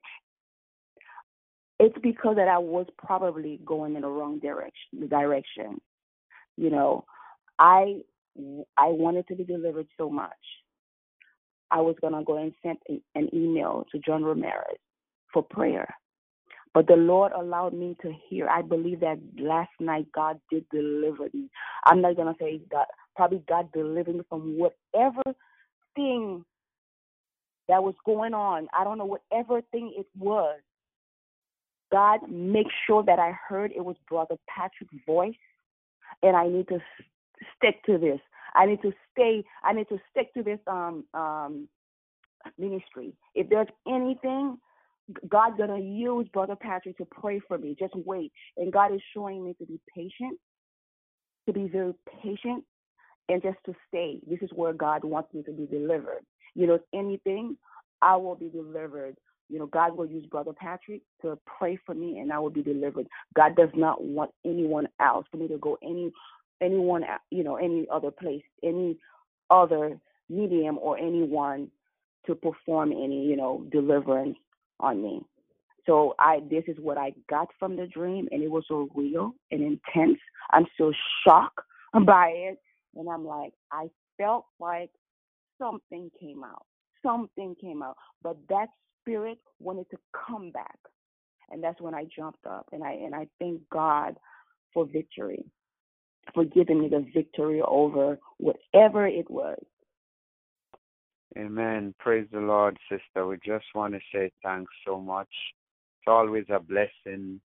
it's 1.79 1.97
because 2.01 2.37
that 2.37 2.47
I 2.47 2.57
was 2.57 2.87
probably 2.97 3.59
going 3.63 3.95
in 3.95 4.01
the 4.01 4.07
wrong 4.07 4.39
direction. 4.39 4.99
the 4.99 5.07
Direction. 5.07 5.79
You 6.55 6.71
know, 6.71 7.05
I 7.59 8.01
I 8.77 8.87
wanted 8.87 9.27
to 9.27 9.35
be 9.35 9.43
delivered 9.43 9.87
so 9.97 10.09
much. 10.09 10.31
I 11.71 11.81
was 11.81 11.95
gonna 12.01 12.23
go 12.23 12.37
and 12.37 12.53
send 12.63 12.77
an 13.15 13.29
email 13.33 13.85
to 13.91 13.99
John 13.99 14.23
Ramirez 14.23 14.77
for 15.33 15.43
prayer. 15.43 15.93
But 16.73 16.87
the 16.87 16.95
Lord 16.95 17.31
allowed 17.31 17.73
me 17.73 17.95
to 18.01 18.13
hear. 18.29 18.47
I 18.47 18.61
believe 18.61 18.99
that 18.99 19.19
last 19.39 19.71
night 19.79 20.07
God 20.13 20.39
did 20.51 20.65
deliver 20.69 21.27
me. 21.33 21.49
I'm 21.85 22.01
not 22.01 22.15
gonna 22.15 22.35
say 22.39 22.61
God 22.71 22.85
probably 23.15 23.43
God 23.49 23.71
delivered 23.73 24.15
me 24.15 24.21
from 24.29 24.57
whatever 24.57 25.23
thing 25.95 26.45
that 27.67 27.83
was 27.83 27.95
going 28.05 28.33
on. 28.33 28.67
I 28.77 28.83
don't 28.83 28.97
know 28.97 29.05
whatever 29.05 29.61
thing 29.71 29.93
it 29.97 30.05
was. 30.17 30.59
God 31.91 32.19
make 32.29 32.67
sure 32.85 33.03
that 33.03 33.19
I 33.19 33.31
heard 33.47 33.71
it 33.71 33.83
was 33.83 33.95
Brother 34.09 34.35
Patrick's 34.47 34.93
voice, 35.05 35.33
and 36.21 36.35
I 36.35 36.47
need 36.47 36.67
to 36.67 36.79
stick 37.55 37.83
to 37.85 37.97
this. 37.97 38.19
I 38.55 38.65
need 38.65 38.81
to 38.81 38.91
stay. 39.11 39.43
I 39.63 39.73
need 39.73 39.89
to 39.89 39.99
stick 40.11 40.33
to 40.33 40.43
this 40.43 40.59
um 40.67 41.05
um 41.13 41.67
ministry. 42.57 43.13
If 43.35 43.49
there's 43.49 43.67
anything, 43.87 44.57
God's 45.27 45.57
gonna 45.57 45.79
use 45.79 46.27
Brother 46.33 46.55
Patrick 46.55 46.97
to 46.97 47.05
pray 47.05 47.39
for 47.47 47.57
me. 47.57 47.75
Just 47.77 47.95
wait, 47.95 48.31
and 48.57 48.71
God 48.73 48.93
is 48.93 49.01
showing 49.13 49.43
me 49.45 49.55
to 49.59 49.65
be 49.65 49.79
patient, 49.95 50.39
to 51.45 51.53
be 51.53 51.67
very 51.67 51.93
patient, 52.21 52.63
and 53.29 53.41
just 53.41 53.57
to 53.65 53.73
stay. 53.87 54.19
This 54.27 54.39
is 54.41 54.49
where 54.53 54.73
God 54.73 55.03
wants 55.03 55.33
me 55.33 55.43
to 55.43 55.51
be 55.51 55.65
delivered. 55.65 56.25
You 56.55 56.67
know, 56.67 56.79
anything, 56.93 57.57
I 58.01 58.15
will 58.15 58.35
be 58.35 58.49
delivered. 58.49 59.15
You 59.49 59.59
know, 59.59 59.67
God 59.67 59.95
will 59.95 60.05
use 60.05 60.25
Brother 60.25 60.51
Patrick 60.53 61.01
to 61.21 61.37
pray 61.45 61.79
for 61.85 61.95
me 61.95 62.19
and 62.19 62.33
I 62.33 62.39
will 62.39 62.49
be 62.49 62.63
delivered. 62.63 63.07
God 63.35 63.55
does 63.55 63.69
not 63.75 64.03
want 64.03 64.31
anyone 64.45 64.87
else 64.99 65.25
for 65.31 65.37
me 65.37 65.47
to 65.47 65.57
go 65.57 65.77
any 65.81 66.11
anyone 66.61 67.03
you 67.31 67.43
know, 67.43 67.55
any 67.55 67.87
other 67.91 68.11
place, 68.11 68.43
any 68.63 68.97
other 69.49 69.99
medium 70.29 70.77
or 70.79 70.97
anyone 70.97 71.69
to 72.25 72.35
perform 72.35 72.91
any, 72.91 73.25
you 73.25 73.35
know, 73.35 73.65
deliverance 73.71 74.37
on 74.79 75.01
me. 75.01 75.21
So 75.85 76.15
I 76.19 76.41
this 76.49 76.63
is 76.67 76.75
what 76.79 76.97
I 76.97 77.13
got 77.29 77.47
from 77.57 77.77
the 77.77 77.87
dream 77.87 78.27
and 78.31 78.43
it 78.43 78.51
was 78.51 78.65
so 78.67 78.89
real 78.93 79.33
and 79.51 79.61
intense. 79.61 80.19
I'm 80.51 80.65
still 80.73 80.91
shocked 81.25 81.59
by 82.05 82.27
it 82.29 82.59
and 82.95 83.09
I'm 83.09 83.25
like, 83.25 83.53
I 83.71 83.89
felt 84.17 84.45
like 84.59 84.89
something 85.57 86.11
came 86.19 86.43
out. 86.43 86.65
Something 87.03 87.55
came 87.59 87.81
out. 87.81 87.95
But 88.21 88.37
that 88.49 88.67
spirit 89.01 89.39
wanted 89.59 89.89
to 89.91 89.97
come 90.27 90.51
back. 90.51 90.77
And 91.49 91.63
that's 91.63 91.79
when 91.79 91.95
I 91.95 92.05
jumped 92.13 92.45
up 92.45 92.67
and 92.73 92.83
I 92.83 92.91
and 92.91 93.15
I 93.15 93.27
thank 93.39 93.61
God 93.71 94.17
for 94.73 94.85
victory. 94.85 95.45
For 96.33 96.45
giving 96.45 96.81
me 96.81 96.89
the 96.89 97.05
victory 97.13 97.61
over 97.61 98.19
whatever 98.37 99.07
it 99.07 99.29
was. 99.29 99.59
Amen. 101.37 101.93
Praise 101.99 102.27
the 102.31 102.39
Lord, 102.39 102.77
sister. 102.89 103.27
We 103.27 103.37
just 103.45 103.65
want 103.75 103.93
to 103.93 103.99
say 104.13 104.31
thanks 104.43 104.71
so 104.85 104.99
much. 104.99 105.29
It's 105.99 106.07
always 106.07 106.45
a 106.49 106.59
blessing 106.59 107.41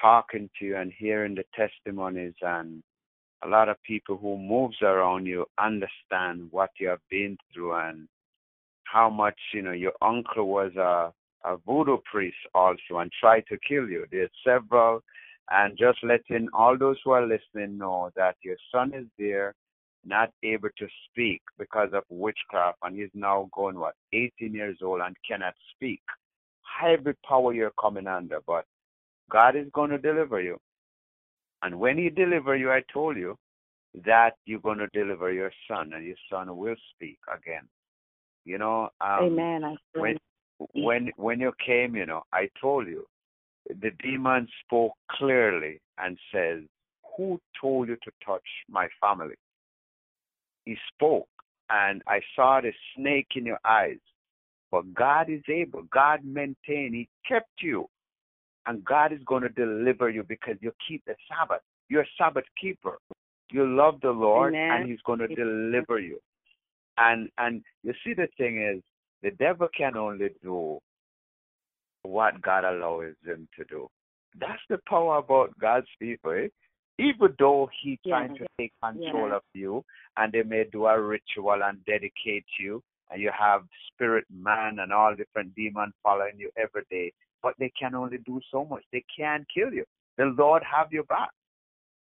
talking 0.00 0.50
to 0.58 0.64
you 0.64 0.76
and 0.76 0.92
hearing 0.96 1.34
the 1.34 1.44
testimonies 1.54 2.34
and 2.42 2.82
a 3.44 3.48
lot 3.48 3.68
of 3.68 3.82
people 3.82 4.16
who 4.16 4.36
moves 4.36 4.76
around 4.82 5.26
you 5.26 5.46
understand 5.58 6.48
what 6.50 6.70
you 6.78 6.88
have 6.88 7.00
been 7.10 7.36
through 7.52 7.74
and 7.74 8.08
how 8.84 9.08
much 9.08 9.38
you 9.52 9.62
know 9.62 9.72
your 9.72 9.92
uncle 10.02 10.48
was 10.48 10.74
a 10.76 11.12
a 11.46 11.56
voodoo 11.64 11.98
priest 12.10 12.36
also 12.54 12.98
and 12.98 13.10
tried 13.20 13.44
to 13.48 13.56
kill 13.66 13.88
you. 13.88 14.04
There's 14.10 14.30
several, 14.44 15.02
and 15.50 15.78
just 15.78 15.98
letting 16.02 16.48
all 16.52 16.76
those 16.76 16.96
who 17.04 17.12
are 17.12 17.26
listening 17.26 17.78
know 17.78 18.10
that 18.16 18.36
your 18.42 18.56
son 18.72 18.92
is 18.94 19.06
there, 19.18 19.54
not 20.04 20.30
able 20.42 20.68
to 20.78 20.86
speak 21.08 21.40
because 21.58 21.90
of 21.92 22.02
witchcraft, 22.08 22.78
and 22.82 22.96
he's 22.96 23.10
now 23.14 23.48
going 23.52 23.78
what 23.78 23.94
18 24.12 24.52
years 24.54 24.78
old 24.82 25.00
and 25.00 25.16
cannot 25.28 25.54
speak. 25.74 26.00
Hybrid 26.62 27.16
power 27.26 27.52
you're 27.52 27.72
coming 27.80 28.06
under, 28.06 28.40
but 28.46 28.64
God 29.30 29.56
is 29.56 29.66
going 29.72 29.90
to 29.90 29.98
deliver 29.98 30.40
you. 30.40 30.58
And 31.62 31.78
when 31.78 31.96
he 31.96 32.10
deliver 32.10 32.56
you, 32.56 32.70
I 32.70 32.82
told 32.92 33.16
you 33.16 33.36
that 34.04 34.32
you're 34.44 34.60
going 34.60 34.78
to 34.78 34.88
deliver 34.88 35.32
your 35.32 35.52
son, 35.68 35.92
and 35.94 36.04
your 36.04 36.16
son 36.30 36.54
will 36.56 36.76
speak 36.94 37.18
again. 37.34 37.62
You 38.44 38.58
know, 38.58 38.90
um, 39.00 39.24
Amen. 39.24 39.64
I 39.64 39.76
when 39.94 40.16
when 40.74 41.10
when 41.16 41.40
you 41.40 41.52
came, 41.64 41.96
you 41.96 42.06
know, 42.06 42.22
I 42.32 42.48
told 42.60 42.86
you, 42.86 43.06
the 43.68 43.90
demon 44.02 44.48
spoke 44.64 44.92
clearly 45.10 45.80
and 45.98 46.18
says, 46.32 46.62
"Who 47.16 47.40
told 47.60 47.88
you 47.88 47.96
to 47.96 48.10
touch 48.24 48.46
my 48.68 48.88
family?" 49.00 49.36
He 50.64 50.76
spoke, 50.94 51.28
and 51.70 52.02
I 52.06 52.20
saw 52.34 52.60
the 52.60 52.72
snake 52.94 53.28
in 53.36 53.46
your 53.46 53.60
eyes. 53.64 54.00
But 54.70 54.92
God 54.94 55.30
is 55.30 55.42
able. 55.48 55.82
God 55.84 56.24
maintained. 56.24 56.94
He 56.94 57.08
kept 57.26 57.62
you 57.62 57.88
and 58.66 58.84
God 58.84 59.12
is 59.12 59.20
going 59.26 59.42
to 59.42 59.48
deliver 59.48 60.10
you 60.10 60.22
because 60.22 60.56
you 60.60 60.72
keep 60.86 61.04
the 61.06 61.14
Sabbath. 61.28 61.62
You're 61.88 62.02
a 62.02 62.06
Sabbath 62.18 62.44
keeper. 62.60 62.98
You 63.50 63.66
love 63.66 64.00
the 64.02 64.10
Lord, 64.10 64.54
Amen. 64.54 64.82
and 64.82 64.90
He's 64.90 65.00
going 65.06 65.20
to 65.20 65.28
deliver 65.28 66.00
you. 66.00 66.18
And 66.98 67.28
and 67.38 67.62
you 67.84 67.92
see, 68.04 68.14
the 68.14 68.28
thing 68.36 68.60
is, 68.60 68.82
the 69.22 69.30
devil 69.36 69.68
can 69.76 69.96
only 69.96 70.30
do 70.42 70.78
what 72.06 72.40
God 72.42 72.64
allows 72.64 73.14
him 73.24 73.48
to 73.56 73.64
do. 73.64 73.88
That's 74.38 74.62
the 74.68 74.78
power 74.88 75.18
about 75.18 75.58
God's 75.58 75.86
people. 75.98 76.32
Eh? 76.32 76.48
Even 76.98 77.34
though 77.38 77.68
He's 77.82 77.98
Yeah. 78.04 78.14
trying 78.14 78.36
to 78.38 78.46
take 78.58 78.72
control 78.82 79.28
Yeah. 79.28 79.36
of 79.36 79.42
you, 79.54 79.84
and 80.16 80.32
they 80.32 80.42
may 80.42 80.64
do 80.64 80.86
a 80.86 81.00
ritual 81.00 81.62
and 81.62 81.84
dedicate 81.84 82.46
you, 82.58 82.82
and 83.10 83.20
you 83.20 83.30
have 83.30 83.62
spirit 83.92 84.24
man 84.30 84.78
and 84.80 84.92
all 84.92 85.14
different 85.14 85.54
demons 85.54 85.94
following 86.02 86.38
you 86.38 86.50
every 86.56 86.84
day 86.90 87.12
but 87.46 87.54
they 87.60 87.72
can 87.78 87.94
only 87.94 88.18
do 88.18 88.40
so 88.50 88.64
much. 88.64 88.82
They 88.92 89.04
can't 89.16 89.46
kill 89.52 89.72
you. 89.72 89.84
The 90.18 90.34
Lord 90.36 90.64
have 90.64 90.92
your 90.92 91.04
back. 91.04 91.30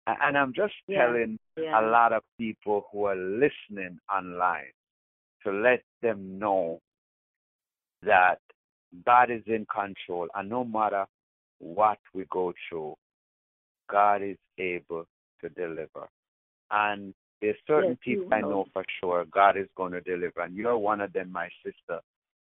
And 0.06 0.38
I'm 0.38 0.54
just 0.54 0.74
Yeah. 0.86 1.06
telling 1.06 1.38
Yeah. 1.56 1.80
a 1.80 1.82
lot 1.82 2.14
of 2.14 2.22
people 2.38 2.88
who 2.90 3.04
are 3.04 3.14
listening 3.14 4.00
online 4.10 4.72
to 5.42 5.52
let 5.52 5.82
them 6.00 6.38
know 6.38 6.80
that 8.02 8.40
God 9.04 9.30
is 9.30 9.42
in 9.46 9.66
control 9.66 10.28
and 10.34 10.48
no 10.48 10.64
matter 10.64 11.06
what 11.58 11.98
we 12.12 12.24
go 12.30 12.52
through, 12.68 12.94
God 13.90 14.22
is 14.22 14.36
able 14.58 15.04
to 15.40 15.48
deliver. 15.50 16.08
And 16.70 17.14
there's 17.40 17.56
certain 17.66 17.90
Yes, 17.90 17.98
people 18.18 18.28
I 18.32 18.40
know 18.40 18.66
for 18.72 18.84
sure 19.00 19.24
God 19.26 19.56
is 19.56 19.68
going 19.76 19.92
to 19.92 20.00
deliver, 20.00 20.40
and 20.40 20.54
you're 20.56 20.78
one 20.78 21.00
of 21.00 21.12
them, 21.12 21.30
my 21.30 21.48
sister. 21.64 22.00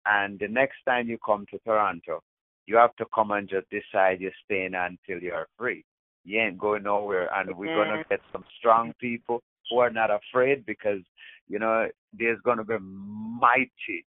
And 0.05 0.39
the 0.39 0.47
next 0.47 0.77
time 0.85 1.07
you 1.07 1.17
come 1.23 1.45
to 1.51 1.59
Toronto, 1.59 2.21
you 2.65 2.77
have 2.77 2.95
to 2.95 3.05
come 3.13 3.31
and 3.31 3.47
just 3.47 3.67
decide 3.69 4.21
you're 4.21 4.31
staying 4.45 4.73
until 4.73 5.21
you're 5.21 5.47
free. 5.57 5.83
You 6.25 6.39
ain't 6.41 6.57
going 6.57 6.83
nowhere, 6.83 7.29
and 7.33 7.55
we're 7.55 7.73
going 7.75 7.89
to 7.89 8.03
get 8.09 8.21
some 8.31 8.43
strong 8.57 8.93
people 8.99 9.41
who 9.69 9.79
are 9.79 9.89
not 9.89 10.09
afraid 10.09 10.65
because 10.65 10.99
you 11.47 11.59
know 11.59 11.87
there's 12.17 12.39
going 12.41 12.57
to 12.57 12.63
be 12.63 12.77
mighty, 12.79 14.05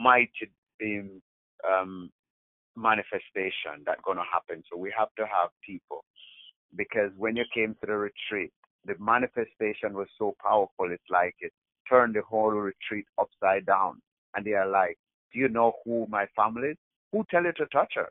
mighty 0.00 0.50
um, 0.82 1.22
um, 1.68 2.10
manifestation 2.76 3.82
that's 3.84 4.00
going 4.04 4.18
to 4.18 4.24
happen. 4.32 4.62
So 4.70 4.78
we 4.78 4.92
have 4.96 5.08
to 5.18 5.24
have 5.24 5.50
people 5.64 6.04
because 6.76 7.10
when 7.16 7.36
you 7.36 7.44
came 7.54 7.74
to 7.80 7.86
the 7.86 7.96
retreat, 7.96 8.52
the 8.86 8.94
manifestation 9.00 9.94
was 9.94 10.08
so 10.18 10.34
powerful. 10.42 10.90
It's 10.90 11.02
like 11.10 11.34
it 11.40 11.52
turned 11.88 12.14
the 12.14 12.22
whole 12.22 12.50
retreat 12.50 13.06
upside 13.18 13.66
down. 13.66 14.00
And 14.34 14.44
they 14.44 14.52
are 14.52 14.68
like, 14.68 14.98
Do 15.32 15.38
you 15.38 15.48
know 15.48 15.72
who 15.84 16.06
my 16.08 16.26
family 16.36 16.68
is? 16.68 16.76
Who 17.12 17.24
tell 17.30 17.44
you 17.44 17.52
to 17.52 17.66
touch 17.66 17.92
her? 17.94 18.08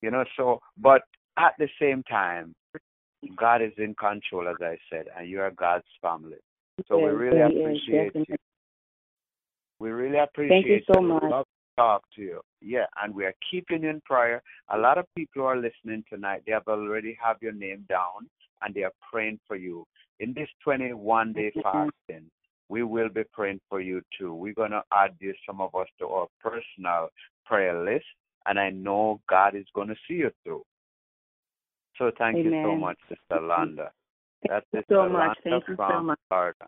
You 0.00 0.10
know, 0.10 0.24
so, 0.36 0.58
but 0.78 1.02
at 1.38 1.54
the 1.58 1.68
same 1.80 2.02
time, 2.04 2.54
God 3.36 3.62
is 3.62 3.72
in 3.78 3.94
control, 3.94 4.48
as 4.48 4.56
I 4.60 4.76
said, 4.90 5.06
and 5.16 5.28
you 5.28 5.40
are 5.40 5.52
God's 5.52 5.84
family. 6.00 6.38
So 6.88 6.98
we 6.98 7.10
really 7.10 7.38
yes, 7.38 7.50
appreciate 7.56 8.14
you. 8.28 8.36
We 9.78 9.90
really 9.90 10.18
appreciate 10.18 10.62
Thank 10.62 10.66
you 10.66 10.80
so 10.92 11.00
you. 11.00 11.08
much. 11.08 11.46
Talk 11.82 12.04
to 12.14 12.22
you. 12.22 12.40
Yeah, 12.60 12.86
and 13.02 13.12
we 13.12 13.24
are 13.24 13.34
keeping 13.50 13.82
you 13.82 13.90
in 13.90 14.00
prayer. 14.02 14.40
A 14.72 14.78
lot 14.78 14.98
of 14.98 15.06
people 15.16 15.42
who 15.42 15.48
are 15.48 15.56
listening 15.56 16.04
tonight, 16.08 16.42
they 16.46 16.52
have 16.52 16.68
already 16.68 17.18
have 17.20 17.38
your 17.40 17.52
name 17.52 17.84
down 17.88 18.28
and 18.62 18.72
they 18.72 18.84
are 18.84 18.92
praying 19.10 19.40
for 19.48 19.56
you. 19.56 19.84
In 20.20 20.32
this 20.32 20.48
21 20.62 21.32
day 21.32 21.52
fasting, 21.60 22.30
we 22.68 22.84
will 22.84 23.08
be 23.08 23.24
praying 23.32 23.60
for 23.68 23.80
you 23.80 24.00
too. 24.16 24.32
We're 24.32 24.54
going 24.54 24.70
to 24.70 24.84
add 24.92 25.16
you, 25.18 25.34
some 25.44 25.60
of 25.60 25.74
us, 25.74 25.88
to 25.98 26.06
our 26.06 26.28
personal 26.40 27.08
prayer 27.44 27.84
list, 27.84 28.06
and 28.46 28.60
I 28.60 28.70
know 28.70 29.20
God 29.28 29.56
is 29.56 29.66
going 29.74 29.88
to 29.88 29.96
see 30.06 30.14
you 30.14 30.30
through. 30.44 30.62
So 31.98 32.12
thank 32.16 32.38
you 32.44 32.52
so 32.62 32.76
much, 32.76 32.98
Sister 33.08 33.44
Landa. 33.44 33.90
That's 34.48 34.66
you 34.72 34.80
Sister 34.80 34.94
so 34.94 35.08
much. 35.08 35.36
Landa 35.36 35.40
Thank 35.42 35.64
you 35.66 35.76
so 35.76 36.02
much. 36.02 36.18
Florida. 36.28 36.66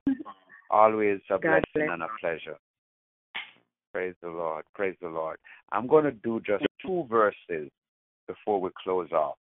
Always 0.70 1.20
a 1.30 1.38
God 1.38 1.40
blessing 1.40 1.86
bless. 1.86 1.90
and 1.90 2.02
a 2.02 2.08
pleasure. 2.20 2.58
Praise 3.94 4.16
the 4.22 4.28
Lord. 4.28 4.64
Praise 4.74 4.96
the 5.00 5.08
Lord. 5.08 5.36
I'm 5.70 5.86
going 5.86 6.02
to 6.02 6.10
do 6.10 6.40
just 6.44 6.64
two 6.84 7.06
verses 7.08 7.70
before 8.26 8.60
we 8.60 8.70
close 8.82 9.12
off. 9.12 9.36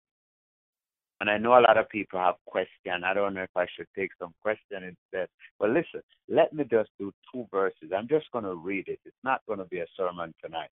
And 1.22 1.30
I 1.30 1.38
know 1.38 1.52
a 1.52 1.64
lot 1.64 1.78
of 1.78 1.88
people 1.88 2.18
have 2.18 2.34
questions. 2.46 3.02
I 3.02 3.14
don't 3.14 3.32
know 3.32 3.44
if 3.44 3.56
I 3.56 3.64
should 3.74 3.86
take 3.96 4.10
some 4.18 4.34
question 4.42 4.82
instead. 4.82 5.28
But 5.58 5.70
listen, 5.70 6.02
let 6.28 6.52
me 6.52 6.64
just 6.70 6.90
do 6.98 7.14
two 7.32 7.46
verses. 7.50 7.92
I'm 7.96 8.06
just 8.06 8.30
going 8.30 8.44
to 8.44 8.54
read 8.54 8.88
it. 8.88 9.00
It's 9.06 9.16
not 9.24 9.40
going 9.46 9.58
to 9.58 9.64
be 9.64 9.78
a 9.78 9.86
sermon 9.96 10.34
tonight. 10.44 10.68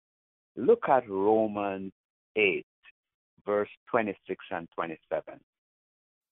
Look 0.57 0.89
at 0.89 1.07
Romans 1.11 1.93
8, 2.35 2.65
verse 3.45 3.69
26 3.91 4.43
and 4.53 4.67
27. 4.75 5.23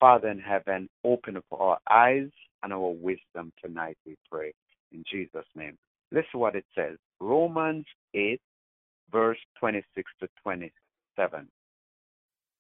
Father 0.00 0.28
in 0.28 0.38
heaven, 0.38 0.88
open 1.04 1.36
up 1.36 1.44
our 1.52 1.76
eyes 1.90 2.30
and 2.62 2.72
our 2.72 2.90
wisdom 2.90 3.52
tonight, 3.62 3.98
we 4.06 4.16
pray. 4.30 4.54
In 4.92 5.04
Jesus' 5.10 5.44
name. 5.54 5.76
Listen 6.14 6.38
what 6.38 6.54
it 6.54 6.64
says. 6.76 6.96
Romans 7.18 7.84
8, 8.14 8.40
verse 9.10 9.38
26 9.58 10.08
to 10.20 10.28
27. 10.44 11.48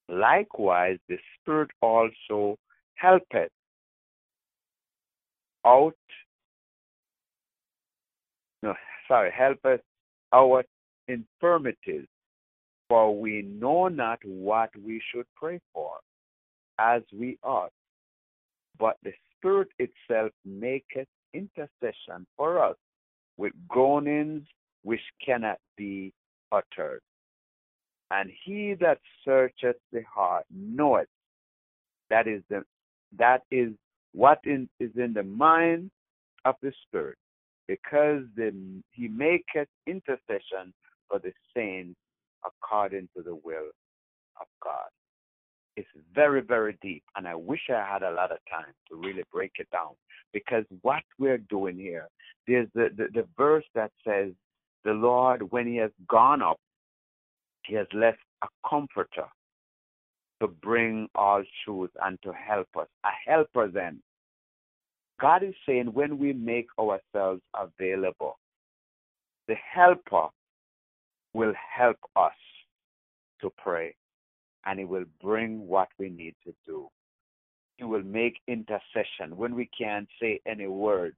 Likewise, 0.08 0.98
the 1.08 1.18
Spirit 1.40 1.70
also 1.80 2.58
helpeth 2.96 3.52
out, 5.64 5.94
no, 8.64 8.74
sorry, 9.06 9.30
helpeth 9.30 9.82
our 10.32 10.64
infirmities, 11.06 12.06
for 12.88 13.16
we 13.16 13.42
know 13.42 13.86
not 13.86 14.18
what 14.24 14.70
we 14.84 15.00
should 15.12 15.26
pray 15.36 15.60
for, 15.72 15.92
as 16.80 17.02
we 17.16 17.38
ought. 17.44 17.70
But 18.80 18.96
the 19.04 19.12
Spirit 19.38 19.68
itself 19.78 20.32
maketh 20.44 21.06
intercession 21.32 22.26
for 22.36 22.60
us 22.60 22.74
with 23.36 23.52
groanings 23.68 24.42
which 24.82 25.00
cannot 25.24 25.58
be 25.76 26.12
uttered. 26.52 27.00
And 28.10 28.30
he 28.44 28.74
that 28.80 28.98
searcheth 29.24 29.76
the 29.92 30.02
heart 30.02 30.44
knoweth 30.50 31.08
that 32.10 32.28
is 32.28 32.42
the 32.48 32.64
that 33.18 33.42
is 33.50 33.70
what 34.12 34.38
in, 34.44 34.68
is 34.78 34.90
in 34.96 35.12
the 35.12 35.22
mind 35.22 35.90
of 36.44 36.54
the 36.62 36.72
Spirit, 36.86 37.18
because 37.66 38.22
the, 38.36 38.52
he 38.92 39.08
maketh 39.08 39.68
intercession 39.86 40.72
for 41.08 41.18
the 41.18 41.32
saints 41.56 41.98
according 42.44 43.08
to 43.16 43.22
the 43.22 43.34
will 43.34 43.70
of 44.40 44.46
God. 44.62 44.88
It's 45.76 45.88
very, 46.14 46.40
very 46.40 46.78
deep, 46.82 47.02
and 47.16 47.26
I 47.26 47.34
wish 47.34 47.60
I 47.68 47.84
had 47.84 48.02
a 48.02 48.12
lot 48.12 48.30
of 48.30 48.38
time 48.48 48.72
to 48.88 48.96
really 48.96 49.24
break 49.32 49.52
it 49.58 49.68
down. 49.72 49.90
Because 50.32 50.64
what 50.82 51.02
we're 51.18 51.38
doing 51.38 51.76
here, 51.76 52.08
there's 52.46 52.68
the, 52.74 52.90
the, 52.96 53.08
the 53.12 53.26
verse 53.36 53.64
that 53.74 53.90
says, 54.06 54.32
The 54.84 54.92
Lord, 54.92 55.50
when 55.50 55.66
He 55.66 55.76
has 55.76 55.90
gone 56.08 56.42
up, 56.42 56.60
He 57.66 57.74
has 57.74 57.88
left 57.92 58.18
a 58.42 58.46
comforter 58.68 59.26
to 60.40 60.48
bring 60.48 61.08
all 61.14 61.42
truth 61.64 61.90
and 62.04 62.18
to 62.22 62.32
help 62.32 62.68
us, 62.78 62.88
a 63.04 63.30
helper 63.30 63.68
then. 63.68 64.00
God 65.20 65.42
is 65.42 65.54
saying 65.66 65.86
when 65.86 66.18
we 66.18 66.32
make 66.32 66.66
ourselves 66.78 67.40
available, 67.56 68.38
the 69.48 69.54
helper 69.54 70.28
will 71.32 71.54
help 71.76 71.96
us 72.16 72.32
to 73.40 73.52
pray 73.58 73.94
and 74.66 74.78
he 74.78 74.84
will 74.84 75.04
bring 75.22 75.66
what 75.66 75.88
we 75.98 76.08
need 76.08 76.34
to 76.44 76.54
do. 76.66 76.88
He 77.76 77.84
will 77.84 78.02
make 78.02 78.40
intercession 78.46 79.36
when 79.36 79.54
we 79.54 79.68
can't 79.76 80.08
say 80.20 80.40
any 80.46 80.66
words. 80.66 81.16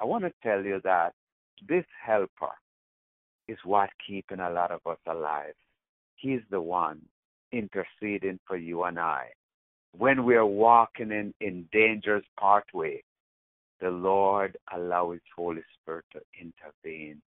I 0.00 0.04
want 0.04 0.24
to 0.24 0.32
tell 0.42 0.62
you 0.64 0.80
that 0.84 1.14
this 1.68 1.84
helper 2.04 2.52
is 3.48 3.58
what 3.64 3.90
keeping 4.06 4.40
a 4.40 4.50
lot 4.50 4.70
of 4.70 4.80
us 4.86 4.98
alive. 5.06 5.54
He's 6.16 6.40
the 6.50 6.60
one 6.60 7.00
interceding 7.52 8.38
for 8.46 8.56
you 8.56 8.84
and 8.84 8.98
I. 8.98 9.26
When 9.96 10.24
we're 10.24 10.46
walking 10.46 11.10
in, 11.10 11.34
in 11.40 11.68
dangerous 11.72 12.24
pathway, 12.38 13.02
the 13.80 13.90
Lord 13.90 14.56
allows 14.72 15.14
His 15.14 15.22
Holy 15.36 15.62
Spirit 15.80 16.04
to 16.12 16.20
intervene 16.38 17.20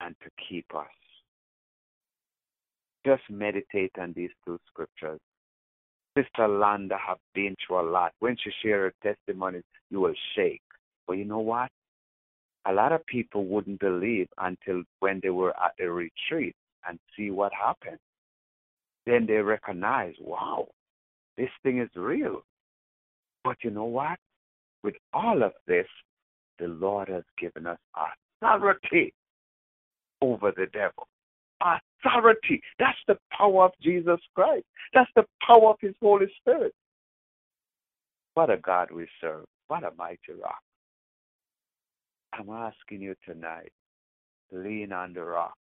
and 0.00 0.14
to 0.22 0.30
keep 0.48 0.66
us. 0.74 0.86
Just 3.04 3.22
meditate 3.30 3.92
on 3.98 4.12
these 4.14 4.30
two 4.44 4.58
scriptures. 4.68 5.20
Sister 6.16 6.46
Landa 6.46 6.96
have 7.04 7.18
been 7.34 7.56
through 7.66 7.80
a 7.80 7.88
lot. 7.90 8.12
When 8.20 8.36
she 8.36 8.50
share 8.62 8.82
her 8.82 8.94
testimony, 9.02 9.62
you 9.90 10.00
will 10.00 10.14
shake. 10.36 10.62
But 11.06 11.14
you 11.14 11.24
know 11.24 11.40
what? 11.40 11.70
A 12.66 12.72
lot 12.72 12.92
of 12.92 13.04
people 13.06 13.46
wouldn't 13.46 13.80
believe 13.80 14.28
until 14.38 14.82
when 15.00 15.20
they 15.22 15.30
were 15.30 15.50
at 15.50 15.72
the 15.78 15.90
retreat 15.90 16.54
and 16.86 16.98
see 17.16 17.30
what 17.30 17.52
happened. 17.52 17.98
Then 19.06 19.26
they 19.26 19.38
recognize, 19.38 20.14
wow, 20.20 20.68
this 21.36 21.50
thing 21.62 21.80
is 21.80 21.88
real. 21.96 22.42
But 23.42 23.56
you 23.64 23.70
know 23.70 23.84
what? 23.84 24.18
With 24.84 24.94
all 25.12 25.42
of 25.42 25.52
this, 25.66 25.86
the 26.58 26.68
Lord 26.68 27.08
has 27.08 27.24
given 27.38 27.66
us 27.66 27.78
authority 28.40 29.12
over 30.20 30.52
the 30.56 30.66
devil. 30.72 31.08
Authority. 32.04 32.60
That's 32.78 32.98
the 33.06 33.16
power 33.36 33.64
of 33.64 33.72
Jesus 33.80 34.20
Christ. 34.34 34.64
That's 34.94 35.10
the 35.14 35.24
power 35.46 35.70
of 35.70 35.76
His 35.80 35.94
Holy 36.00 36.26
Spirit. 36.40 36.74
What 38.34 38.50
a 38.50 38.56
God 38.56 38.90
we 38.90 39.06
serve. 39.20 39.44
What 39.68 39.84
a 39.84 39.92
mighty 39.96 40.32
rock. 40.42 40.60
I'm 42.32 42.48
asking 42.48 43.02
you 43.02 43.14
tonight, 43.26 43.72
lean 44.50 44.92
on 44.92 45.12
the 45.12 45.22
rock. 45.22 45.56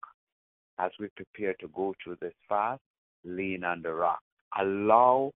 As 0.78 0.90
we 1.00 1.08
prepare 1.16 1.54
to 1.60 1.68
go 1.74 1.94
through 2.02 2.18
this 2.20 2.34
fast, 2.48 2.80
lean 3.24 3.64
on 3.64 3.82
the 3.82 3.92
rock. 3.92 4.20
Allow 4.58 5.32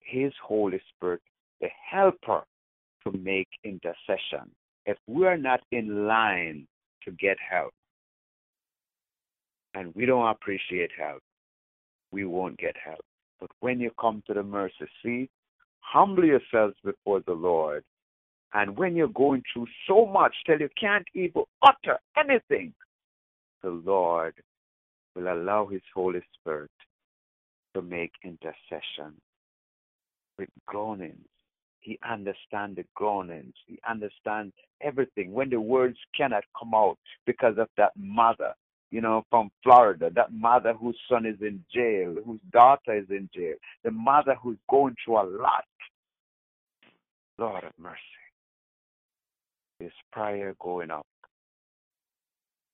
His 0.00 0.32
Holy 0.42 0.80
Spirit, 0.94 1.20
the 1.60 1.68
helper, 1.90 2.42
to 3.04 3.12
make 3.18 3.48
intercession. 3.62 4.50
If 4.86 4.96
we 5.06 5.26
are 5.26 5.36
not 5.36 5.60
in 5.70 6.06
line 6.06 6.66
to 7.04 7.12
get 7.12 7.36
help, 7.38 7.72
and 9.74 9.94
we 9.94 10.06
don't 10.06 10.28
appreciate 10.28 10.90
help, 10.96 11.22
we 12.12 12.24
won't 12.24 12.58
get 12.58 12.76
help. 12.82 13.04
But 13.40 13.50
when 13.60 13.80
you 13.80 13.90
come 14.00 14.22
to 14.26 14.34
the 14.34 14.42
mercy 14.42 14.86
seat, 15.02 15.30
humble 15.80 16.24
yourselves 16.24 16.76
before 16.84 17.20
the 17.26 17.32
Lord. 17.32 17.84
And 18.52 18.76
when 18.76 18.94
you're 18.94 19.08
going 19.08 19.42
through 19.52 19.66
so 19.88 20.06
much 20.06 20.34
till 20.46 20.60
you 20.60 20.68
can't 20.80 21.06
even 21.14 21.42
utter 21.62 21.98
anything, 22.16 22.72
the 23.62 23.70
Lord 23.70 24.34
will 25.14 25.32
allow 25.32 25.66
His 25.66 25.82
Holy 25.94 26.22
Spirit 26.38 26.70
to 27.74 27.82
make 27.82 28.12
intercession 28.22 29.14
with 30.38 30.48
groanings. 30.66 31.26
He 31.80 31.98
understands 32.08 32.76
the 32.76 32.84
groanings. 32.94 33.54
He 33.66 33.78
understands 33.88 34.54
everything. 34.80 35.32
When 35.32 35.50
the 35.50 35.60
words 35.60 35.98
cannot 36.16 36.44
come 36.58 36.74
out 36.74 36.96
because 37.26 37.58
of 37.58 37.68
that 37.76 37.92
mother, 37.96 38.54
you 38.90 39.00
know, 39.00 39.24
from 39.30 39.50
Florida, 39.62 40.10
that 40.14 40.32
mother 40.32 40.72
whose 40.72 40.98
son 41.10 41.26
is 41.26 41.40
in 41.40 41.64
jail, 41.74 42.16
whose 42.24 42.40
daughter 42.52 42.94
is 42.94 43.06
in 43.10 43.28
jail, 43.34 43.54
the 43.82 43.90
mother 43.90 44.36
who's 44.40 44.58
going 44.68 44.94
through 45.04 45.20
a 45.20 45.26
lot. 45.26 45.64
Lord 47.38 47.64
of 47.64 47.72
mercy. 47.78 47.98
This 49.80 49.92
prayer 50.12 50.54
going 50.60 50.90
up. 50.90 51.06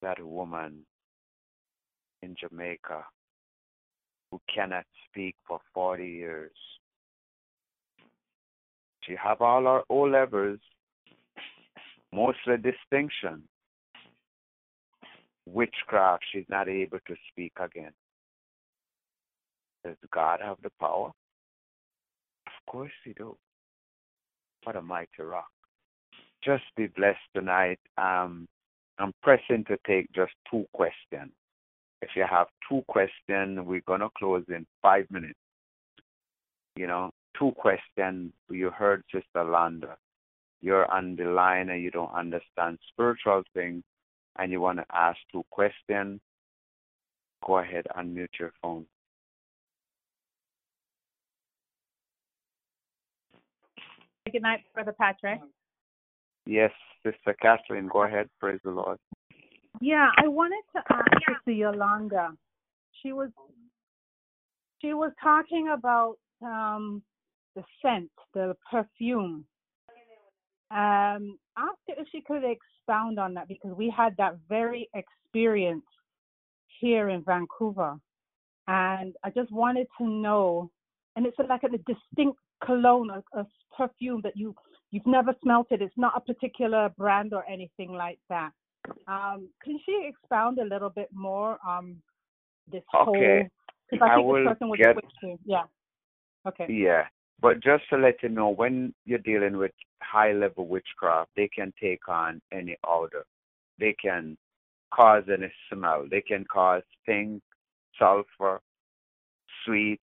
That 0.03 0.23
woman 0.23 0.85
in 2.23 2.37
Jamaica 2.39 3.05
who 4.31 4.41
cannot 4.53 4.85
speak 5.09 5.35
for 5.47 5.61
40 5.75 6.07
years. 6.07 6.53
She 9.03 9.15
have 9.17 9.41
all 9.41 9.65
her 9.65 9.83
O 9.89 10.03
levels, 10.03 10.59
mostly 12.13 12.57
distinction. 12.57 13.43
Witchcraft, 15.53 16.25
she's 16.33 16.45
not 16.49 16.69
able 16.69 16.99
to 17.07 17.17
speak 17.31 17.53
again. 17.59 17.93
Does 19.85 19.97
God 20.13 20.41
have 20.43 20.57
the 20.63 20.71
power? 20.79 21.11
Of 22.47 22.73
course 22.73 22.93
he 23.05 23.13
do. 23.13 23.37
What 24.65 24.77
a 24.77 24.83
mighty 24.83 25.23
rock. 25.23 25.49
Just 26.45 26.65
be 26.77 26.87
blessed 26.87 27.19
tonight. 27.35 27.79
Um, 27.97 28.47
I'm 28.99 29.13
pressing 29.23 29.65
to 29.69 29.79
take 29.87 30.13
just 30.13 30.33
two 30.51 30.67
questions. 30.73 31.33
If 32.03 32.11
you 32.15 32.25
have 32.29 32.47
two 32.69 32.83
questions, 32.89 33.59
we're 33.63 33.83
going 33.87 34.01
to 34.01 34.11
close 34.17 34.45
in 34.49 34.67
five 34.83 35.07
minutes. 35.11 35.39
You 36.77 36.87
know, 36.87 37.11
two 37.39 37.53
questions. 37.57 38.33
You 38.51 38.71
heard 38.71 39.03
Sister 39.13 39.45
Landa. 39.45 39.97
You're 40.63 40.91
on 40.91 41.17
the 41.17 41.25
line 41.25 41.71
and 41.71 41.83
you 41.83 41.91
don't 41.91 42.13
understand 42.13 42.79
spiritual 42.93 43.43
things 43.55 43.83
and 44.41 44.51
you 44.51 44.61
want 44.61 44.79
to 44.79 44.85
ask 44.93 45.19
two 45.31 45.45
questions. 45.51 46.21
Go 47.47 47.59
ahead, 47.59 47.87
and 47.95 48.15
mute 48.15 48.31
your 48.39 48.53
phone. 48.63 48.87
Good 54.31 54.43
night, 54.43 54.61
Brother 54.75 54.95
Patrick. 54.99 55.41
Yes, 56.47 56.71
Sister 57.05 57.37
Kathleen, 57.41 57.89
go 57.93 58.05
ahead. 58.05 58.29
Praise 58.39 58.61
the 58.65 58.71
Lord. 58.71 58.99
Yeah, 59.81 60.09
I 60.17 60.29
wanted 60.29 60.63
to 60.75 60.83
ask 60.91 61.09
Sister 61.29 61.53
Yolanda. 61.53 62.31
She 63.03 63.13
was 63.13 63.31
she 64.81 64.95
was 64.95 65.13
talking 65.23 65.71
about 65.77 66.17
um, 66.43 67.03
the 67.57 67.63
scent, 67.83 68.11
the 68.35 68.57
perfume. 68.71 69.45
Um, 70.71 71.39
asked 71.59 71.79
her 71.89 71.95
if 71.99 72.07
she 72.13 72.21
could 72.21 72.45
expound 72.91 73.19
on 73.19 73.35
that 73.35 73.49
because 73.49 73.73
we 73.77 73.93
had 73.95 74.17
that 74.17 74.37
very 74.49 74.89
experience 74.95 75.85
here 76.81 77.11
in 77.11 77.23
Vancouver, 77.23 77.97
and 78.67 79.15
I 79.23 79.31
just 79.31 79.53
wanted 79.53 79.87
to 79.99 80.07
know. 80.07 80.71
And 81.17 81.27
it's 81.27 81.37
like 81.39 81.63
a 81.65 81.69
distinct 81.69 82.39
cologne, 82.65 83.11
a, 83.11 83.39
a 83.39 83.47
perfume 83.77 84.21
that 84.23 84.37
you 84.37 84.55
you've 84.91 85.07
never 85.07 85.35
smelt 85.43 85.69
it. 85.71 85.83
It's 85.83 85.95
not 85.97 86.15
a 86.17 86.21
particular 86.21 86.91
brand 86.97 87.33
or 87.33 87.45
anything 87.49 87.93
like 87.93 88.19
that. 88.29 88.51
Um, 89.07 89.49
can 89.63 89.79
she 89.85 90.09
expound 90.09 90.59
a 90.59 90.65
little 90.65 90.91
bit 90.91 91.09
more 91.13 91.59
on 91.67 91.97
this 92.71 92.83
Okay. 92.95 93.05
whole? 93.05 93.49
Because 93.91 94.09
I 94.09 94.13
I 94.13 94.17
think 94.17 94.29
will 94.29 94.45
person 94.45 94.69
was 94.69 94.79
get-. 94.79 94.97
Yeah. 95.45 95.65
Okay. 96.47 96.67
Yeah. 96.73 97.07
But 97.41 97.63
just 97.63 97.85
to 97.91 97.97
let 97.97 98.23
you 98.23 98.29
know, 98.29 98.49
when 98.51 98.95
you're 99.07 99.19
dealing 99.19 99.57
with 99.57 99.73
high 100.03 100.33
level 100.33 100.67
witchcraft, 100.67 101.31
they 101.37 101.49
can 101.49 101.73
take 101.81 102.09
on 102.09 102.41
any 102.53 102.77
odor. 102.87 103.25
They 103.79 103.95
can 104.01 104.37
cause 104.93 105.25
any 105.33 105.51
smell. 105.73 106.07
They 106.11 106.21
can 106.21 106.45
cause 106.45 106.83
stink, 107.03 107.43
sulfur, 107.99 108.61
sweet, 109.65 110.01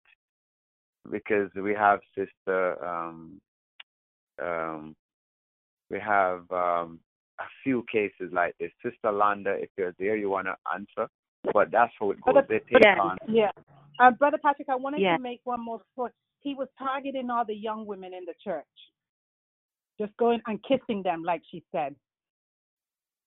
because 1.10 1.50
we 1.54 1.74
have 1.74 2.00
sister 2.14 2.82
um 2.84 3.40
um 4.42 4.94
we 5.90 5.98
have 6.00 6.50
um 6.50 6.98
a 7.40 7.44
few 7.62 7.84
cases 7.90 8.32
like 8.32 8.54
this. 8.60 8.70
Sister 8.82 9.10
Landa, 9.10 9.54
if 9.58 9.70
you're 9.76 9.94
there 9.98 10.16
you 10.16 10.30
wanna 10.30 10.56
answer. 10.72 11.08
But 11.52 11.70
that's 11.70 11.92
how 11.98 12.10
it 12.12 12.20
goes. 12.22 12.34
Brother- 12.34 12.46
They 12.48 12.58
take 12.60 12.82
Yes. 12.84 12.98
on 13.00 13.18
Yeah. 13.26 13.50
Uh, 13.98 14.10
Brother 14.12 14.38
Patrick, 14.38 14.68
I 14.68 14.76
wanted 14.76 15.00
Yeah. 15.00 15.16
to 15.16 15.22
make 15.22 15.40
one 15.44 15.60
more 15.60 15.80
point. 15.94 16.14
He 16.44 16.54
was 16.54 16.68
targeting 16.78 17.30
all 17.30 17.44
the 17.44 17.54
young 17.54 17.86
women 17.86 18.12
in 18.12 18.24
the 18.26 18.34
church, 18.42 18.64
just 19.98 20.14
going 20.18 20.40
and 20.46 20.62
kissing 20.62 21.02
them, 21.02 21.24
like 21.24 21.42
she 21.50 21.64
said. 21.72 21.96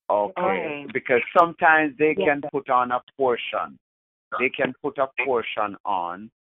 Okay, 0.10 0.42
Okay. 0.42 0.86
because 0.94 1.22
sometimes 1.38 1.98
they 1.98 2.14
Yeah. 2.14 2.26
can 2.26 2.42
put 2.52 2.70
on 2.70 2.92
a 2.92 3.02
portion. 3.18 3.78
They 4.40 4.50
can 4.50 4.74
put 4.82 4.98
a 5.00 5.08
portion 5.26 5.76
on 5.84 6.32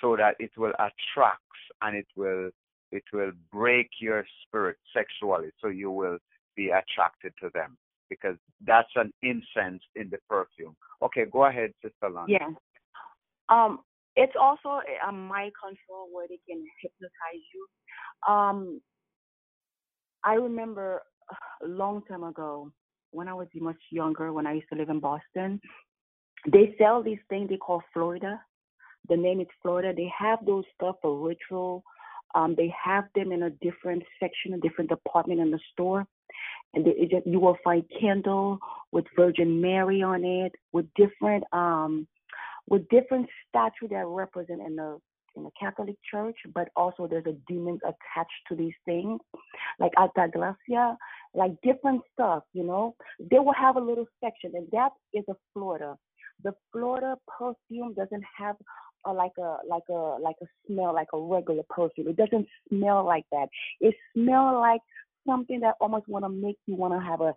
so 0.00 0.16
that 0.16 0.36
it 0.38 0.56
will 0.56 0.74
attract 0.78 1.42
and 1.82 1.96
it 1.96 2.08
will 2.14 2.50
it 2.90 3.04
will 3.12 3.32
break 3.50 4.00
your 4.00 4.24
spirit 4.42 4.78
sexually, 4.94 5.50
so 5.60 5.68
you 5.68 5.90
will 5.90 6.18
be 6.54 6.70
attracted 6.70 7.36
to 7.36 7.50
them 7.50 7.76
because 8.08 8.38
that's 8.62 8.94
an 8.96 9.12
incense 9.20 9.82
in 9.94 10.08
the 10.08 10.18
perfume. 10.28 10.74
Okay, 11.02 11.26
go 11.26 11.44
ahead, 11.44 11.74
Sister 11.82 12.08
Lana. 12.08 12.26
Yeah. 12.28 12.48
Um, 13.50 13.84
it's 14.18 14.34
also 14.38 14.80
a, 14.80 15.08
a 15.08 15.12
mind 15.12 15.52
control 15.62 16.08
where 16.12 16.26
they 16.28 16.40
can 16.48 16.64
hypnotize 16.82 17.44
you. 17.54 18.32
Um, 18.32 18.80
I 20.24 20.34
remember 20.34 21.02
a 21.62 21.66
long 21.66 22.02
time 22.08 22.24
ago 22.24 22.72
when 23.12 23.28
I 23.28 23.34
was 23.34 23.46
much 23.54 23.76
younger, 23.90 24.32
when 24.32 24.46
I 24.46 24.54
used 24.54 24.68
to 24.72 24.78
live 24.78 24.90
in 24.90 24.98
Boston, 24.98 25.60
they 26.50 26.74
sell 26.78 27.02
these 27.02 27.22
things 27.28 27.48
they 27.48 27.56
call 27.56 27.82
Florida. 27.94 28.40
The 29.08 29.16
name 29.16 29.40
is 29.40 29.46
Florida. 29.62 29.92
They 29.96 30.10
have 30.18 30.44
those 30.44 30.64
stuff 30.74 30.96
for 31.00 31.26
ritual. 31.26 31.84
Um, 32.34 32.54
they 32.56 32.74
have 32.84 33.04
them 33.14 33.30
in 33.30 33.44
a 33.44 33.50
different 33.50 34.02
section, 34.20 34.54
a 34.54 34.58
different 34.58 34.90
department 34.90 35.40
in 35.40 35.52
the 35.52 35.60
store. 35.72 36.04
And 36.74 36.84
they, 36.84 36.90
it 36.90 37.22
you 37.24 37.38
will 37.38 37.56
find 37.62 37.84
candle 38.00 38.58
with 38.90 39.06
Virgin 39.16 39.60
Mary 39.60 40.02
on 40.02 40.24
it, 40.24 40.52
with 40.72 40.86
different 40.96 41.44
um, 41.52 42.06
with 42.68 42.88
different 42.88 43.28
statues 43.48 43.90
that 43.90 44.06
represent 44.06 44.60
in 44.60 44.76
the 44.76 44.98
in 45.36 45.44
the 45.44 45.50
Catholic 45.58 45.96
Church, 46.10 46.36
but 46.54 46.68
also 46.74 47.06
there's 47.06 47.26
a 47.26 47.36
demon 47.46 47.78
attached 47.84 48.42
to 48.48 48.56
these 48.56 48.72
things, 48.84 49.20
like 49.78 49.92
Alta 49.96 50.26
Gracia, 50.30 50.96
like 51.34 51.52
different 51.62 52.02
stuff, 52.12 52.42
you 52.52 52.64
know. 52.64 52.94
They 53.30 53.38
will 53.38 53.54
have 53.54 53.76
a 53.76 53.80
little 53.80 54.06
section, 54.22 54.52
and 54.54 54.66
that 54.72 54.90
is 55.14 55.24
a 55.28 55.34
Florida. 55.52 55.96
The 56.42 56.52
Florida 56.72 57.16
perfume 57.38 57.94
doesn't 57.94 58.24
have 58.36 58.56
a, 59.06 59.12
like 59.12 59.32
a 59.38 59.58
like 59.68 59.88
a 59.90 60.16
like 60.20 60.36
a 60.42 60.46
smell 60.66 60.94
like 60.94 61.08
a 61.14 61.18
regular 61.18 61.62
perfume. 61.68 62.08
It 62.08 62.16
doesn't 62.16 62.46
smell 62.68 63.04
like 63.04 63.24
that. 63.32 63.48
It 63.80 63.94
smells 64.14 64.56
like 64.60 64.80
something 65.26 65.60
that 65.60 65.74
almost 65.80 66.08
want 66.08 66.24
to 66.24 66.28
make 66.28 66.56
you 66.66 66.74
want 66.74 66.94
to 66.94 67.00
have 67.00 67.20
a 67.20 67.34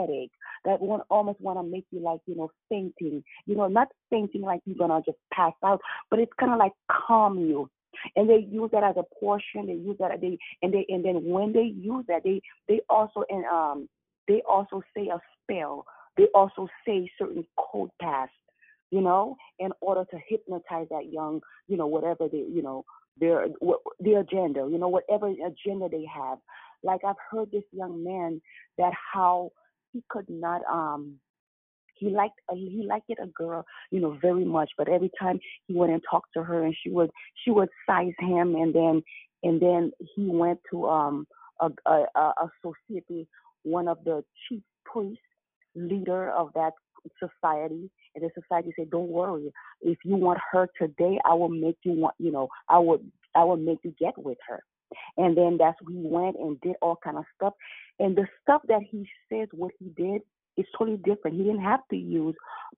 headache. 0.00 0.32
That 0.64 0.80
one 0.80 1.00
almost 1.10 1.40
want 1.40 1.58
to 1.58 1.62
make 1.62 1.86
you 1.90 2.00
like 2.00 2.20
you 2.26 2.36
know 2.36 2.50
fainting. 2.68 3.22
You 3.46 3.56
know, 3.56 3.66
not 3.68 3.88
fainting 4.10 4.42
like 4.42 4.60
you're 4.64 4.76
gonna 4.76 5.02
just 5.04 5.18
pass 5.32 5.52
out, 5.64 5.80
but 6.10 6.18
it's 6.18 6.32
kind 6.38 6.52
of 6.52 6.58
like 6.58 6.72
calm 6.90 7.38
you. 7.38 7.68
And 8.16 8.28
they 8.28 8.46
use 8.50 8.70
that 8.72 8.84
as 8.84 8.96
a 8.96 9.04
portion. 9.20 9.66
They 9.66 9.74
use 9.74 9.96
that 10.00 10.20
they 10.20 10.38
and 10.62 10.72
they 10.72 10.86
and 10.88 11.04
then 11.04 11.24
when 11.24 11.52
they 11.52 11.72
use 11.76 12.04
that, 12.08 12.22
they 12.24 12.40
they 12.68 12.80
also 12.88 13.24
and 13.28 13.44
um 13.46 13.88
they 14.28 14.42
also 14.48 14.82
say 14.96 15.08
a 15.08 15.20
spell. 15.42 15.84
They 16.16 16.26
also 16.34 16.68
say 16.86 17.10
certain 17.18 17.46
code 17.56 17.90
pass 18.00 18.28
you 18.92 19.00
know, 19.00 19.36
in 19.58 19.70
order 19.80 20.04
to 20.10 20.18
hypnotize 20.28 20.86
that 20.90 21.10
young, 21.10 21.40
you 21.66 21.78
know, 21.78 21.86
whatever 21.86 22.28
they, 22.30 22.44
you 22.52 22.62
know, 22.62 22.84
their 23.18 23.46
their 23.98 24.20
agenda, 24.20 24.68
you 24.70 24.78
know, 24.78 24.88
whatever 24.88 25.28
agenda 25.28 25.88
they 25.90 26.04
have. 26.04 26.38
Like 26.82 27.00
I've 27.04 27.16
heard 27.30 27.50
this 27.50 27.64
young 27.72 28.04
man 28.04 28.40
that 28.76 28.92
how 29.12 29.50
he 29.92 30.02
could 30.08 30.28
not 30.28 30.62
um 30.70 31.18
he 31.94 32.10
liked 32.10 32.38
a, 32.50 32.54
he 32.54 32.84
liked 32.88 33.08
it 33.08 33.18
a 33.22 33.26
girl 33.28 33.64
you 33.90 34.00
know 34.00 34.16
very 34.20 34.44
much 34.44 34.70
but 34.76 34.88
every 34.88 35.10
time 35.20 35.38
he 35.66 35.74
went 35.74 35.92
and 35.92 36.02
talked 36.10 36.30
to 36.34 36.42
her 36.42 36.64
and 36.64 36.74
she 36.82 36.90
would 36.90 37.10
she 37.44 37.50
would 37.50 37.68
size 37.86 38.12
him 38.18 38.54
and 38.54 38.74
then 38.74 39.02
and 39.42 39.60
then 39.60 39.92
he 40.14 40.26
went 40.26 40.58
to 40.70 40.88
um 40.88 41.26
a 41.60 41.70
a, 41.86 42.06
a 42.18 42.48
society 42.60 43.26
one 43.62 43.88
of 43.88 43.98
the 44.04 44.22
chief 44.48 44.62
priests 44.84 45.22
leader 45.74 46.30
of 46.30 46.50
that 46.54 46.72
society 47.18 47.90
and 48.14 48.24
the 48.24 48.30
society 48.40 48.72
said 48.76 48.90
don't 48.90 49.08
worry. 49.08 49.50
If 49.80 49.98
you 50.04 50.16
want 50.16 50.38
her 50.52 50.68
today 50.80 51.18
i 51.24 51.34
will 51.34 51.48
make 51.48 51.76
you 51.84 51.92
want 51.92 52.14
you 52.18 52.32
know 52.32 52.48
i 52.68 52.78
would 52.78 53.00
i 53.34 53.44
will 53.44 53.56
make 53.56 53.78
you 53.82 53.94
get 53.98 54.16
with 54.18 54.38
her 54.48 54.62
and 55.16 55.36
then 55.36 55.56
that's 55.58 55.78
he 55.88 55.94
went 55.96 56.36
and 56.36 56.60
did 56.60 56.76
all 56.82 56.98
kind 57.02 57.16
of 57.16 57.24
stuff 57.34 57.54
and 57.98 58.16
the 58.16 58.26
stuff 58.42 58.62
that 58.68 58.82
he 58.88 59.08
says 59.30 59.48
what 59.52 59.72
he 59.78 59.86
did 59.96 60.22
is 60.56 60.66
totally 60.76 60.98
different 60.98 61.36
he 61.36 61.42
didn't 61.42 61.62
have 61.62 61.80
to 61.90 61.96
use 61.96 62.34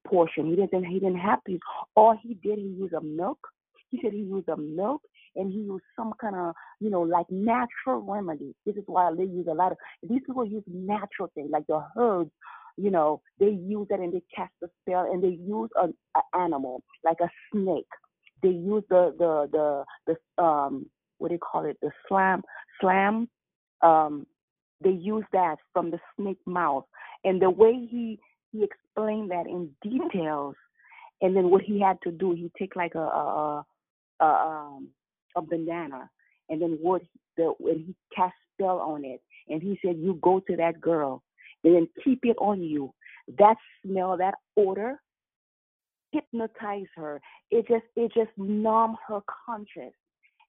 portion 0.07 0.47
he 0.47 0.57
didn't 0.57 0.85
he 0.85 0.99
didn't 0.99 1.19
have 1.19 1.43
to 1.45 1.53
use 1.53 1.61
all 1.97 2.17
he 2.23 2.35
did 2.35 2.59
he 2.59 2.75
used 2.79 2.95
a 2.95 3.01
milk 3.01 3.39
he 3.91 4.01
said 4.03 4.13
he 4.13 4.21
used 4.21 4.49
a 4.49 4.57
milk 4.57 5.03
and 5.37 5.53
he 5.53 5.59
used 5.59 5.85
some 5.97 6.13
kind 6.21 6.35
of, 6.35 6.55
you 6.81 6.91
know, 6.91 7.03
like 7.03 7.27
natural 7.31 8.01
remedy. 8.01 8.55
This 8.67 8.77
is 8.77 8.85
why 8.87 9.11
they 9.17 9.25
use 9.25 9.47
a 9.49 9.55
lot 9.55 9.73
of 9.73 9.79
these 10.03 10.21
people 10.27 10.45
use 10.45 10.65
natural 10.67 11.31
things 11.35 11.51
like 11.53 11.67
the 11.67 11.85
herbs. 11.97 12.31
You 12.77 12.91
know, 12.91 13.21
they 13.39 13.51
use 13.51 13.87
it 13.91 14.01
and 14.01 14.13
they 14.13 14.23
cast 14.35 14.53
a 14.63 14.67
spell, 14.83 15.09
and 15.11 15.23
they 15.23 15.39
use 15.41 15.71
an 15.77 15.95
animal 16.35 16.83
like 17.05 17.19
a 17.23 17.31
snake. 17.53 17.87
They 18.43 18.49
use 18.49 18.83
the 18.91 19.15
the 19.17 19.85
the 20.07 20.17
the 20.39 20.43
um 20.43 20.87
what 21.19 21.29
do 21.29 21.35
you 21.35 21.41
call 21.41 21.65
it? 21.65 21.79
The 21.81 21.91
slam 22.09 22.43
slam. 22.81 23.29
Um, 23.83 24.27
they 24.83 24.91
use 24.91 25.25
that 25.33 25.57
from 25.73 25.91
the 25.91 26.01
snake 26.17 26.41
mouth, 26.47 26.85
and 27.25 27.41
the 27.41 27.51
way 27.51 27.73
he 27.91 28.19
he 28.53 28.65
explained 28.65 29.31
that 29.31 29.47
in 29.47 29.71
details 29.83 30.55
and 31.25 31.35
then 31.37 31.51
what 31.51 31.63
he 31.63 31.81
had 31.81 31.99
to 32.03 32.11
do, 32.11 32.33
he 32.33 32.51
take 32.59 32.77
like 32.77 32.95
a 32.95 32.99
a, 32.99 33.65
a, 34.21 34.25
um, 34.25 34.89
a 35.37 35.43
banana, 35.43 36.11
and 36.49 36.61
then 36.61 36.79
what 36.81 37.03
the 37.37 37.55
when 37.59 37.79
he 37.79 37.95
cast 38.15 38.35
spell 38.53 38.79
on 38.79 39.05
it, 39.05 39.23
and 39.49 39.63
he 39.63 39.79
said, 39.85 39.97
"You 39.97 40.19
go 40.23 40.41
to 40.41 40.57
that 40.57 40.81
girl, 40.81 41.23
and 41.63 41.75
then 41.75 41.89
keep 42.05 42.21
it 42.25 42.37
on 42.39 42.63
you. 42.63 42.93
That 43.39 43.57
smell, 43.83 44.17
that 44.19 44.35
odor, 44.57 45.01
hypnotize 46.13 46.89
her. 46.97 47.21
It 47.51 47.67
just 47.69 47.85
it 47.97 48.13
just 48.15 48.37
numb 48.37 48.97
her 49.09 49.21
conscience." 49.47 49.95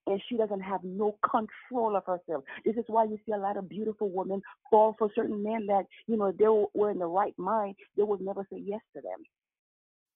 And 0.07 0.21
she 0.27 0.37
doesn't 0.37 0.61
have 0.61 0.83
no 0.83 1.17
control 1.29 1.95
of 1.95 2.05
herself. 2.05 2.43
This 2.63 2.75
is 2.75 2.83
why 2.87 3.05
you 3.05 3.17
see 3.25 3.31
a 3.31 3.37
lot 3.37 3.57
of 3.57 3.67
beautiful 3.69 4.09
women 4.09 4.41
fall 4.69 4.95
for 4.99 5.09
certain 5.15 5.41
men 5.41 5.65
that, 5.67 5.85
you 6.07 6.17
know, 6.17 6.31
they 6.31 6.45
were 6.79 6.91
in 6.91 6.99
the 6.99 7.07
right 7.07 7.33
mind, 7.37 7.75
they 7.97 8.03
would 8.03 8.21
never 8.21 8.45
say 8.51 8.61
yes 8.63 8.81
to 8.95 9.01
them. 9.01 9.23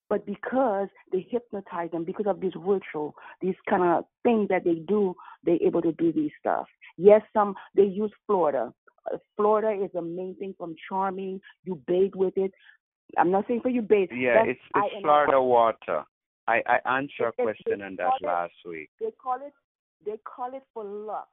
But 0.08 0.26
because 0.26 0.88
they 1.12 1.26
hypnotize 1.30 1.90
them, 1.92 2.04
because 2.04 2.26
of 2.26 2.40
this 2.40 2.52
ritual, 2.56 3.14
these 3.40 3.54
kind 3.68 3.84
of 3.84 4.04
things 4.24 4.48
that 4.48 4.64
they 4.64 4.74
do, 4.74 5.14
they're 5.44 5.58
able 5.64 5.82
to 5.82 5.92
do 5.92 6.12
these 6.12 6.32
stuff. 6.40 6.66
Yes, 6.96 7.22
some 7.32 7.54
they 7.76 7.84
use 7.84 8.12
Florida. 8.26 8.72
Uh, 9.12 9.18
Florida 9.36 9.82
is 9.84 9.90
the 9.94 10.02
main 10.02 10.34
thing 10.36 10.54
from 10.58 10.74
charming. 10.88 11.40
You 11.64 11.80
bathe 11.86 12.14
with 12.16 12.36
it. 12.36 12.52
I'm 13.18 13.30
not 13.30 13.44
saying 13.48 13.60
for 13.62 13.68
you 13.70 13.82
bathe. 13.82 14.10
Yeah, 14.12 14.34
That's, 14.34 14.50
it's 14.50 14.60
it's 14.74 14.94
I, 14.98 15.00
Florida 15.02 15.40
water. 15.56 16.04
I 16.48 16.60
I 16.66 16.96
answered 16.98 17.32
it- 17.38 17.42
question 17.42 17.80
on 17.82 17.94
that 17.96 18.12
it- 18.20 18.26
last 18.26 18.52
week. 18.66 18.90
they 19.00 19.10
call 19.22 19.36
it 19.36 19.52
they 20.04 20.16
call 20.24 20.54
it 20.54 20.62
for 20.74 20.84
luck 20.84 21.28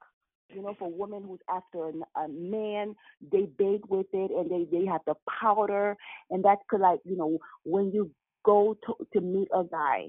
you 0.54 0.62
know 0.62 0.76
for 0.80 0.92
women 0.92 1.24
who's 1.28 1.40
after 1.50 1.90
a, 1.90 2.20
a 2.22 2.28
man. 2.30 2.96
They 3.32 3.48
bathe 3.58 3.82
with 3.90 4.08
it 4.14 4.32
and 4.32 4.50
they 4.50 4.68
they 4.78 4.86
have 4.86 5.02
the 5.06 5.16
powder. 5.42 5.96
And 6.30 6.44
that's 6.44 6.62
like 6.78 7.00
you 7.06 7.18
know 7.18 7.40
when 7.64 7.92
you 7.92 8.12
go 8.46 8.78
to 8.86 8.96
to 9.14 9.22
meet 9.22 9.50
a 9.54 9.64
guy 9.64 10.08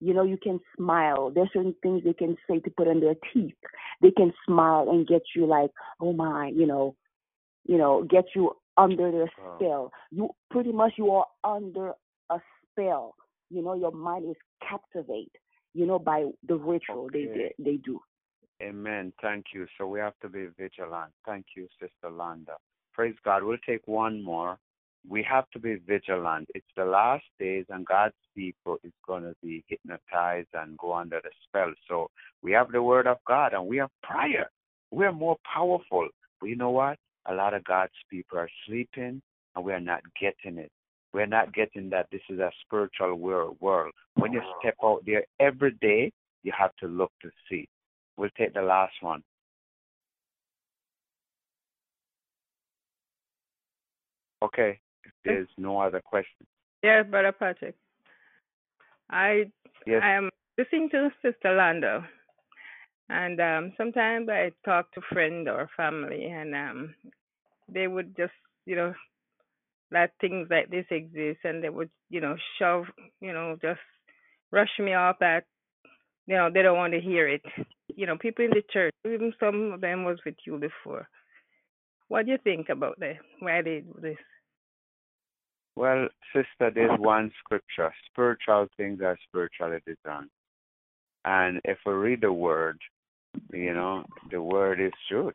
you 0.00 0.14
know 0.14 0.22
you 0.24 0.38
can 0.42 0.60
smile. 0.76 1.30
There's 1.34 1.50
certain 1.52 1.74
things 1.82 2.02
they 2.04 2.12
can 2.14 2.36
say 2.48 2.60
to 2.60 2.70
put 2.70 2.88
in 2.88 3.00
their 3.00 3.14
teeth. 3.32 3.54
They 4.02 4.10
can 4.10 4.32
smile 4.46 4.88
and 4.90 5.06
get 5.06 5.22
you 5.36 5.46
like 5.46 5.70
oh 6.00 6.12
my 6.12 6.48
you 6.54 6.66
know 6.66 6.96
you 7.66 7.78
know 7.78 8.04
get 8.10 8.24
you 8.34 8.52
under 8.76 9.10
their 9.10 9.30
Wow. 9.38 9.56
spell. 9.56 9.92
You 10.10 10.30
pretty 10.50 10.72
much 10.72 10.92
you 10.96 11.10
are 11.12 11.26
under 11.44 11.92
a 12.30 12.38
spell. 12.72 13.14
You 13.50 13.62
know 13.62 13.74
your 13.74 13.92
mind 13.92 14.28
is 14.30 14.36
captivate 14.68 15.32
you 15.74 15.86
know 15.86 15.98
by 15.98 16.26
the 16.46 16.56
ritual 16.56 17.08
they 17.12 17.26
Okay. 17.26 17.54
they, 17.58 17.64
they 17.64 17.76
do 17.76 18.00
Amen. 18.62 19.12
Thank 19.22 19.46
you. 19.54 19.66
So 19.78 19.86
we 19.86 20.00
have 20.00 20.18
to 20.20 20.28
be 20.28 20.48
vigilant. 20.58 21.12
Thank 21.24 21.46
you, 21.56 21.66
Sister 21.80 22.10
Landa. 22.10 22.56
Praise 22.92 23.14
God. 23.24 23.42
We'll 23.42 23.56
take 23.66 23.86
one 23.86 24.22
more. 24.22 24.58
We 25.08 25.22
have 25.22 25.48
to 25.52 25.58
be 25.58 25.76
vigilant. 25.76 26.48
It's 26.54 26.66
the 26.76 26.84
last 26.84 27.24
days, 27.38 27.64
and 27.70 27.86
God's 27.86 28.14
people 28.36 28.76
is 28.84 28.92
going 29.06 29.22
to 29.22 29.34
be 29.42 29.64
hypnotized 29.66 30.48
and 30.52 30.76
go 30.76 30.94
under 30.94 31.20
the 31.22 31.30
spell. 31.48 31.72
So 31.88 32.10
we 32.42 32.52
have 32.52 32.70
the 32.70 32.82
Word 32.82 33.06
of 33.06 33.16
God, 33.26 33.54
and 33.54 33.66
we 33.66 33.78
have 33.78 33.90
prayer. 34.02 34.50
We're 34.90 35.12
more 35.12 35.38
powerful. 35.50 36.08
But 36.38 36.46
you 36.46 36.56
know 36.56 36.70
what? 36.70 36.98
A 37.26 37.34
lot 37.34 37.54
of 37.54 37.64
God's 37.64 37.92
people 38.10 38.38
are 38.38 38.50
sleeping, 38.66 39.22
and 39.56 39.64
we're 39.64 39.80
not 39.80 40.02
getting 40.20 40.58
it. 40.58 40.70
We're 41.12 41.26
not 41.26 41.52
getting 41.52 41.90
that 41.90 42.06
this 42.12 42.20
is 42.28 42.38
a 42.38 42.50
spiritual 42.64 43.14
wor- 43.16 43.56
world. 43.60 43.92
When 44.14 44.32
you 44.32 44.40
step 44.60 44.76
out 44.82 45.02
there 45.04 45.24
every 45.40 45.72
day, 45.80 46.12
you 46.42 46.52
have 46.56 46.74
to 46.76 46.86
look 46.86 47.12
to 47.22 47.30
see. 47.48 47.68
We'll 48.16 48.30
take 48.36 48.54
the 48.54 48.62
last 48.62 48.94
one. 49.00 49.22
Okay, 54.42 54.78
if 55.04 55.12
there's 55.24 55.48
no 55.58 55.80
other 55.80 56.00
questions. 56.00 56.48
Yes, 56.82 57.04
Brother 57.10 57.32
Patrick. 57.32 57.74
I 59.10 59.50
Yes. 59.86 60.02
I 60.02 60.12
am 60.12 60.30
listening 60.56 60.88
to 60.90 61.10
Sister 61.22 61.54
Lando, 61.54 62.04
and 63.08 63.40
um, 63.40 63.72
sometimes 63.76 64.28
I 64.28 64.52
talk 64.64 64.92
to 64.92 65.00
friend 65.12 65.48
or 65.48 65.68
family, 65.76 66.26
and 66.26 66.54
um, 66.54 66.94
they 67.68 67.88
would 67.88 68.16
just, 68.16 68.32
you 68.66 68.76
know, 68.76 68.94
let 69.92 70.12
things 70.20 70.48
like 70.50 70.70
this 70.70 70.86
exist, 70.90 71.40
and 71.44 71.62
they 71.62 71.68
would, 71.68 71.90
you 72.08 72.20
know, 72.20 72.36
shove, 72.58 72.84
you 73.20 73.32
know, 73.32 73.56
just 73.60 73.80
rush 74.52 74.70
me 74.78 74.94
off 74.94 75.16
that, 75.20 75.44
you 76.26 76.36
know, 76.36 76.48
they 76.52 76.62
don't 76.62 76.76
want 76.76 76.92
to 76.92 77.00
hear 77.00 77.28
it. 77.28 77.42
You 77.88 78.06
know, 78.06 78.16
people 78.16 78.44
in 78.44 78.50
the 78.50 78.62
church, 78.72 78.94
even 79.04 79.32
some 79.40 79.72
of 79.72 79.80
them 79.80 80.04
was 80.04 80.18
with 80.24 80.36
you 80.46 80.58
before. 80.58 81.08
What 82.08 82.26
do 82.26 82.32
you 82.32 82.38
think 82.42 82.68
about 82.68 82.98
that? 83.00 83.16
Why 83.40 83.62
they 83.62 83.80
do 83.80 83.98
this? 84.00 84.16
Well, 85.76 86.08
sister, 86.34 86.70
there's 86.74 86.98
one 86.98 87.30
scripture. 87.38 87.92
Spiritual 88.10 88.66
things 88.76 89.00
are 89.00 89.16
spiritually 89.28 89.78
discerned. 89.86 90.30
And 91.24 91.60
if 91.64 91.78
we 91.86 91.92
read 91.92 92.20
the 92.22 92.32
word, 92.32 92.78
you 93.52 93.74
know, 93.74 94.04
the 94.30 94.42
word 94.42 94.80
is 94.80 94.92
truth. 95.08 95.34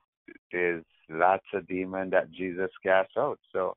There's 0.51 0.83
lots 1.09 1.45
of 1.53 1.67
demons 1.67 2.11
that 2.11 2.31
Jesus 2.31 2.69
cast 2.83 3.11
out. 3.17 3.39
So 3.53 3.75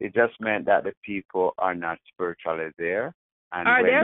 it 0.00 0.14
just 0.14 0.40
meant 0.40 0.64
that 0.66 0.84
the 0.84 0.92
people 1.04 1.52
are 1.58 1.74
not 1.74 1.98
spiritually 2.12 2.70
there. 2.78 3.14
And 3.52 3.68
Are 3.68 3.82
when 3.82 3.92
they 3.92 4.02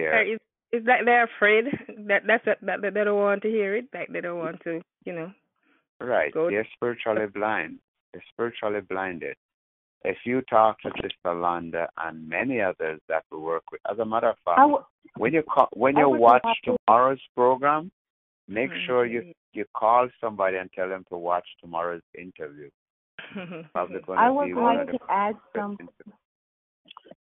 they're 0.00 0.18
Or 0.20 0.22
is 0.22 0.38
is 0.72 0.84
that 0.86 1.00
they're 1.04 1.24
afraid 1.24 1.66
that 2.08 2.22
that's 2.26 2.46
a, 2.46 2.56
that 2.66 2.82
that 2.82 2.94
they 2.94 3.04
don't 3.04 3.18
want 3.18 3.42
to 3.42 3.48
hear 3.48 3.76
it, 3.76 3.86
like 3.94 4.08
they 4.08 4.20
don't 4.20 4.38
want 4.38 4.60
to, 4.64 4.80
you 5.04 5.12
know. 5.12 5.30
Right. 6.00 6.32
Go- 6.32 6.50
They're 6.50 6.66
spiritually 6.74 7.26
blind. 7.26 7.78
They're 8.12 8.24
spiritually 8.32 8.80
blinded. 8.80 9.36
If 10.04 10.18
you 10.26 10.42
talk 10.42 10.80
to 10.82 10.90
Sister 10.96 11.26
Londa 11.26 11.86
and 11.96 12.28
many 12.28 12.60
others 12.60 13.00
that 13.08 13.22
we 13.30 13.38
work 13.38 13.62
with, 13.72 13.80
as 13.90 13.98
a 13.98 14.04
matter 14.04 14.28
of 14.28 14.36
fact, 14.44 14.58
I 14.58 14.62
w- 14.62 14.84
when 15.16 15.32
you 15.32 15.42
call, 15.42 15.68
when 15.72 15.96
I 15.96 16.00
you 16.00 16.08
watch 16.10 16.42
to- 16.64 16.76
tomorrow's 16.86 17.22
program, 17.34 17.90
make 18.48 18.70
sure 18.86 19.06
you 19.06 19.22
Mhm. 19.22 19.32
you 19.54 19.64
call 19.74 20.08
somebody 20.20 20.56
and 20.56 20.70
tell 20.72 20.88
them 20.88 21.04
to 21.10 21.16
watch 21.16 21.46
tomorrow's 21.60 22.02
interview. 22.18 22.68
Probably 23.72 24.00
going 24.06 24.18
I 24.18 24.28
to 24.28 24.32
would 24.32 24.54
like 24.54 24.90
to 24.90 24.98
add 25.08 25.34
first 25.52 25.78
some. 25.78 25.78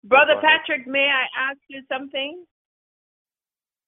Brother 0.05 0.35
Patrick, 0.41 0.87
may 0.87 1.09
I 1.09 1.51
ask 1.51 1.59
you 1.69 1.83
something? 1.89 2.45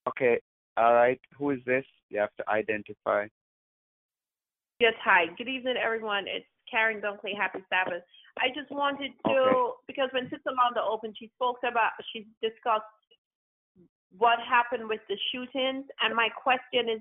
Okay. 0.08 0.40
All 0.76 0.94
right. 0.94 1.20
Who 1.38 1.50
is 1.50 1.60
this? 1.66 1.84
You 2.10 2.20
have 2.20 2.34
to 2.38 2.48
identify. 2.48 3.26
Yes, 4.80 4.94
hi. 5.02 5.26
Good 5.38 5.48
evening, 5.48 5.76
everyone. 5.82 6.24
It's 6.26 6.46
Karen 6.70 7.00
Dunkley. 7.00 7.36
Happy 7.36 7.60
Sabbath. 7.68 8.02
I 8.38 8.48
just 8.48 8.70
wanted 8.70 9.12
to, 9.26 9.32
Okay. 9.32 9.70
because 9.86 10.08
when 10.12 10.24
Sister 10.24 10.50
Londa 10.50 10.82
opened, 10.82 11.16
she 11.18 11.30
spoke 11.36 11.58
about, 11.62 11.92
she 12.12 12.26
discussed 12.42 12.84
what 14.18 14.38
happened 14.40 14.88
with 14.88 15.00
the 15.08 15.16
shootings, 15.30 15.86
and 16.00 16.14
my 16.14 16.28
question 16.30 16.88
is, 16.88 17.00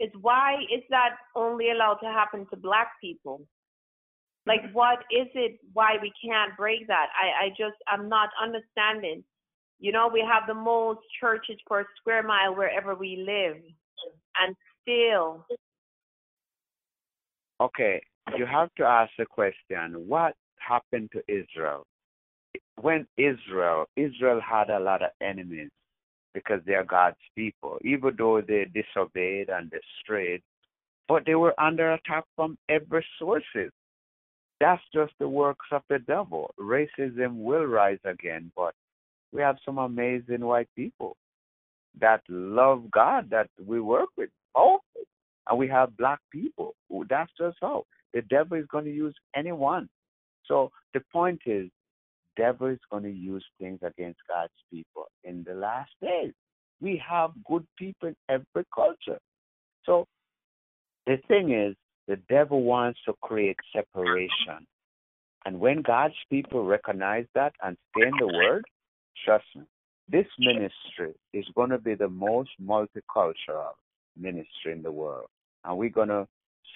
is 0.00 0.10
why 0.22 0.56
is 0.72 0.82
that 0.88 1.16
only 1.36 1.70
allowed 1.70 1.96
to 1.96 2.06
happen 2.06 2.46
to 2.48 2.56
black 2.56 2.92
people? 3.00 3.46
Like, 4.46 4.72
what 4.72 5.00
is 5.10 5.28
it? 5.34 5.58
Why 5.72 5.96
we 6.00 6.12
can't 6.24 6.56
break 6.56 6.86
that? 6.86 7.08
I, 7.14 7.46
I 7.46 7.48
just, 7.50 7.76
I'm 7.86 8.08
not 8.08 8.30
understanding. 8.42 9.22
You 9.78 9.92
know, 9.92 10.08
we 10.12 10.20
have 10.20 10.46
the 10.46 10.54
most 10.54 11.00
churches 11.20 11.56
per 11.66 11.86
square 11.98 12.22
mile 12.22 12.54
wherever 12.54 12.94
we 12.94 13.24
live, 13.26 13.62
and 14.40 14.56
still, 14.82 15.46
Okay. 17.60 18.02
You 18.36 18.46
have 18.46 18.70
to 18.76 18.84
ask 18.84 19.10
the 19.18 19.26
question: 19.26 20.08
What 20.08 20.34
happened 20.58 21.10
to 21.12 21.22
Israel? 21.28 21.84
When 22.80 23.06
Israel, 23.18 23.86
Israel 23.96 24.40
had 24.40 24.70
a 24.70 24.80
lot 24.80 25.02
of 25.02 25.10
enemies 25.20 25.70
because 26.32 26.60
they 26.64 26.74
are 26.74 26.84
God's 26.84 27.16
people, 27.36 27.78
even 27.82 28.14
though 28.16 28.40
they 28.40 28.66
disobeyed 28.72 29.50
and 29.50 29.70
they 29.70 29.80
strayed, 30.02 30.40
but 31.08 31.26
they 31.26 31.34
were 31.34 31.58
under 31.60 31.92
attack 31.92 32.24
from 32.36 32.56
every 32.68 33.04
sources. 33.18 33.70
That's 34.60 34.82
just 34.92 35.12
the 35.18 35.28
works 35.28 35.66
of 35.72 35.82
the 35.88 35.98
devil. 36.00 36.54
Racism 36.60 37.36
will 37.36 37.64
rise 37.64 37.98
again, 38.04 38.52
but 38.54 38.74
we 39.32 39.40
have 39.40 39.56
some 39.64 39.78
amazing 39.78 40.44
white 40.44 40.68
people 40.76 41.16
that 41.98 42.22
love 42.28 42.90
God 42.90 43.30
that 43.30 43.48
we 43.64 43.80
work 43.80 44.10
with. 44.18 44.30
Oh, 44.54 44.80
and 45.48 45.58
we 45.58 45.66
have 45.68 45.96
black 45.96 46.20
people. 46.30 46.74
That's 47.08 47.32
just 47.38 47.56
how 47.60 47.84
the 48.12 48.22
devil 48.22 48.58
is 48.58 48.66
going 48.70 48.84
to 48.84 48.92
use 48.92 49.14
anyone. 49.34 49.88
So 50.46 50.70
the 50.94 51.00
point 51.12 51.40
is, 51.46 51.70
devil 52.36 52.66
is 52.68 52.78
going 52.90 53.04
to 53.04 53.10
use 53.10 53.44
things 53.58 53.78
against 53.82 54.20
God's 54.28 54.52
people 54.70 55.06
in 55.24 55.44
the 55.46 55.54
last 55.54 55.90
days. 56.02 56.32
We 56.80 57.02
have 57.08 57.30
good 57.48 57.66
people 57.78 58.08
in 58.08 58.16
every 58.28 58.66
culture. 58.74 59.18
So 59.84 60.06
the 61.06 61.16
thing 61.28 61.52
is, 61.52 61.76
the 62.10 62.16
devil 62.28 62.64
wants 62.64 62.98
to 63.06 63.12
create 63.22 63.56
separation. 63.72 64.66
And 65.46 65.60
when 65.60 65.80
God's 65.80 66.16
people 66.28 66.64
recognize 66.64 67.24
that 67.36 67.52
and 67.62 67.76
stay 67.92 68.08
in 68.08 68.14
the 68.18 68.26
word, 68.26 68.64
trust 69.24 69.44
me, 69.54 69.62
this 70.08 70.26
ministry 70.36 71.14
is 71.32 71.44
going 71.54 71.70
to 71.70 71.78
be 71.78 71.94
the 71.94 72.08
most 72.08 72.50
multicultural 72.60 73.74
ministry 74.20 74.72
in 74.72 74.82
the 74.82 74.90
world. 74.90 75.28
And 75.64 75.78
we're 75.78 75.90
going 75.90 76.08
to 76.08 76.26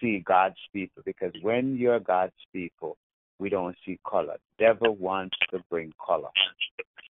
see 0.00 0.22
God's 0.24 0.54
people 0.72 1.02
because 1.04 1.32
when 1.42 1.76
you're 1.76 1.98
God's 1.98 2.32
people, 2.52 2.96
we 3.40 3.48
don't 3.48 3.74
see 3.84 3.98
color. 4.08 4.36
Devil 4.60 4.94
wants 4.94 5.36
to 5.50 5.58
bring 5.68 5.92
color. 6.06 6.30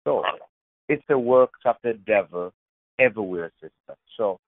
So 0.05 0.23
it's 0.87 1.03
the 1.09 1.19
works 1.19 1.59
of 1.65 1.75
the 1.83 1.99
devil 2.07 2.53
everywhere, 2.99 3.51
sister. 3.59 3.97
So 4.15 4.39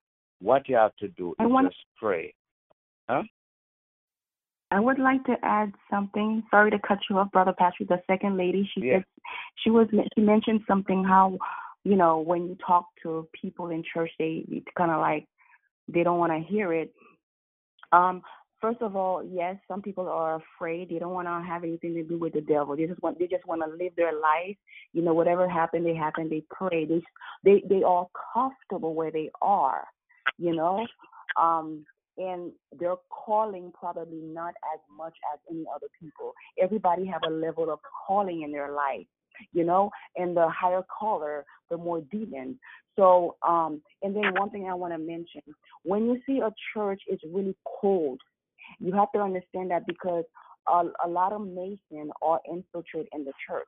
what 0.41 0.69
you 0.69 0.77
have 0.77 0.95
to 0.99 1.09
do 1.09 1.31
is 1.31 1.35
want, 1.39 1.67
just 1.67 1.83
pray. 1.99 2.33
Huh? 3.09 3.23
I 4.71 4.79
would 4.79 4.99
like 4.99 5.23
to 5.25 5.35
add 5.43 5.73
something. 5.89 6.43
Sorry 6.49 6.71
to 6.71 6.79
cut 6.79 6.97
you 7.09 7.19
off, 7.19 7.31
Brother 7.31 7.53
Patrick. 7.57 7.89
The 7.89 8.01
second 8.07 8.37
lady, 8.37 8.69
she 8.73 8.91
said 8.91 9.05
she 9.63 9.69
was 9.69 9.87
she 10.15 10.21
mentioned 10.21 10.61
something 10.67 11.03
how, 11.03 11.37
you 11.83 11.95
know, 11.95 12.19
when 12.19 12.47
you 12.47 12.57
talk 12.65 12.87
to 13.03 13.27
people 13.39 13.69
in 13.69 13.83
church, 13.93 14.11
they 14.17 14.43
it's 14.49 14.67
kind 14.77 14.91
of 14.91 14.99
like 14.99 15.27
they 15.87 16.03
don't 16.03 16.19
want 16.19 16.31
to 16.31 16.51
hear 16.51 16.73
it. 16.73 16.91
Um, 17.91 18.23
first 18.59 18.81
of 18.81 18.95
all, 18.95 19.23
yes, 19.23 19.55
some 19.67 19.81
people 19.81 20.07
are 20.07 20.41
afraid. 20.41 20.89
They 20.89 20.97
don't 20.97 21.13
want 21.13 21.27
to 21.27 21.47
have 21.47 21.63
anything 21.63 21.93
to 21.93 22.03
do 22.03 22.17
with 22.17 22.33
the 22.33 22.41
devil. 22.41 22.75
They 22.75 22.87
just 22.87 23.01
want 23.03 23.19
they 23.19 23.27
just 23.27 23.45
want 23.45 23.61
to 23.61 23.69
live 23.69 23.93
their 23.95 24.13
life. 24.13 24.57
You 24.93 25.03
know, 25.03 25.13
whatever 25.13 25.47
happened, 25.47 25.85
they 25.85 25.95
happen. 25.95 26.27
They 26.27 26.43
pray. 26.49 26.85
They 26.85 27.03
they 27.43 27.63
they 27.69 27.83
are 27.83 28.07
comfortable 28.33 28.95
where 28.95 29.11
they 29.11 29.29
are. 29.41 29.85
You 30.39 30.55
know, 30.55 30.85
um, 31.39 31.85
and 32.17 32.51
their 32.79 32.95
calling 33.09 33.71
probably 33.77 34.21
not 34.21 34.53
as 34.73 34.79
much 34.95 35.13
as 35.33 35.39
any 35.49 35.65
other 35.73 35.87
people. 35.99 36.33
Everybody 36.61 37.05
have 37.05 37.21
a 37.27 37.33
level 37.33 37.71
of 37.71 37.79
calling 38.07 38.43
in 38.43 38.51
their 38.51 38.71
life. 38.71 39.07
You 39.51 39.65
know, 39.65 39.91
and 40.15 40.35
the 40.35 40.47
higher 40.47 40.81
caller, 40.97 41.43
the 41.69 41.75
more 41.75 41.99
demons. 42.09 42.55
So, 42.95 43.35
um, 43.45 43.81
and 44.01 44.15
then 44.15 44.33
one 44.33 44.49
thing 44.49 44.69
I 44.69 44.73
want 44.73 44.93
to 44.93 44.97
mention: 44.97 45.41
when 45.83 46.05
you 46.05 46.21
see 46.25 46.39
a 46.39 46.51
church 46.73 47.01
is 47.09 47.19
really 47.33 47.53
cold, 47.81 48.21
you 48.79 48.93
have 48.93 49.11
to 49.13 49.19
understand 49.19 49.71
that 49.71 49.85
because 49.87 50.23
a, 50.67 50.83
a 51.05 51.07
lot 51.07 51.33
of 51.33 51.41
Masons 51.41 52.11
are 52.21 52.39
infiltrated 52.49 53.09
in 53.13 53.25
the 53.25 53.33
church. 53.47 53.67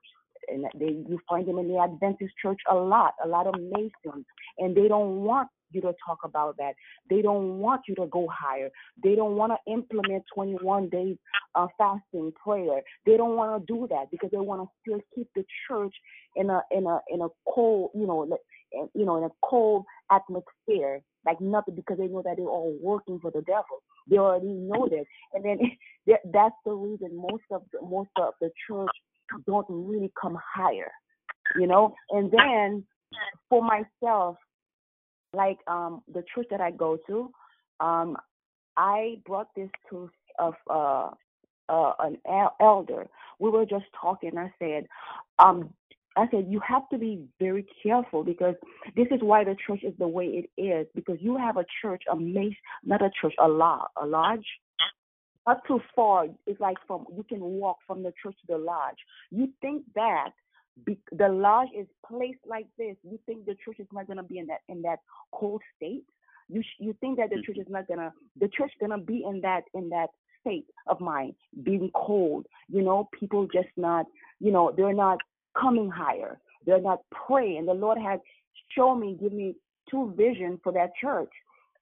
And 0.49 0.65
they, 0.79 1.03
you 1.09 1.19
find 1.27 1.47
them 1.47 1.57
in 1.57 1.67
the 1.67 1.79
Adventist 1.79 2.33
church 2.41 2.59
a 2.69 2.75
lot, 2.75 3.13
a 3.23 3.27
lot 3.27 3.47
of 3.47 3.55
Masons, 3.59 4.25
and 4.57 4.75
they 4.75 4.87
don't 4.87 5.23
want 5.23 5.49
you 5.71 5.81
to 5.81 5.93
talk 6.05 6.19
about 6.23 6.57
that. 6.57 6.73
They 7.09 7.21
don't 7.21 7.59
want 7.59 7.81
you 7.87 7.95
to 7.95 8.07
go 8.07 8.27
higher. 8.31 8.69
They 9.03 9.15
don't 9.15 9.35
want 9.35 9.53
to 9.53 9.71
implement 9.71 10.23
21 10.33 10.89
days 10.89 11.17
of 11.55 11.69
fasting 11.77 12.31
prayer. 12.41 12.81
They 13.05 13.17
don't 13.17 13.35
want 13.35 13.65
to 13.65 13.73
do 13.73 13.87
that 13.89 14.11
because 14.11 14.29
they 14.31 14.37
want 14.37 14.61
to 14.61 14.69
still 14.81 15.01
keep 15.13 15.27
the 15.35 15.45
church 15.67 15.93
in 16.35 16.49
a 16.49 16.61
in 16.71 16.85
a 16.85 16.99
in 17.09 17.21
a 17.21 17.27
cold, 17.53 17.91
you 17.93 18.05
know, 18.05 18.27
you 18.93 19.05
know, 19.05 19.17
in 19.17 19.23
a 19.23 19.29
cold 19.43 19.85
atmosphere, 20.11 21.01
like 21.25 21.41
nothing 21.41 21.75
because 21.75 21.97
they 21.97 22.07
know 22.07 22.21
that 22.23 22.37
they're 22.37 22.45
all 22.45 22.77
working 22.81 23.19
for 23.19 23.31
the 23.31 23.41
devil. 23.41 23.83
They 24.09 24.17
already 24.17 24.53
know 24.53 24.87
this, 24.89 25.05
and 25.33 25.43
then 25.43 25.59
that's 26.31 26.55
the 26.65 26.73
reason 26.73 27.15
most 27.15 27.43
of 27.51 27.63
the, 27.73 27.81
most 27.81 28.09
of 28.17 28.33
the 28.39 28.51
church 28.67 28.89
don't 29.45 29.65
really 29.69 30.11
come 30.19 30.37
higher, 30.55 30.91
you 31.59 31.67
know. 31.67 31.93
And 32.11 32.31
then 32.31 32.85
for 33.49 33.61
myself, 33.61 34.37
like 35.37 35.59
um 35.67 36.01
the 36.13 36.23
church 36.33 36.47
that 36.51 36.61
I 36.61 36.71
go 36.71 36.97
to, 37.07 37.31
um, 37.79 38.17
I 38.75 39.19
brought 39.25 39.53
this 39.55 39.69
to 39.89 40.09
of 40.39 40.53
uh, 40.69 41.09
uh, 41.69 41.93
an 41.99 42.17
elder. 42.59 43.07
We 43.39 43.49
were 43.49 43.65
just 43.65 43.85
talking. 43.99 44.37
I 44.37 44.51
said, 44.59 44.87
um, 45.39 45.73
I 46.15 46.27
said, 46.31 46.45
you 46.49 46.59
have 46.67 46.87
to 46.89 46.97
be 46.97 47.25
very 47.39 47.65
careful 47.83 48.23
because 48.23 48.55
this 48.95 49.07
is 49.11 49.19
why 49.21 49.43
the 49.43 49.55
church 49.65 49.81
is 49.83 49.93
the 49.99 50.07
way 50.07 50.25
it 50.57 50.61
is. 50.61 50.87
Because 50.95 51.17
you 51.19 51.37
have 51.37 51.57
a 51.57 51.65
church, 51.81 52.03
a 52.11 52.15
mace, 52.15 52.55
not 52.83 53.01
a 53.01 53.11
church, 53.21 53.33
a 53.39 53.47
lodge, 53.47 53.89
a 54.01 54.05
lodge. 54.05 54.45
Not 55.45 55.61
too 55.65 55.79
far. 55.95 56.25
It's 56.45 56.59
like 56.59 56.77
from 56.87 57.05
you 57.15 57.23
can 57.23 57.39
walk 57.39 57.77
from 57.87 58.03
the 58.03 58.11
church 58.21 58.35
to 58.41 58.47
the 58.49 58.57
lodge. 58.57 58.97
You 59.31 59.49
think 59.61 59.83
that 59.95 60.31
be, 60.85 60.97
the 61.11 61.27
lodge 61.27 61.69
is 61.77 61.87
placed 62.07 62.39
like 62.45 62.67
this. 62.77 62.95
You 63.03 63.19
think 63.25 63.45
the 63.45 63.55
church 63.63 63.79
is 63.79 63.87
not 63.91 64.07
gonna 64.07 64.23
be 64.23 64.39
in 64.39 64.47
that 64.47 64.61
in 64.69 64.81
that 64.83 64.99
cold 65.31 65.61
state. 65.75 66.03
You 66.49 66.61
you 66.79 66.95
think 67.01 67.17
that 67.17 67.29
the 67.29 67.41
church 67.41 67.57
mm-hmm. 67.57 67.61
is 67.61 67.67
not 67.69 67.87
gonna 67.87 68.13
the 68.39 68.47
church 68.47 68.71
gonna 68.79 68.97
be 68.97 69.25
in 69.27 69.41
that 69.41 69.63
in 69.73 69.89
that 69.89 70.09
state 70.41 70.65
of 70.87 70.99
mind, 70.99 71.33
being 71.63 71.91
cold. 71.93 72.45
You 72.69 72.81
know, 72.81 73.09
people 73.17 73.47
just 73.53 73.69
not. 73.75 74.05
You 74.39 74.51
know, 74.51 74.73
they're 74.75 74.93
not 74.93 75.19
coming 75.59 75.89
higher. 75.89 76.39
They're 76.65 76.81
not 76.81 76.99
praying. 77.11 77.65
The 77.65 77.73
Lord 77.73 77.97
has 77.97 78.19
shown 78.75 78.99
me, 78.99 79.17
give 79.19 79.33
me 79.33 79.55
two 79.89 80.13
visions 80.17 80.59
for 80.63 80.71
that 80.73 80.91
church, 80.99 81.31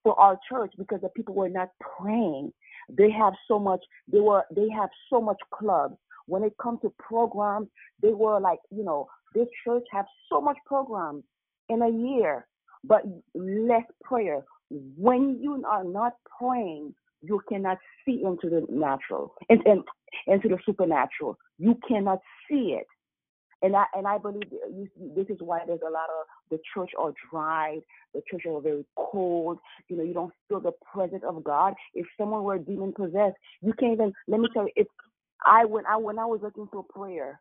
for 0.04 0.18
our 0.20 0.40
church, 0.48 0.74
because 0.78 1.02
the 1.02 1.10
people 1.10 1.36
were 1.36 1.50
not 1.50 1.70
praying. 2.00 2.54
They 2.90 3.10
have 3.12 3.34
so 3.48 3.60
much. 3.60 3.84
They 4.12 4.20
were. 4.20 4.46
They 4.56 4.70
have 4.70 4.90
so 5.10 5.20
much 5.20 5.40
clubs. 5.52 5.96
When 6.28 6.44
it 6.44 6.54
comes 6.62 6.80
to 6.82 6.94
programs, 7.00 7.68
they 8.02 8.14
were 8.14 8.40
like, 8.40 8.60
you 8.72 8.84
know, 8.84 9.08
this 9.34 9.48
church 9.64 9.84
have 9.92 10.06
so 10.30 10.42
much 10.42 10.58
programs 10.66 11.24
in 11.70 11.82
a 11.82 11.90
year, 11.90 12.48
but 12.84 13.04
less 13.34 13.84
prayer. 14.04 14.44
When 14.70 15.40
you 15.42 15.64
are 15.68 15.84
not 15.84 16.14
praying, 16.40 16.96
you 17.22 17.42
cannot 17.50 17.78
see 18.06 18.24
into 18.24 18.50
the 18.50 18.66
natural 18.70 19.34
and, 19.50 19.62
and 19.66 19.84
into 20.28 20.48
the 20.48 20.58
supernatural. 20.66 21.38
You 21.58 21.78
cannot 21.88 22.20
see 22.50 22.78
it. 22.80 22.88
And 23.62 23.76
I 23.76 23.86
and 23.96 24.06
I 24.06 24.18
believe 24.18 24.44
uh, 24.54 24.84
this 25.16 25.28
is 25.30 25.38
why 25.40 25.62
there's 25.66 25.80
a 25.82 25.90
lot 25.90 26.10
of 26.10 26.26
the 26.52 26.60
church 26.74 26.92
are 27.00 27.14
dry, 27.32 27.80
the 28.14 28.22
church 28.30 28.44
are 28.46 28.62
very 28.62 28.86
cold. 28.96 29.58
You 29.88 29.98
know, 29.98 30.04
you 30.04 30.14
don't 30.14 30.34
feel 30.48 30.60
the 30.60 30.74
presence 30.94 31.24
of 31.28 31.44
God. 31.44 31.74
If 31.94 32.06
someone 32.18 32.44
were 32.44 32.60
demon 32.60 32.94
possessed, 32.94 33.38
you 33.62 33.74
can't 33.80 33.94
even. 33.94 34.14
Let 34.28 34.42
me 34.42 34.50
tell 34.54 34.64
you, 34.64 34.72
if 34.76 34.88
I 35.46 35.66
when 35.66 35.86
I 35.86 35.98
when 35.98 36.20
I 36.20 36.26
was 36.26 36.42
looking 36.44 36.68
for 36.72 36.84
prayer, 36.84 37.40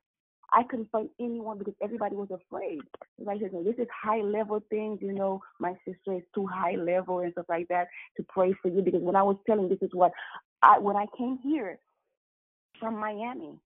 I 0.52 0.62
couldn't 0.64 0.90
find 0.90 1.08
anyone 1.20 1.58
because 1.58 1.74
everybody 1.82 2.14
was 2.16 2.30
afraid. 2.30 2.80
Like 3.18 3.40
said, 3.40 3.50
this 3.64 3.74
is 3.78 3.88
high 4.02 4.20
level 4.20 4.62
things, 4.70 5.00
you 5.02 5.12
know, 5.12 5.42
my 5.58 5.74
sister 5.84 6.14
is 6.16 6.22
too 6.34 6.46
high 6.46 6.76
level 6.76 7.20
and 7.20 7.32
stuff 7.32 7.46
like 7.48 7.68
that 7.68 7.88
to 8.16 8.24
pray 8.28 8.54
for 8.62 8.68
you 8.68 8.82
because 8.82 9.02
when 9.02 9.16
I 9.16 9.22
was 9.22 9.36
telling 9.46 9.68
this 9.68 9.82
is 9.82 9.90
what 9.92 10.12
I 10.62 10.78
when 10.78 10.96
I 10.96 11.06
came 11.16 11.38
here 11.42 11.78
from 12.78 12.98
Miami, 12.98 13.58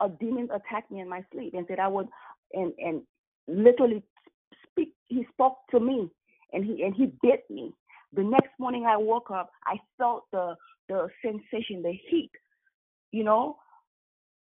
a 0.00 0.08
demon 0.08 0.48
attacked 0.52 0.90
me 0.90 1.00
in 1.00 1.08
my 1.08 1.24
sleep 1.32 1.54
and 1.54 1.66
said 1.68 1.78
I 1.78 1.88
would 1.88 2.08
and 2.52 2.72
and 2.78 3.02
literally 3.48 4.02
speak 4.70 4.92
he 5.08 5.26
spoke 5.32 5.58
to 5.70 5.80
me 5.80 6.10
and 6.52 6.64
he 6.64 6.82
and 6.82 6.94
he 6.94 7.06
bit 7.22 7.44
me. 7.50 7.72
The 8.12 8.22
next 8.22 8.50
morning 8.58 8.86
I 8.86 8.96
woke 8.96 9.30
up, 9.30 9.50
I 9.66 9.76
felt 9.98 10.24
the 10.32 10.56
the 10.88 11.08
sensation, 11.22 11.82
the 11.82 11.92
heat, 12.10 12.30
you 13.12 13.24
know. 13.24 13.56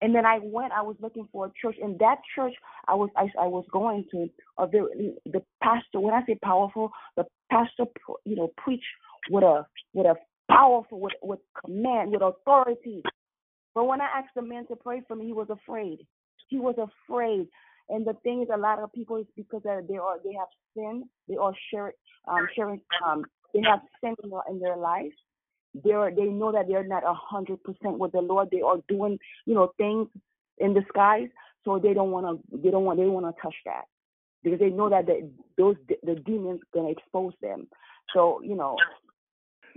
And 0.03 0.13
then 0.13 0.27
I 0.27 0.41
went, 0.43 0.73
I 0.73 0.83
was 0.83 0.97
looking 1.01 1.29
for 1.33 1.47
a 1.47 1.53
church. 1.61 1.77
and 1.81 1.97
that 2.01 2.19
church 2.35 2.55
I 2.89 2.95
was 2.95 3.09
I, 3.17 3.29
I 3.41 3.47
was 3.47 3.65
going 3.71 4.05
to, 4.11 4.29
a 4.59 4.67
very, 4.67 5.15
the 5.25 5.43
pastor, 5.63 6.01
when 6.01 6.13
I 6.13 6.27
say 6.27 6.37
powerful, 6.43 6.91
the 7.17 7.25
pastor, 7.51 7.85
you 8.25 8.35
know, 8.35 8.53
preach 8.57 8.83
with 9.31 9.45
a 9.45 9.65
with 9.95 10.07
a 10.07 10.17
powerful, 10.51 11.01
with, 11.01 11.13
with 11.23 11.39
command, 11.65 12.11
with 12.11 12.23
authority. 12.23 13.03
But 13.75 13.85
when 13.85 14.01
I 14.01 14.09
asked 14.17 14.35
the 14.35 14.43
man 14.43 14.67
to 14.67 14.77
pray 14.77 15.03
for 15.07 15.15
me, 15.15 15.27
he 15.27 15.33
was 15.33 15.49
afraid. 15.49 16.07
He 16.49 16.59
was 16.59 16.75
afraid. 16.77 17.47
And 17.89 18.05
the 18.05 18.15
thing 18.25 18.43
is, 18.43 18.49
a 18.53 18.59
lot 18.59 18.81
of 18.81 18.93
people 18.93 19.17
is 19.17 19.27
because 19.37 19.63
they 19.65 19.71
are 19.71 20.19
they 20.25 20.35
have 20.35 20.49
sin. 20.75 21.05
They 21.29 21.37
are 21.37 21.55
sharing 21.71 21.95
um, 22.27 22.49
sharing 22.57 22.81
um, 23.07 23.25
they 23.55 23.61
have 23.63 23.81
sin 24.03 24.15
in 24.51 24.59
their 24.59 24.77
life. 24.77 25.13
They 25.75 25.93
are 25.93 26.11
they 26.11 26.27
know 26.27 26.53
that 26.53 26.69
they're 26.69 26.87
not 26.87 27.05
a 27.05 27.15
hundred 27.15 27.63
percent 27.65 27.99
with 27.99 28.13
the 28.13 28.21
Lord. 28.21 28.49
They 28.51 28.61
are 28.61 28.79
doing 28.89 29.19
you 29.47 29.55
know 29.55 29.73
things 29.79 30.09
in 30.59 30.75
disguise, 30.75 31.29
so 31.65 31.79
they 31.79 31.95
don't 31.95 32.11
want 32.11 32.27
to 32.27 32.59
they 32.59 32.71
don't 32.71 32.85
want 32.85 32.99
they 32.99 33.07
want 33.07 33.35
to 33.35 33.43
touch 33.43 33.57
that 33.65 33.85
because 34.43 34.59
they 34.59 34.71
know 34.71 34.91
that 34.91 35.07
the, 35.07 35.31
those 35.57 35.77
the 36.03 36.15
demons 36.15 36.61
gonna 36.75 36.91
expose 36.91 37.33
them. 37.41 37.69
So 38.13 38.43
you 38.43 38.55
know, 38.55 38.77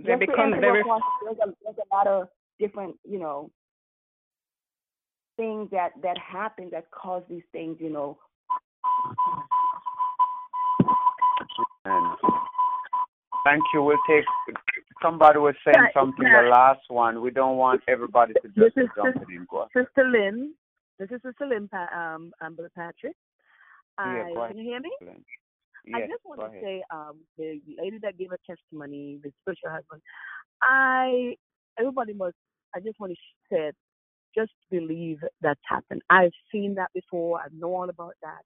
they 0.04 0.16
become 0.16 0.52
very. 0.60 0.82
There's 1.24 1.38
a, 1.42 1.54
there's 1.64 1.76
a 1.78 1.94
lot 1.94 2.06
of 2.06 2.28
different 2.58 2.96
you 3.04 3.18
know 3.18 3.50
things 5.36 5.68
that 5.70 5.90
that 6.02 6.16
happen 6.18 6.68
that 6.72 6.90
cause 6.90 7.22
these 7.28 7.42
things, 7.52 7.76
you 7.80 7.90
know. 7.90 8.18
And 11.84 12.16
thank 13.44 13.62
you. 13.72 13.82
We'll 13.82 13.98
take 14.08 14.24
somebody 15.02 15.38
was 15.38 15.54
saying 15.64 15.76
yeah, 15.76 16.00
something 16.00 16.24
yeah. 16.24 16.42
the 16.44 16.48
last 16.48 16.82
one. 16.88 17.20
We 17.20 17.30
don't 17.30 17.56
want 17.56 17.82
everybody 17.88 18.34
to 18.34 18.48
just 18.48 18.56
this 18.56 18.72
is 18.76 18.88
jump 18.96 19.16
in. 19.28 19.46
Go 19.50 19.66
Sister 19.76 20.04
Lynn. 20.08 20.54
This 20.98 21.10
is 21.10 21.20
Sister 21.24 21.46
Lynn 21.46 21.68
um 21.94 22.32
um 22.40 22.56
Patrick. 22.74 23.16
I, 23.98 24.30
yeah, 24.36 24.48
can 24.48 24.58
you 24.58 24.64
hear 24.64 24.80
me? 24.80 24.90
I 25.94 26.00
Yes, 26.00 26.08
just 26.10 26.24
want 26.24 26.40
to 26.40 26.46
ahead. 26.46 26.62
say, 26.62 26.82
um, 26.90 27.18
the 27.38 27.60
lady 27.78 27.98
that 28.02 28.18
gave 28.18 28.32
a 28.32 28.38
testimony, 28.46 29.20
the 29.22 29.32
spiritual 29.42 29.70
husband, 29.70 30.02
I, 30.62 31.36
everybody 31.78 32.12
must, 32.12 32.34
I 32.74 32.80
just 32.80 32.98
want 32.98 33.12
to 33.12 33.18
say, 33.50 33.70
just 34.36 34.52
believe 34.70 35.18
that's 35.40 35.60
happened. 35.66 36.02
I've 36.10 36.32
seen 36.52 36.74
that 36.74 36.90
before. 36.92 37.38
I 37.38 37.46
know 37.56 37.74
all 37.74 37.88
about 37.88 38.14
that. 38.22 38.42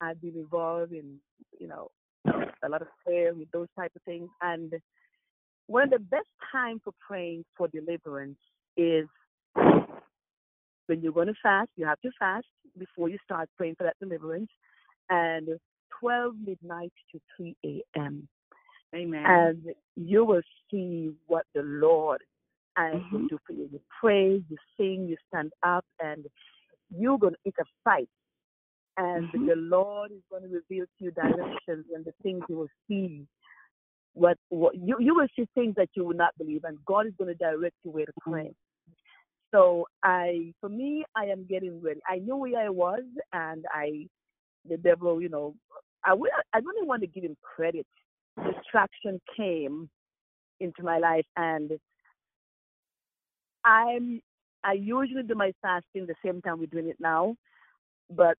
I've 0.00 0.20
been 0.20 0.36
involved 0.36 0.92
in, 0.92 1.18
you 1.60 1.66
know, 1.66 1.88
a 2.24 2.68
lot 2.68 2.82
of 2.82 2.88
prayer 3.04 3.34
with 3.34 3.50
those 3.50 3.68
type 3.76 3.92
of 3.96 4.02
things. 4.02 4.28
And 4.40 4.72
one 5.68 5.84
of 5.84 5.90
the 5.90 5.98
best 5.98 6.26
time 6.50 6.80
for 6.82 6.92
praying 7.06 7.44
for 7.56 7.68
deliverance 7.68 8.38
is 8.76 9.06
when 10.86 11.02
you're 11.02 11.12
going 11.12 11.28
to 11.28 11.34
fast. 11.42 11.70
You 11.76 11.86
have 11.86 12.00
to 12.00 12.10
fast 12.18 12.46
before 12.78 13.08
you 13.08 13.18
start 13.24 13.48
praying 13.56 13.76
for 13.76 13.84
that 13.84 13.96
deliverance. 14.00 14.50
And 15.10 15.48
12 16.00 16.34
midnight 16.44 16.92
to 17.12 17.20
3 17.36 17.56
a.m. 17.64 18.28
Amen. 18.94 19.24
And 19.26 19.74
you 19.96 20.24
will 20.24 20.42
see 20.70 21.10
what 21.26 21.44
the 21.54 21.62
Lord 21.62 22.22
and 22.76 23.10
will 23.12 23.20
Mhm. 23.20 23.28
do 23.28 23.38
for 23.46 23.52
you. 23.52 23.68
You 23.70 23.80
pray, 24.00 24.42
you 24.48 24.56
sing, 24.76 25.06
you 25.06 25.16
stand 25.28 25.52
up, 25.62 25.84
and 26.00 26.26
you're 26.90 27.18
going 27.18 27.34
to, 27.34 27.38
it's 27.44 27.58
a 27.58 27.64
fight. 27.84 28.08
And 28.96 29.30
Mhm. 29.30 29.46
the 29.46 29.56
Lord 29.56 30.12
is 30.12 30.22
going 30.30 30.42
to 30.42 30.48
reveal 30.48 30.86
to 30.86 31.04
you 31.04 31.10
directions 31.10 31.86
and 31.94 32.04
the 32.04 32.12
things 32.22 32.44
you 32.48 32.56
will 32.56 32.70
see. 32.86 33.26
What, 34.14 34.36
what 34.48 34.74
you, 34.74 34.96
you 34.98 35.14
will 35.14 35.28
see 35.36 35.46
things 35.54 35.74
that 35.76 35.88
you 35.94 36.04
will 36.04 36.16
not 36.16 36.36
believe, 36.38 36.64
and 36.64 36.78
God 36.86 37.06
is 37.06 37.12
going 37.18 37.28
to 37.28 37.34
direct 37.34 37.76
you 37.84 37.90
where 37.90 38.06
to 38.06 38.12
mm-hmm. 38.12 38.32
pray. 38.32 38.54
So 39.52 39.86
I, 40.02 40.52
for 40.60 40.68
me, 40.68 41.04
I 41.16 41.26
am 41.26 41.46
getting 41.48 41.80
ready. 41.80 42.00
I 42.08 42.18
knew 42.18 42.36
where 42.36 42.66
I 42.66 42.68
was, 42.68 43.02
and 43.32 43.64
I, 43.72 44.06
the 44.68 44.76
devil, 44.76 45.22
you 45.22 45.28
know, 45.28 45.54
I 46.04 46.14
will, 46.14 46.30
I 46.52 46.60
don't 46.60 46.76
even 46.76 46.88
want 46.88 47.02
to 47.02 47.06
give 47.06 47.24
him 47.24 47.36
credit. 47.42 47.86
Distraction 48.36 49.20
came 49.36 49.88
into 50.60 50.82
my 50.82 50.98
life, 50.98 51.26
and 51.36 51.72
I'm, 53.64 54.20
I 54.64 54.72
usually 54.74 55.22
do 55.22 55.34
my 55.34 55.52
fasting 55.62 56.06
the 56.06 56.14
same 56.24 56.42
time 56.42 56.58
we're 56.58 56.66
doing 56.66 56.88
it 56.88 56.96
now, 57.00 57.34
but 58.10 58.36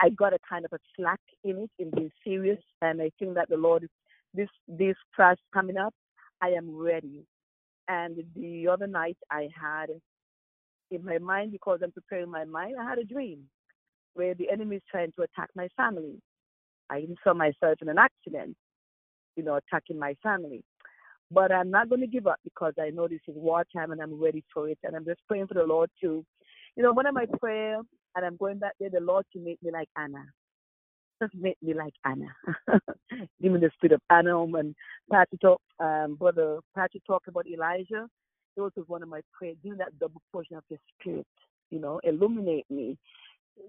I 0.00 0.10
got 0.10 0.34
a 0.34 0.38
kind 0.48 0.64
of 0.64 0.72
a 0.72 0.78
slack 0.96 1.20
in 1.44 1.58
it, 1.58 1.70
in 1.78 1.90
being 1.90 2.10
serious, 2.24 2.58
and 2.82 3.00
I 3.00 3.10
think 3.18 3.34
that 3.34 3.48
the 3.48 3.56
Lord, 3.56 3.88
this 4.34 4.48
this 4.68 4.96
fast 5.16 5.40
coming 5.52 5.76
up, 5.76 5.94
I 6.42 6.50
am 6.50 6.76
ready. 6.76 7.24
And 7.88 8.18
the 8.34 8.68
other 8.68 8.86
night 8.86 9.16
I 9.30 9.48
had 9.60 9.90
in 10.90 11.04
my 11.04 11.18
mind, 11.18 11.52
because 11.52 11.80
I'm 11.82 11.92
preparing 11.92 12.30
my 12.30 12.44
mind, 12.44 12.76
I 12.80 12.88
had 12.88 12.98
a 12.98 13.04
dream 13.04 13.40
where 14.14 14.34
the 14.34 14.50
enemy 14.50 14.76
is 14.76 14.82
trying 14.90 15.12
to 15.16 15.22
attack 15.22 15.50
my 15.56 15.68
family. 15.76 16.20
I 16.90 17.00
even 17.00 17.16
saw 17.24 17.34
myself 17.34 17.78
in 17.82 17.88
an 17.88 17.98
accident, 17.98 18.56
you 19.36 19.42
know, 19.42 19.56
attacking 19.56 19.98
my 19.98 20.14
family. 20.22 20.62
But 21.30 21.52
I'm 21.52 21.70
not 21.70 21.88
going 21.88 22.02
to 22.02 22.06
give 22.06 22.26
up 22.26 22.38
because 22.44 22.74
I 22.80 22.90
know 22.90 23.08
this 23.08 23.20
is 23.26 23.34
wartime 23.36 23.92
and 23.92 24.00
I'm 24.00 24.20
ready 24.22 24.44
for 24.52 24.68
it. 24.68 24.78
And 24.84 24.94
I'm 24.94 25.04
just 25.04 25.20
praying 25.26 25.48
for 25.48 25.54
the 25.54 25.64
Lord 25.64 25.90
to, 26.02 26.24
you 26.76 26.82
know, 26.82 26.92
one 26.92 27.06
of 27.06 27.14
my 27.14 27.26
prayer, 27.40 27.80
and 28.14 28.24
I'm 28.26 28.36
going 28.36 28.58
back 28.58 28.72
there, 28.78 28.90
the 28.90 29.00
Lord 29.00 29.24
to 29.32 29.40
make 29.40 29.62
me 29.62 29.72
like 29.72 29.88
Anna. 29.96 30.24
Just 31.22 31.34
make 31.34 31.56
me 31.62 31.74
like 31.74 31.94
Anna. 32.04 32.34
Give 33.42 33.52
me 33.52 33.60
the 33.60 33.70
spirit 33.74 33.92
of 33.92 34.00
Anna. 34.10 34.42
And 34.42 34.74
Patrick 35.10 35.40
talk, 35.40 35.60
um, 35.80 36.16
brother 36.16 36.58
Patrick 36.74 37.04
talked 37.06 37.28
about 37.28 37.46
Elijah. 37.46 38.08
Those 38.56 38.72
was 38.76 38.86
one 38.88 39.02
of 39.02 39.08
my 39.08 39.20
prayers. 39.32 39.56
Give 39.62 39.72
me 39.72 39.78
that 39.78 39.98
double 39.98 40.22
portion 40.32 40.56
of 40.56 40.64
your 40.68 40.78
spirit. 41.00 41.26
You 41.70 41.80
know, 41.80 42.00
illuminate 42.04 42.66
me. 42.70 42.96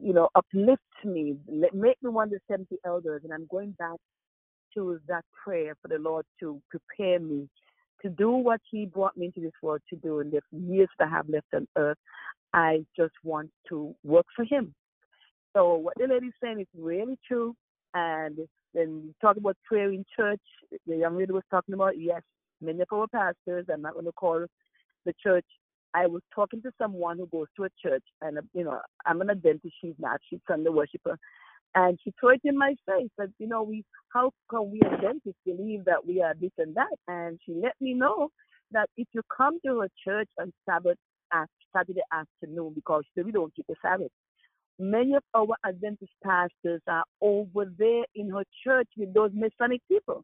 You 0.01 0.13
know, 0.13 0.29
uplift 0.35 0.81
me. 1.03 1.37
Let, 1.47 1.73
make 1.73 1.97
me 2.01 2.09
one 2.09 2.27
of 2.27 2.31
the 2.31 2.39
70 2.49 2.77
elders. 2.85 3.21
And 3.23 3.33
I'm 3.33 3.47
going 3.49 3.71
back 3.71 3.97
to 4.73 4.99
that 5.07 5.23
prayer 5.43 5.75
for 5.81 5.87
the 5.87 5.97
Lord 5.97 6.25
to 6.39 6.61
prepare 6.69 7.19
me 7.19 7.47
to 8.01 8.09
do 8.09 8.31
what 8.31 8.61
He 8.69 8.85
brought 8.85 9.17
me 9.17 9.27
into 9.27 9.41
this 9.41 9.53
world 9.61 9.81
to 9.89 9.95
do 9.95 10.19
in 10.19 10.31
the 10.31 10.41
years 10.51 10.89
that 10.99 11.07
I 11.07 11.11
have 11.11 11.29
left 11.29 11.47
on 11.53 11.67
earth. 11.77 11.97
I 12.53 12.85
just 12.95 13.13
want 13.23 13.49
to 13.69 13.95
work 14.03 14.25
for 14.35 14.45
Him. 14.45 14.73
So 15.55 15.75
what 15.75 15.93
the 15.97 16.07
lady's 16.07 16.33
saying 16.43 16.59
is 16.59 16.67
really 16.77 17.17
true. 17.27 17.55
And 17.93 18.37
then 18.73 19.03
you 19.05 19.13
talk 19.21 19.37
about 19.37 19.57
prayer 19.63 19.91
in 19.91 20.03
church. 20.15 20.41
The 20.85 20.97
young 20.97 21.17
lady 21.17 21.31
was 21.31 21.43
talking 21.49 21.73
about 21.73 21.97
yes, 21.97 22.21
many 22.61 22.81
of 22.81 22.87
our 22.91 23.07
pastors. 23.07 23.65
I'm 23.71 23.81
not 23.81 23.93
going 23.93 24.05
to 24.05 24.11
call 24.11 24.45
the 25.05 25.13
church. 25.23 25.45
I 25.93 26.07
was 26.07 26.21
talking 26.33 26.61
to 26.63 26.71
someone 26.77 27.17
who 27.17 27.27
goes 27.27 27.47
to 27.55 27.63
a 27.63 27.69
church, 27.81 28.03
and 28.21 28.37
uh, 28.37 28.41
you 28.53 28.65
know, 28.65 28.81
I'm 29.05 29.21
an 29.21 29.29
Adventist. 29.29 29.75
She's 29.81 29.93
not. 29.97 30.19
She's 30.29 30.41
Sunday 30.45 30.69
worshiper, 30.69 31.17
and 31.73 31.97
she 32.03 32.13
threw 32.19 32.31
it 32.31 32.41
in 32.43 32.57
my 32.57 32.75
face 32.85 33.09
that 33.17 33.29
you 33.39 33.47
know, 33.47 33.63
we 33.63 33.85
how 34.09 34.31
can 34.49 34.71
we 34.71 34.81
Adventists 34.81 35.39
believe 35.45 35.85
that 35.85 36.05
we 36.05 36.21
are 36.21 36.33
this 36.33 36.51
and 36.57 36.75
that? 36.75 36.91
And 37.07 37.39
she 37.45 37.53
let 37.53 37.75
me 37.79 37.93
know 37.93 38.27
that 38.71 38.89
if 38.97 39.07
you 39.13 39.21
come 39.35 39.57
to 39.65 39.83
a 39.83 39.87
church 40.03 40.27
on 40.37 40.51
Sabbath 40.69 40.97
Saturday 41.73 42.01
afternoon, 42.11 42.73
because 42.75 43.03
we 43.15 43.31
don't 43.31 43.55
keep 43.55 43.67
the 43.67 43.75
Sabbath, 43.81 44.11
many 44.79 45.15
of 45.15 45.23
our 45.33 45.55
Adventist 45.65 46.11
pastors 46.23 46.81
are 46.87 47.03
over 47.21 47.71
there 47.77 48.05
in 48.15 48.29
her 48.29 48.43
church 48.63 48.87
with 48.97 49.13
those 49.13 49.31
Masonic 49.33 49.81
people. 49.87 50.23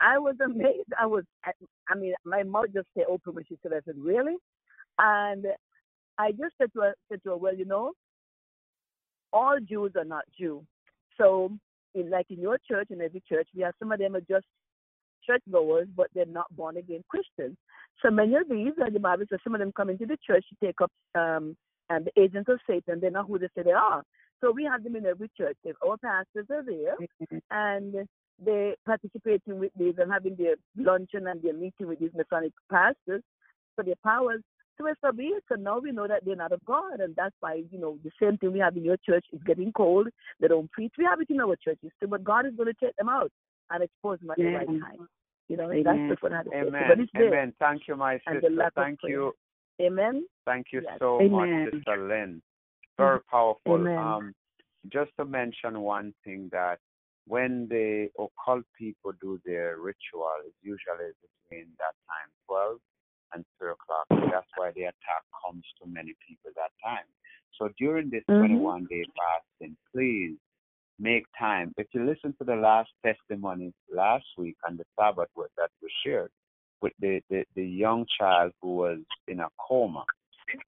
I 0.00 0.18
was 0.18 0.36
amazed. 0.44 0.92
I 1.00 1.06
was, 1.06 1.24
I 1.44 1.94
mean, 1.94 2.14
my 2.24 2.42
mouth 2.42 2.66
just 2.74 2.88
stayed 2.90 3.06
open 3.08 3.34
when 3.34 3.44
she 3.48 3.56
said, 3.62 3.72
I 3.72 3.80
said, 3.84 3.96
really? 3.98 4.36
And 4.98 5.46
I 6.18 6.32
just 6.32 6.54
said 6.58 6.72
to 6.74 6.80
her, 6.80 6.94
said 7.10 7.22
to 7.24 7.30
her, 7.30 7.36
well, 7.36 7.54
you 7.54 7.64
know, 7.64 7.92
all 9.32 9.58
Jews 9.66 9.92
are 9.96 10.04
not 10.04 10.24
Jew. 10.38 10.64
So, 11.18 11.50
in, 11.94 12.10
like 12.10 12.26
in 12.30 12.40
your 12.40 12.58
church, 12.68 12.88
in 12.90 13.00
every 13.00 13.22
church, 13.28 13.48
we 13.54 13.62
have 13.62 13.74
some 13.78 13.92
of 13.92 13.98
them 13.98 14.16
are 14.16 14.20
just 14.20 14.46
churchgoers, 15.26 15.88
but 15.96 16.08
they're 16.14 16.26
not 16.26 16.54
born 16.54 16.76
again 16.76 17.02
Christians. 17.08 17.56
So 18.02 18.10
many 18.10 18.34
of 18.34 18.48
these, 18.48 18.72
the 18.76 18.98
Bible 18.98 19.24
says, 19.30 19.38
some 19.44 19.54
of 19.54 19.60
them 19.60 19.72
come 19.76 19.90
into 19.90 20.06
the 20.06 20.18
church 20.26 20.44
to 20.48 20.66
take 20.66 20.80
up 20.80 20.90
um, 21.14 21.56
and 21.92 22.06
the 22.06 22.22
agents 22.22 22.48
of 22.48 22.58
Satan. 22.66 23.00
They're 23.00 23.10
not 23.10 23.26
who 23.26 23.38
they 23.38 23.48
say 23.54 23.62
they 23.62 23.72
are. 23.72 24.02
So 24.40 24.50
we 24.50 24.64
have 24.64 24.82
them 24.82 24.96
in 24.96 25.06
every 25.06 25.30
church. 25.36 25.56
If 25.64 25.76
our 25.86 25.96
pastors 25.98 26.46
are 26.50 26.64
there, 26.64 26.96
mm-hmm. 27.00 27.38
and 27.50 28.08
they 28.44 28.74
participating 28.84 29.58
with 29.58 29.72
these 29.78 29.94
and 29.98 30.10
having 30.10 30.36
their 30.36 30.56
luncheon 30.76 31.28
and 31.28 31.40
their 31.42 31.54
meeting 31.54 31.86
with 31.86 32.00
these 32.00 32.10
Masonic 32.14 32.52
pastors 32.70 33.22
for 33.76 33.84
their 33.84 33.94
powers. 34.02 34.40
So 34.78 34.86
it's 34.86 35.16
be 35.16 35.24
it. 35.24 35.44
So 35.48 35.54
now 35.54 35.78
we 35.78 35.92
know 35.92 36.08
that 36.08 36.24
they're 36.24 36.34
not 36.34 36.50
of 36.50 36.64
God, 36.64 37.00
and 37.00 37.14
that's 37.14 37.36
why 37.40 37.62
you 37.70 37.78
know 37.78 37.98
the 38.02 38.10
same 38.20 38.38
thing 38.38 38.52
we 38.52 38.58
have 38.58 38.76
in 38.76 38.84
your 38.84 38.96
church 38.96 39.24
is 39.32 39.40
getting 39.46 39.70
cold. 39.72 40.08
They 40.40 40.48
don't 40.48 40.70
preach. 40.72 40.92
We 40.98 41.04
have 41.04 41.20
it 41.20 41.30
in 41.30 41.40
our 41.40 41.56
churches 41.56 41.90
too, 42.00 42.08
but 42.08 42.24
God 42.24 42.46
is 42.46 42.54
going 42.56 42.72
to 42.72 42.84
take 42.84 42.96
them 42.96 43.08
out 43.08 43.30
and 43.70 43.84
expose 43.84 44.18
them 44.20 44.30
at 44.30 44.38
the 44.38 44.44
right 44.46 44.66
time. 44.66 45.08
You 45.48 45.58
know, 45.58 45.68
and 45.68 45.84
that's 45.84 45.94
Amen. 45.94 46.16
what 46.20 46.32
I 46.32 46.36
have 46.36 46.44
to 46.46 46.50
say. 46.50 46.60
So, 46.62 46.68
Amen. 46.68 46.82
but 46.88 47.00
it's 47.00 47.12
there. 47.12 47.28
Amen. 47.28 47.52
Thank 47.60 47.82
you, 47.86 47.96
my 47.96 48.18
sister. 48.26 48.70
Thank 48.74 49.00
you. 49.04 49.34
Amen. 49.82 50.26
Thank 50.46 50.66
you 50.72 50.82
Yes. 50.82 50.98
so 50.98 51.20
Amen. 51.20 51.64
much, 51.64 51.72
Sister 51.72 51.96
Lynn. 52.08 52.42
Very 52.96 53.20
powerful. 53.22 53.74
Amen. 53.74 53.98
Um, 53.98 54.34
just 54.88 55.10
to 55.16 55.24
mention 55.24 55.80
one 55.80 56.14
thing 56.24 56.48
that 56.52 56.78
when 57.26 57.68
the 57.68 58.10
occult 58.18 58.64
people 58.76 59.12
do 59.20 59.40
their 59.44 59.78
ritual, 59.78 60.34
it's 60.44 60.56
usually 60.62 61.12
between 61.22 61.68
that 61.78 61.94
time, 62.10 62.30
12 62.46 62.78
and 63.32 63.44
3 63.58 63.70
o'clock. 63.70 64.06
That's 64.30 64.50
why 64.56 64.72
the 64.72 64.82
attack 64.82 65.22
comes 65.44 65.64
to 65.80 65.88
many 65.88 66.14
people 66.26 66.50
that 66.56 66.72
time. 66.82 67.06
So 67.58 67.68
during 67.78 68.10
this 68.10 68.24
Mhm. 68.24 68.38
21 68.38 68.86
day 68.86 69.04
fasting, 69.16 69.76
please 69.92 70.36
make 70.98 71.26
time. 71.38 71.72
If 71.76 71.94
you 71.94 72.04
listen 72.04 72.34
to 72.34 72.44
the 72.44 72.56
last 72.56 72.90
testimony 73.02 73.72
last 73.88 74.26
week 74.36 74.56
on 74.66 74.76
the 74.76 74.84
Sabbath 74.96 75.30
that 75.56 75.70
was 75.80 75.92
shared 76.02 76.32
with 76.82 76.92
the, 77.00 77.20
the, 77.30 77.44
the 77.54 77.64
young 77.64 78.04
child 78.18 78.52
who 78.60 78.76
was 78.76 78.98
in 79.28 79.40
a 79.40 79.48
coma, 79.58 80.04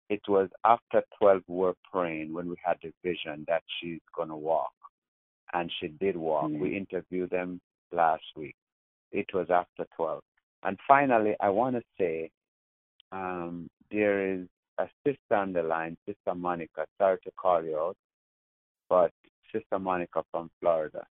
it 0.08 0.20
was 0.28 0.48
after 0.64 1.02
12 1.18 1.42
we 1.48 1.56
were 1.56 1.74
praying 1.90 2.32
when 2.32 2.48
we 2.48 2.56
had 2.64 2.76
the 2.82 2.92
vision 3.02 3.44
that 3.48 3.62
she's 3.80 4.00
going 4.14 4.28
to 4.28 4.36
walk. 4.36 4.72
And 5.54 5.70
she 5.80 5.88
did 5.88 6.16
walk. 6.16 6.50
We 6.50 6.76
interviewed 6.76 7.30
them 7.30 7.60
last 7.90 8.22
week. 8.36 8.54
It 9.10 9.26
was 9.34 9.48
after 9.50 9.86
12. 9.96 10.22
And 10.62 10.78
finally, 10.86 11.34
I 11.40 11.50
want 11.50 11.76
to 11.76 11.82
say 11.98 12.30
um, 13.10 13.68
there 13.90 14.32
is 14.32 14.46
a 14.78 14.86
sister 15.06 15.34
on 15.34 15.52
the 15.52 15.62
line, 15.62 15.96
Sister 16.06 16.34
Monica. 16.34 16.86
Sorry 16.98 17.18
to 17.24 17.30
call 17.32 17.62
you 17.62 17.78
out, 17.78 17.96
but 18.88 19.10
Sister 19.52 19.78
Monica 19.78 20.24
from 20.30 20.50
Florida. 20.60 21.04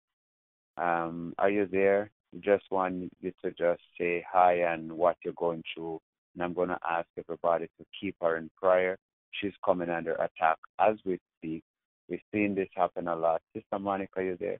Um, 0.77 1.33
are 1.37 1.49
you 1.49 1.67
there? 1.69 2.11
Just 2.41 2.65
want 2.69 3.11
you 3.21 3.31
to 3.43 3.51
just 3.51 3.81
say 3.97 4.23
hi 4.31 4.53
and 4.71 4.91
what 4.91 5.17
you're 5.23 5.33
going 5.33 5.63
through. 5.73 5.99
And 6.33 6.43
I'm 6.43 6.53
going 6.53 6.69
to 6.69 6.77
ask 6.87 7.07
everybody 7.17 7.65
to 7.79 7.85
keep 7.99 8.15
her 8.21 8.37
in 8.37 8.49
prayer. 8.61 8.97
She's 9.31 9.53
coming 9.65 9.89
under 9.89 10.13
attack 10.13 10.57
as 10.79 10.95
we 11.05 11.19
speak. 11.37 11.63
We've 12.07 12.19
seen 12.33 12.55
this 12.55 12.69
happen 12.75 13.07
a 13.07 13.15
lot. 13.15 13.41
Sister 13.53 13.79
Monica, 13.79 14.23
you 14.23 14.37
there? 14.39 14.59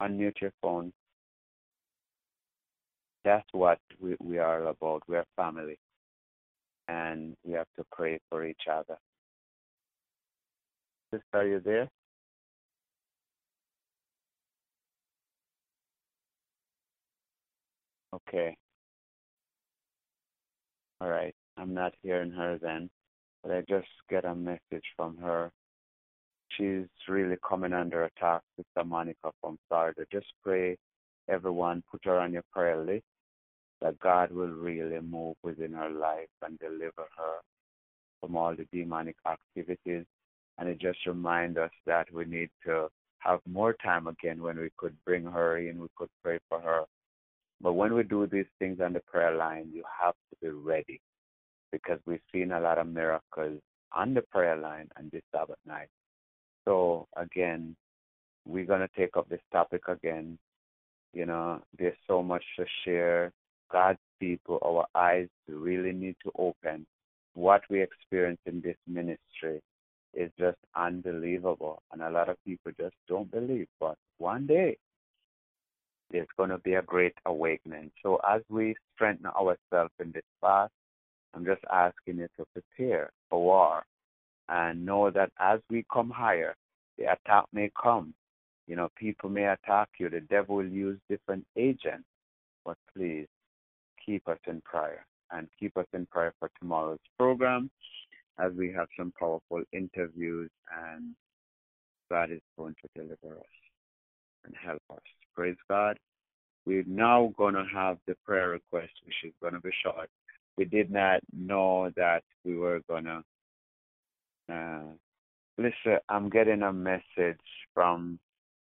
Unmute 0.00 0.40
your 0.40 0.52
phone. 0.60 0.92
That's 3.24 3.46
what 3.52 3.78
we, 4.00 4.16
we 4.20 4.38
are 4.38 4.66
about. 4.66 5.02
We're 5.06 5.24
family. 5.36 5.78
And 6.88 7.36
we 7.44 7.52
have 7.52 7.68
to 7.76 7.84
pray 7.92 8.18
for 8.28 8.44
each 8.44 8.62
other. 8.70 8.96
Sister, 11.12 11.24
are 11.34 11.46
you 11.46 11.60
there? 11.60 11.88
Okay. 18.14 18.56
All 21.00 21.08
right. 21.08 21.34
I'm 21.56 21.74
not 21.74 21.94
hearing 22.02 22.30
her 22.32 22.58
then, 22.60 22.90
but 23.42 23.52
I 23.52 23.62
just 23.68 23.88
get 24.08 24.24
a 24.24 24.34
message 24.34 24.84
from 24.96 25.16
her. 25.18 25.50
She's 26.50 26.86
really 27.08 27.36
coming 27.46 27.72
under 27.72 28.04
attack, 28.04 28.42
Sister 28.56 28.84
Monica 28.84 29.30
from 29.40 29.58
Florida. 29.68 30.04
Just 30.12 30.26
pray, 30.44 30.76
everyone, 31.28 31.82
put 31.90 32.04
her 32.04 32.18
on 32.18 32.32
your 32.32 32.44
prayer 32.52 32.82
list 32.84 33.04
that 33.80 33.98
God 33.98 34.30
will 34.30 34.48
really 34.48 35.00
move 35.00 35.36
within 35.42 35.72
her 35.72 35.90
life 35.90 36.28
and 36.42 36.58
deliver 36.58 37.06
her 37.16 37.40
from 38.20 38.36
all 38.36 38.54
the 38.54 38.66
demonic 38.72 39.16
activities. 39.26 40.04
And 40.58 40.68
it 40.68 40.78
just 40.78 41.04
reminds 41.06 41.58
us 41.58 41.70
that 41.86 42.12
we 42.12 42.24
need 42.24 42.50
to 42.64 42.88
have 43.18 43.40
more 43.46 43.74
time 43.74 44.06
again 44.06 44.40
when 44.40 44.58
we 44.58 44.70
could 44.76 44.94
bring 45.04 45.24
her 45.24 45.58
in, 45.58 45.80
we 45.80 45.88
could 45.96 46.10
pray 46.22 46.38
for 46.48 46.60
her. 46.60 46.84
But 47.62 47.74
when 47.74 47.94
we 47.94 48.02
do 48.02 48.26
these 48.26 48.46
things 48.58 48.80
on 48.80 48.92
the 48.92 49.00
prayer 49.00 49.36
line, 49.36 49.70
you 49.72 49.84
have 50.00 50.14
to 50.30 50.36
be 50.42 50.48
ready 50.48 51.00
because 51.70 51.98
we've 52.06 52.20
seen 52.32 52.52
a 52.52 52.60
lot 52.60 52.78
of 52.78 52.88
miracles 52.88 53.60
on 53.92 54.14
the 54.14 54.22
prayer 54.22 54.56
line 54.56 54.88
on 54.98 55.10
this 55.12 55.22
Sabbath 55.32 55.58
night. 55.66 55.88
So 56.64 57.06
again, 57.16 57.76
we're 58.46 58.66
gonna 58.66 58.88
take 58.96 59.16
up 59.16 59.28
this 59.28 59.40
topic 59.52 59.86
again. 59.88 60.38
You 61.12 61.26
know, 61.26 61.62
there's 61.78 61.96
so 62.08 62.22
much 62.22 62.44
to 62.58 62.64
share. 62.84 63.32
God's 63.70 63.98
people, 64.18 64.58
our 64.64 64.86
eyes 64.94 65.28
really 65.48 65.92
need 65.92 66.16
to 66.24 66.32
open. 66.36 66.84
What 67.34 67.62
we 67.70 67.80
experience 67.80 68.40
in 68.46 68.60
this 68.60 68.76
ministry 68.86 69.60
is 70.14 70.30
just 70.38 70.58
unbelievable. 70.74 71.82
And 71.92 72.02
a 72.02 72.10
lot 72.10 72.28
of 72.28 72.36
people 72.44 72.72
just 72.78 72.94
don't 73.08 73.30
believe. 73.30 73.68
But 73.80 73.96
one 74.18 74.46
day, 74.46 74.76
there's 76.12 76.28
going 76.36 76.50
to 76.50 76.58
be 76.58 76.74
a 76.74 76.82
great 76.82 77.14
awakening. 77.26 77.90
So 78.02 78.20
as 78.28 78.42
we 78.48 78.74
strengthen 78.94 79.26
ourselves 79.26 79.92
in 80.00 80.12
this 80.12 80.22
fast, 80.40 80.72
I'm 81.34 81.44
just 81.44 81.62
asking 81.72 82.18
you 82.18 82.28
to 82.38 82.44
prepare 82.52 83.10
for 83.30 83.42
war 83.42 83.82
and 84.48 84.84
know 84.84 85.10
that 85.10 85.30
as 85.40 85.60
we 85.70 85.84
come 85.92 86.10
higher, 86.10 86.54
the 86.98 87.04
attack 87.04 87.44
may 87.52 87.70
come. 87.80 88.12
You 88.66 88.76
know, 88.76 88.90
people 88.96 89.30
may 89.30 89.46
attack 89.46 89.88
you. 89.98 90.08
The 90.08 90.20
devil 90.20 90.56
will 90.56 90.68
use 90.68 90.98
different 91.08 91.44
agents. 91.56 92.04
But 92.64 92.76
please 92.94 93.26
keep 94.04 94.28
us 94.28 94.38
in 94.46 94.60
prayer 94.60 95.06
and 95.30 95.48
keep 95.58 95.76
us 95.76 95.86
in 95.94 96.06
prayer 96.06 96.34
for 96.38 96.50
tomorrow's 96.60 96.98
program 97.18 97.70
as 98.38 98.52
we 98.56 98.72
have 98.72 98.88
some 98.96 99.12
powerful 99.18 99.62
interviews 99.72 100.50
and 100.86 101.14
God 102.10 102.30
is 102.30 102.40
going 102.58 102.74
to 102.82 102.88
deliver 102.94 103.38
us 103.38 103.46
and 104.44 104.54
help 104.54 104.82
us. 104.90 105.21
Praise 105.34 105.56
God. 105.68 105.98
We're 106.66 106.84
now 106.86 107.32
going 107.36 107.54
to 107.54 107.64
have 107.72 107.98
the 108.06 108.14
prayer 108.24 108.50
request, 108.50 108.92
which 109.04 109.14
is 109.24 109.32
going 109.40 109.54
to 109.54 109.60
be 109.60 109.70
short. 109.82 110.08
We 110.56 110.64
did 110.64 110.90
not 110.90 111.20
know 111.32 111.90
that 111.96 112.22
we 112.44 112.56
were 112.56 112.80
going 112.88 113.04
to. 113.04 113.22
Uh, 114.52 114.92
listen, 115.58 115.98
I'm 116.08 116.28
getting 116.28 116.62
a 116.62 116.72
message 116.72 117.40
from 117.74 118.18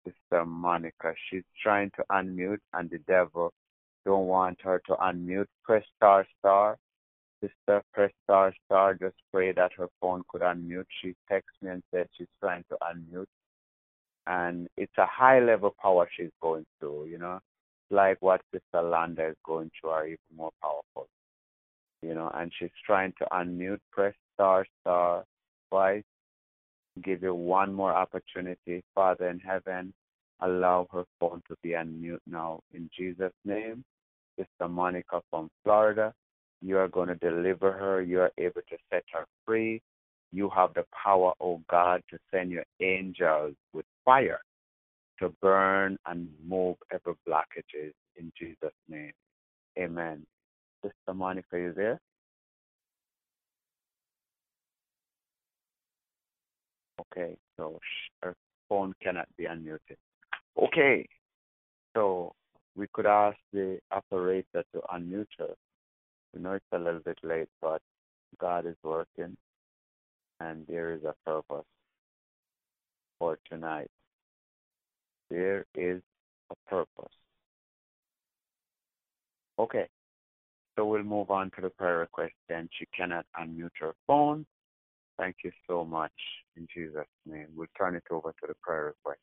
Sister 0.04 0.44
Monica. 0.44 1.14
She's 1.30 1.44
trying 1.62 1.90
to 1.96 2.04
unmute, 2.12 2.60
and 2.74 2.90
the 2.90 2.98
devil 2.98 3.52
don't 4.04 4.26
want 4.26 4.58
her 4.62 4.80
to 4.86 4.94
unmute. 4.94 5.46
Press 5.64 5.84
star 5.96 6.26
star 6.38 6.76
sister 7.40 7.82
press 7.92 8.12
star 8.24 8.54
star. 8.66 8.94
Just 8.94 9.16
pray 9.32 9.52
that 9.52 9.72
her 9.76 9.88
phone 10.00 10.22
could 10.28 10.42
unmute. 10.42 10.86
She 11.00 11.14
texted 11.30 11.62
me 11.62 11.70
and 11.70 11.82
said 11.92 12.08
she's 12.16 12.28
trying 12.40 12.64
to 12.70 12.76
unmute. 12.82 13.26
And 14.30 14.68
it's 14.76 14.96
a 14.96 15.06
high 15.06 15.40
level 15.40 15.74
power 15.82 16.08
she's 16.16 16.30
going 16.40 16.64
through, 16.78 17.06
you 17.06 17.18
know, 17.18 17.40
like 17.90 18.16
what 18.20 18.40
Sister 18.52 18.80
Landa 18.80 19.26
is 19.26 19.36
going 19.44 19.72
through 19.80 19.90
are 19.90 20.06
even 20.06 20.18
more 20.36 20.52
powerful. 20.62 21.08
You 22.00 22.14
know, 22.14 22.30
and 22.32 22.52
she's 22.56 22.70
trying 22.86 23.12
to 23.18 23.26
unmute, 23.32 23.80
press 23.90 24.14
star 24.34 24.64
star 24.80 25.24
twice. 25.68 26.04
Give 27.02 27.24
you 27.24 27.34
one 27.34 27.74
more 27.74 27.92
opportunity. 27.92 28.84
Father 28.94 29.28
in 29.28 29.40
heaven, 29.40 29.92
allow 30.40 30.86
her 30.92 31.04
phone 31.18 31.42
to 31.48 31.56
be 31.64 31.70
unmute 31.70 32.20
now. 32.24 32.60
In 32.72 32.88
Jesus' 32.96 33.32
name, 33.44 33.82
Sister 34.38 34.68
Monica 34.68 35.22
from 35.28 35.48
Florida, 35.64 36.14
you 36.62 36.78
are 36.78 36.88
going 36.88 37.08
to 37.08 37.16
deliver 37.16 37.72
her. 37.72 38.00
You 38.00 38.20
are 38.20 38.32
able 38.38 38.62
to 38.70 38.76
set 38.92 39.02
her 39.12 39.26
free. 39.44 39.82
You 40.32 40.48
have 40.50 40.72
the 40.74 40.84
power, 41.02 41.32
oh 41.40 41.60
God, 41.68 42.02
to 42.10 42.18
send 42.30 42.52
your 42.52 42.64
angels 42.80 43.56
with 43.72 43.84
fire 44.04 44.40
to 45.18 45.32
burn 45.42 45.98
and 46.06 46.28
move 46.46 46.76
every 46.92 47.14
blockages 47.28 47.92
in 48.16 48.32
Jesus' 48.38 48.72
name. 48.88 49.12
Amen. 49.78 50.24
Sister 50.82 51.14
Monica, 51.14 51.58
you 51.58 51.72
there? 51.74 52.00
Okay, 57.00 57.36
so 57.56 57.78
her 58.22 58.34
phone 58.68 58.94
cannot 59.02 59.28
be 59.36 59.44
unmuted. 59.44 59.96
Okay, 60.60 61.06
so 61.94 62.32
we 62.76 62.86
could 62.92 63.06
ask 63.06 63.36
the 63.52 63.78
operator 63.90 64.64
to 64.74 64.80
unmute 64.94 65.26
her. 65.38 65.54
We 66.34 66.40
know 66.40 66.52
it's 66.52 66.64
a 66.72 66.78
little 66.78 67.00
bit 67.00 67.18
late, 67.22 67.48
but 67.60 67.80
God 68.38 68.66
is 68.66 68.76
working 68.82 69.36
and 70.40 70.66
there 70.68 70.94
is 70.94 71.02
a 71.04 71.14
purpose 71.26 71.66
for 73.20 73.38
tonight. 73.48 73.90
There 75.30 75.64
is 75.76 76.02
a 76.50 76.54
purpose. 76.68 77.14
Okay, 79.60 79.86
so 80.74 80.86
we'll 80.86 81.04
move 81.04 81.30
on 81.30 81.52
to 81.54 81.60
the 81.60 81.70
prayer 81.70 81.98
request 81.98 82.32
then. 82.48 82.68
She 82.76 82.86
cannot 82.96 83.26
unmute 83.40 83.70
her 83.80 83.94
phone. 84.08 84.44
Thank 85.18 85.36
you 85.44 85.52
so 85.68 85.84
much. 85.84 86.12
In 86.56 86.66
Jesus' 86.74 87.04
name, 87.26 87.48
we'll 87.54 87.68
turn 87.78 87.94
it 87.94 88.02
over 88.10 88.30
to 88.30 88.46
the 88.48 88.54
prayer 88.62 88.86
request. 88.86 89.20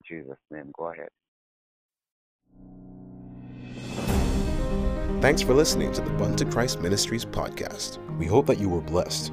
In 0.00 0.16
Jesus' 0.16 0.38
name, 0.50 0.70
go 0.78 0.92
ahead. 0.92 1.08
Thanks 5.20 5.42
for 5.42 5.54
listening 5.54 5.92
to 5.94 6.00
the 6.00 6.10
Bunto 6.10 6.44
Christ 6.44 6.80
Ministries 6.80 7.24
podcast. 7.24 7.98
We 8.18 8.26
hope 8.26 8.46
that 8.46 8.60
you 8.60 8.68
were 8.68 8.82
blessed. 8.82 9.32